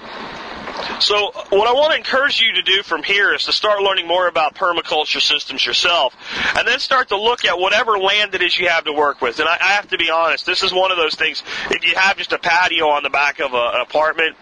So, 1.01 1.31
what 1.49 1.67
I 1.67 1.73
want 1.73 1.93
to 1.93 1.97
encourage 1.97 2.39
you 2.39 2.53
to 2.53 2.61
do 2.61 2.83
from 2.83 3.01
here 3.01 3.33
is 3.33 3.45
to 3.45 3.51
start 3.51 3.81
learning 3.81 4.07
more 4.07 4.27
about 4.27 4.53
permaculture 4.53 5.19
systems 5.19 5.65
yourself, 5.65 6.15
and 6.55 6.67
then 6.67 6.79
start 6.79 7.09
to 7.09 7.17
look 7.17 7.43
at 7.43 7.57
whatever 7.57 7.97
land 7.97 8.35
it 8.35 8.41
is 8.41 8.57
you 8.57 8.69
have 8.69 8.85
to 8.85 8.93
work 8.93 9.19
with. 9.19 9.39
And 9.39 9.49
I, 9.49 9.57
I 9.59 9.71
have 9.73 9.89
to 9.89 9.97
be 9.97 10.09
honest, 10.09 10.45
this 10.45 10.61
is 10.61 10.71
one 10.71 10.91
of 10.91 10.97
those 10.97 11.15
things. 11.15 11.43
If 11.71 11.85
you 11.85 11.95
have 11.95 12.17
just 12.17 12.31
a 12.33 12.37
patio 12.37 12.89
on 12.89 13.03
the 13.03 13.09
back 13.09 13.39
of 13.39 13.53
an 13.53 13.81
apartment, 13.81 14.37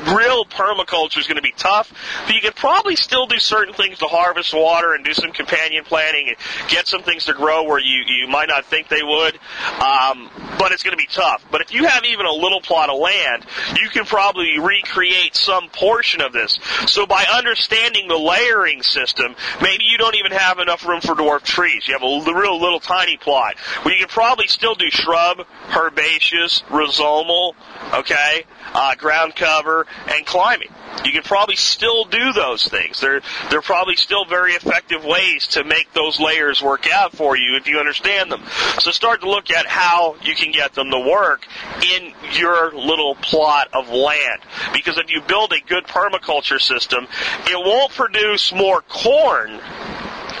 real 0.00 0.44
permaculture 0.44 1.18
is 1.18 1.26
going 1.26 1.36
to 1.36 1.42
be 1.42 1.54
tough, 1.56 1.92
but 2.26 2.34
you 2.34 2.40
could 2.40 2.56
probably 2.56 2.96
still 2.96 3.26
do 3.26 3.38
certain 3.38 3.74
things 3.74 3.98
to 3.98 4.06
harvest 4.06 4.54
water 4.54 4.94
and 4.94 5.04
do 5.04 5.12
some 5.12 5.32
companion 5.32 5.84
planting 5.84 6.28
and 6.28 6.36
get 6.68 6.86
some 6.86 7.02
things 7.02 7.24
to 7.24 7.34
grow 7.34 7.64
where 7.64 7.80
you, 7.80 8.02
you 8.06 8.28
might 8.28 8.48
not 8.48 8.64
think 8.66 8.88
they 8.88 9.02
would. 9.02 9.38
Um, 9.80 10.30
but 10.58 10.72
it's 10.72 10.82
going 10.82 10.96
to 10.96 11.02
be 11.02 11.08
tough. 11.10 11.44
But 11.50 11.60
if 11.60 11.72
you 11.72 11.84
have 11.86 12.04
even 12.04 12.26
a 12.26 12.32
little 12.32 12.60
plot 12.60 12.90
of 12.90 12.98
land, 12.98 13.44
you 13.80 13.88
can 13.88 14.04
probably 14.04 14.58
recreate 14.58 15.36
some 15.36 15.68
portion 15.68 16.20
of 16.20 16.32
this. 16.32 16.58
So 16.86 17.06
by 17.06 17.24
understanding 17.32 18.08
the 18.08 18.16
layering 18.16 18.82
system, 18.82 19.34
maybe 19.60 19.84
you 19.84 19.98
don't 19.98 20.16
even 20.16 20.32
have 20.32 20.58
enough 20.58 20.86
room 20.86 21.00
for 21.00 21.14
dwarf 21.14 21.42
trees. 21.42 21.86
You 21.86 21.94
have 21.94 22.02
a 22.02 22.32
real 22.32 22.60
little 22.60 22.80
tiny 22.80 23.16
plot. 23.16 23.56
Well, 23.84 23.94
you 23.94 24.00
can 24.00 24.08
probably 24.08 24.48
still 24.48 24.74
do 24.74 24.90
shrub, 24.90 25.46
herbaceous, 25.70 26.62
rhizomal, 26.68 27.54
okay, 27.94 28.44
uh, 28.74 28.94
ground 28.96 29.36
cover, 29.36 29.85
and 30.08 30.26
climbing. 30.26 30.68
You 31.04 31.12
can 31.12 31.22
probably 31.22 31.56
still 31.56 32.04
do 32.04 32.32
those 32.32 32.66
things. 32.66 33.00
They're 33.00 33.20
they're 33.50 33.62
probably 33.62 33.96
still 33.96 34.24
very 34.24 34.52
effective 34.52 35.04
ways 35.04 35.46
to 35.48 35.64
make 35.64 35.92
those 35.92 36.18
layers 36.18 36.62
work 36.62 36.86
out 36.90 37.12
for 37.12 37.36
you 37.36 37.56
if 37.56 37.68
you 37.68 37.78
understand 37.78 38.30
them. 38.30 38.42
So 38.78 38.90
start 38.90 39.20
to 39.20 39.30
look 39.30 39.50
at 39.50 39.66
how 39.66 40.16
you 40.22 40.34
can 40.34 40.52
get 40.52 40.74
them 40.74 40.90
to 40.90 40.98
work 40.98 41.46
in 41.82 42.12
your 42.32 42.72
little 42.74 43.14
plot 43.16 43.68
of 43.72 43.88
land. 43.90 44.40
Because 44.72 44.98
if 44.98 45.10
you 45.10 45.20
build 45.22 45.52
a 45.52 45.60
good 45.60 45.84
permaculture 45.84 46.60
system, 46.60 47.06
it 47.46 47.56
won't 47.56 47.92
produce 47.92 48.52
more 48.52 48.82
corn 48.82 49.60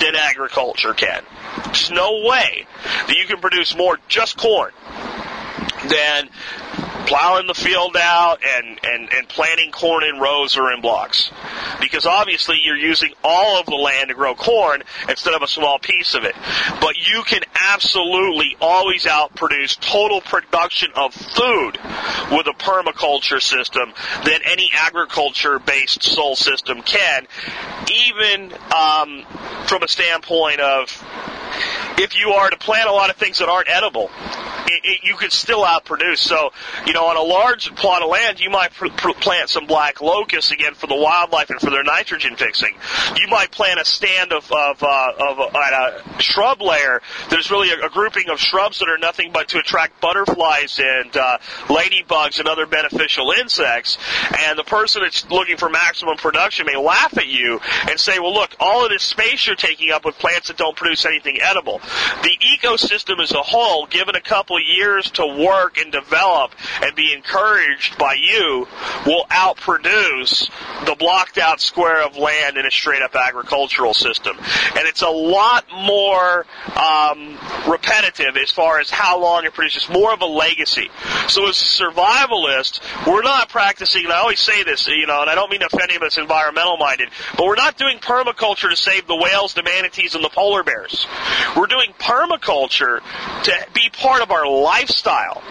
than 0.00 0.14
agriculture 0.14 0.94
can. 0.94 1.22
There's 1.64 1.90
no 1.90 2.22
way 2.24 2.66
that 3.06 3.16
you 3.16 3.26
can 3.26 3.40
produce 3.40 3.76
more 3.76 3.98
just 4.08 4.36
corn 4.36 4.72
than 5.88 6.28
plowing 7.06 7.46
the 7.46 7.54
field 7.54 7.96
out 7.96 8.40
and, 8.44 8.80
and, 8.84 9.12
and 9.12 9.28
planting 9.28 9.70
corn 9.70 10.04
in 10.04 10.18
rows 10.18 10.56
or 10.56 10.72
in 10.72 10.80
blocks. 10.80 11.30
Because 11.80 12.06
obviously 12.06 12.56
you're 12.62 12.76
using 12.76 13.12
all 13.22 13.60
of 13.60 13.66
the 13.66 13.76
land 13.76 14.08
to 14.08 14.14
grow 14.14 14.34
corn 14.34 14.82
instead 15.08 15.34
of 15.34 15.42
a 15.42 15.48
small 15.48 15.78
piece 15.78 16.14
of 16.14 16.24
it. 16.24 16.34
But 16.80 16.96
you 16.96 17.22
can 17.22 17.42
absolutely 17.54 18.56
always 18.60 19.04
outproduce 19.04 19.78
total 19.80 20.20
production 20.20 20.90
of 20.94 21.14
food 21.14 21.78
with 22.30 22.46
a 22.46 22.54
permaculture 22.58 23.40
system 23.40 23.92
than 24.24 24.40
any 24.44 24.70
agriculture 24.74 25.58
based 25.58 26.02
soil 26.02 26.36
system 26.36 26.82
can, 26.82 27.26
even 27.90 28.52
um, 28.74 29.24
from 29.66 29.82
a 29.82 29.88
standpoint 29.88 30.60
of 30.60 31.04
if 31.98 32.16
you 32.18 32.30
are 32.30 32.50
to 32.50 32.56
plant 32.56 32.88
a 32.88 32.92
lot 32.92 33.10
of 33.10 33.16
things 33.16 33.38
that 33.38 33.48
aren't 33.48 33.68
edible, 33.68 34.10
it, 34.66 34.80
it, 34.84 35.00
you 35.04 35.16
could 35.16 35.32
still 35.32 35.64
outproduce. 35.64 36.18
So, 36.18 36.52
you 36.86 36.92
know, 36.92 37.06
on 37.06 37.16
a 37.16 37.22
large 37.22 37.74
plot 37.74 38.02
of 38.02 38.10
land, 38.10 38.40
you 38.40 38.50
might 38.50 38.72
pr- 38.72 38.88
pr- 38.88 39.12
plant 39.12 39.50
some 39.50 39.66
black 39.66 40.00
locusts 40.00 40.50
again 40.50 40.74
for 40.74 40.86
the 40.86 40.94
wildlife 40.94 41.50
and 41.50 41.60
for 41.60 41.70
their 41.70 41.82
nitrogen 41.82 42.36
fixing. 42.36 42.74
You 43.16 43.28
might 43.28 43.50
plant 43.50 43.80
a 43.80 43.84
stand 43.84 44.32
of 44.32 44.50
of, 44.50 44.82
uh, 44.82 45.12
of 45.18 45.40
uh, 45.40 46.02
a 46.16 46.22
shrub 46.22 46.60
layer. 46.60 47.02
There's 47.30 47.50
really 47.50 47.70
a, 47.70 47.86
a, 47.86 47.90
grouping 47.90 48.28
of 48.30 48.38
shrubs 48.38 48.78
that 48.80 48.88
are 48.88 48.98
nothing 48.98 49.32
but 49.32 49.48
to 49.48 49.58
attract 49.58 50.00
butterflies 50.00 50.78
and 50.82 51.16
uh, 51.16 51.38
ladybugs 51.66 52.38
and 52.38 52.48
other 52.48 52.66
beneficial 52.66 53.32
insects. 53.32 53.98
And 54.46 54.58
the 54.58 54.64
person 54.64 55.02
that's 55.02 55.28
looking 55.30 55.56
for 55.56 55.68
maximum 55.68 56.16
production 56.16 56.66
may 56.66 56.76
laugh 56.76 57.16
at 57.16 57.26
you 57.26 57.60
and 57.88 57.98
say, 57.98 58.18
"Well, 58.18 58.34
look, 58.34 58.54
all 58.60 58.84
of 58.84 58.90
this 58.90 59.02
space 59.02 59.46
you're 59.46 59.56
taking 59.56 59.90
up 59.90 60.04
with 60.04 60.16
plants 60.18 60.48
that 60.48 60.56
don't 60.56 60.76
produce 60.76 61.04
anything 61.04 61.40
edible." 61.40 61.80
The 62.22 62.36
ecosystem 62.58 63.20
as 63.20 63.32
a 63.32 63.42
whole, 63.42 63.86
given 63.86 64.14
a 64.14 64.20
couple 64.20 64.55
years 64.60 65.10
to 65.12 65.26
work 65.26 65.78
and 65.78 65.92
develop 65.92 66.52
and 66.82 66.94
be 66.94 67.12
encouraged 67.12 67.98
by 67.98 68.14
you, 68.14 68.66
will 69.06 69.24
outproduce 69.30 70.50
the 70.86 70.94
blocked 70.98 71.38
out 71.38 71.60
square 71.60 72.04
of 72.04 72.16
land 72.16 72.56
in 72.56 72.66
a 72.66 72.70
straight 72.70 73.02
up 73.02 73.14
agricultural 73.14 73.94
system. 73.94 74.36
And 74.38 74.86
it's 74.86 75.02
a 75.02 75.08
lot 75.08 75.64
more 75.72 76.46
um, 76.76 77.38
repetitive 77.68 78.36
as 78.36 78.50
far 78.50 78.80
as 78.80 78.90
how 78.90 79.20
long 79.20 79.44
it 79.44 79.54
produces, 79.54 79.88
more 79.88 80.12
of 80.12 80.20
a 80.20 80.26
legacy. 80.26 80.90
So 81.28 81.48
as 81.48 81.60
a 81.60 81.84
survivalist, 81.84 82.80
we're 83.06 83.22
not 83.22 83.48
practicing, 83.48 84.04
and 84.04 84.12
I 84.12 84.18
always 84.18 84.40
say 84.40 84.62
this, 84.62 84.86
you 84.86 85.06
know, 85.06 85.20
and 85.20 85.30
I 85.30 85.34
don't 85.34 85.50
mean 85.50 85.60
to 85.60 85.66
offend 85.66 85.90
anybody 85.90 86.06
that's 86.06 86.18
environmental 86.18 86.76
minded, 86.76 87.08
but 87.36 87.46
we're 87.46 87.56
not 87.56 87.76
doing 87.76 87.98
permaculture 87.98 88.70
to 88.70 88.76
save 88.76 89.06
the 89.06 89.16
whales, 89.16 89.54
the 89.54 89.62
manatees, 89.62 90.14
and 90.14 90.24
the 90.24 90.28
polar 90.28 90.62
bears. 90.62 91.06
We're 91.56 91.66
doing 91.66 91.92
permaculture 91.98 93.00
to 93.44 93.52
be 93.74 93.88
part 93.92 94.22
of 94.22 94.30
our 94.30 94.45
lifestyle 94.48 95.42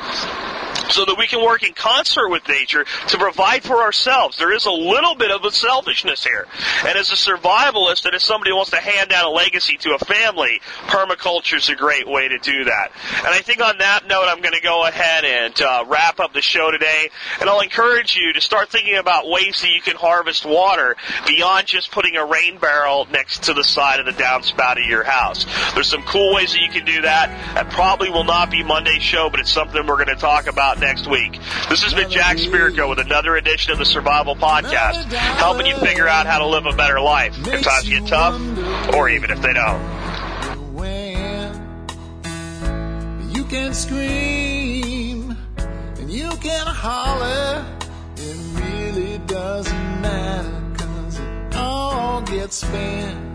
so 0.89 1.05
that 1.05 1.15
we 1.17 1.27
can 1.27 1.43
work 1.43 1.63
in 1.63 1.73
concert 1.73 2.29
with 2.29 2.47
nature 2.47 2.85
to 3.07 3.17
provide 3.17 3.63
for 3.63 3.81
ourselves. 3.81 4.37
There 4.37 4.53
is 4.53 4.65
a 4.65 4.71
little 4.71 5.15
bit 5.15 5.31
of 5.31 5.43
a 5.43 5.51
selfishness 5.51 6.23
here. 6.23 6.47
And 6.85 6.97
as 6.97 7.11
a 7.11 7.15
survivalist 7.15 8.05
and 8.05 8.15
as 8.15 8.23
somebody 8.23 8.51
who 8.51 8.57
wants 8.57 8.71
to 8.71 8.77
hand 8.77 9.09
down 9.09 9.25
a 9.25 9.29
legacy 9.29 9.77
to 9.77 9.95
a 9.95 9.99
family, 9.99 10.61
permaculture 10.87 11.57
is 11.57 11.69
a 11.69 11.75
great 11.75 12.07
way 12.07 12.27
to 12.27 12.37
do 12.39 12.65
that. 12.65 12.91
And 13.17 13.27
I 13.27 13.41
think 13.41 13.61
on 13.61 13.77
that 13.79 14.07
note, 14.07 14.25
I'm 14.27 14.41
going 14.41 14.53
to 14.53 14.61
go 14.61 14.85
ahead 14.85 15.25
and 15.25 15.59
uh, 15.61 15.85
wrap 15.87 16.19
up 16.19 16.33
the 16.33 16.41
show 16.41 16.71
today. 16.71 17.09
And 17.39 17.49
I'll 17.49 17.61
encourage 17.61 18.15
you 18.15 18.33
to 18.33 18.41
start 18.41 18.69
thinking 18.69 18.97
about 18.97 19.29
ways 19.29 19.61
that 19.61 19.71
you 19.71 19.81
can 19.81 19.95
harvest 19.95 20.45
water 20.45 20.95
beyond 21.27 21.67
just 21.67 21.91
putting 21.91 22.15
a 22.15 22.25
rain 22.25 22.57
barrel 22.57 23.07
next 23.11 23.43
to 23.43 23.53
the 23.53 23.63
side 23.63 23.99
of 23.99 24.05
the 24.05 24.11
downspout 24.11 24.81
of 24.81 24.89
your 24.89 25.03
house. 25.03 25.45
There's 25.73 25.89
some 25.89 26.03
cool 26.03 26.33
ways 26.33 26.53
that 26.53 26.61
you 26.61 26.69
can 26.69 26.85
do 26.85 27.01
that. 27.01 27.29
That 27.55 27.69
probably 27.71 28.09
will 28.09 28.23
not 28.23 28.49
be 28.49 28.63
Monday's 28.63 29.03
show, 29.03 29.29
but 29.29 29.39
it's 29.39 29.51
something 29.51 29.85
we're 29.85 30.03
going 30.03 30.15
to 30.15 30.15
talk 30.15 30.47
about 30.47 30.74
next 30.79 31.07
week. 31.07 31.39
This 31.69 31.83
has 31.83 31.93
been 31.93 32.09
Jack 32.09 32.37
Spirko 32.37 32.89
with 32.89 32.99
another 32.99 33.35
edition 33.35 33.71
of 33.71 33.77
the 33.77 33.85
Survival 33.85 34.35
Podcast, 34.35 35.11
helping 35.13 35.65
you 35.65 35.75
figure 35.77 36.07
out 36.07 36.25
how 36.25 36.39
to 36.39 36.47
live 36.47 36.65
a 36.65 36.73
better 36.75 36.99
life 36.99 37.35
if 37.47 37.61
times 37.61 37.89
get 37.89 38.07
tough, 38.07 38.39
or 38.93 39.09
even 39.09 39.31
if 39.31 39.41
they 39.41 39.53
don't. 39.53 40.05
You 43.35 43.43
can 43.43 43.73
scream 43.73 45.37
and 45.99 46.11
you 46.11 46.29
can 46.41 46.65
holler. 46.67 47.65
It 48.17 48.37
really 48.59 49.17
doesn't 49.19 50.01
matter 50.01 50.61
cause 50.77 51.19
it 51.19 51.55
all 51.55 52.21
gets 52.21 52.57
spent 52.57 53.34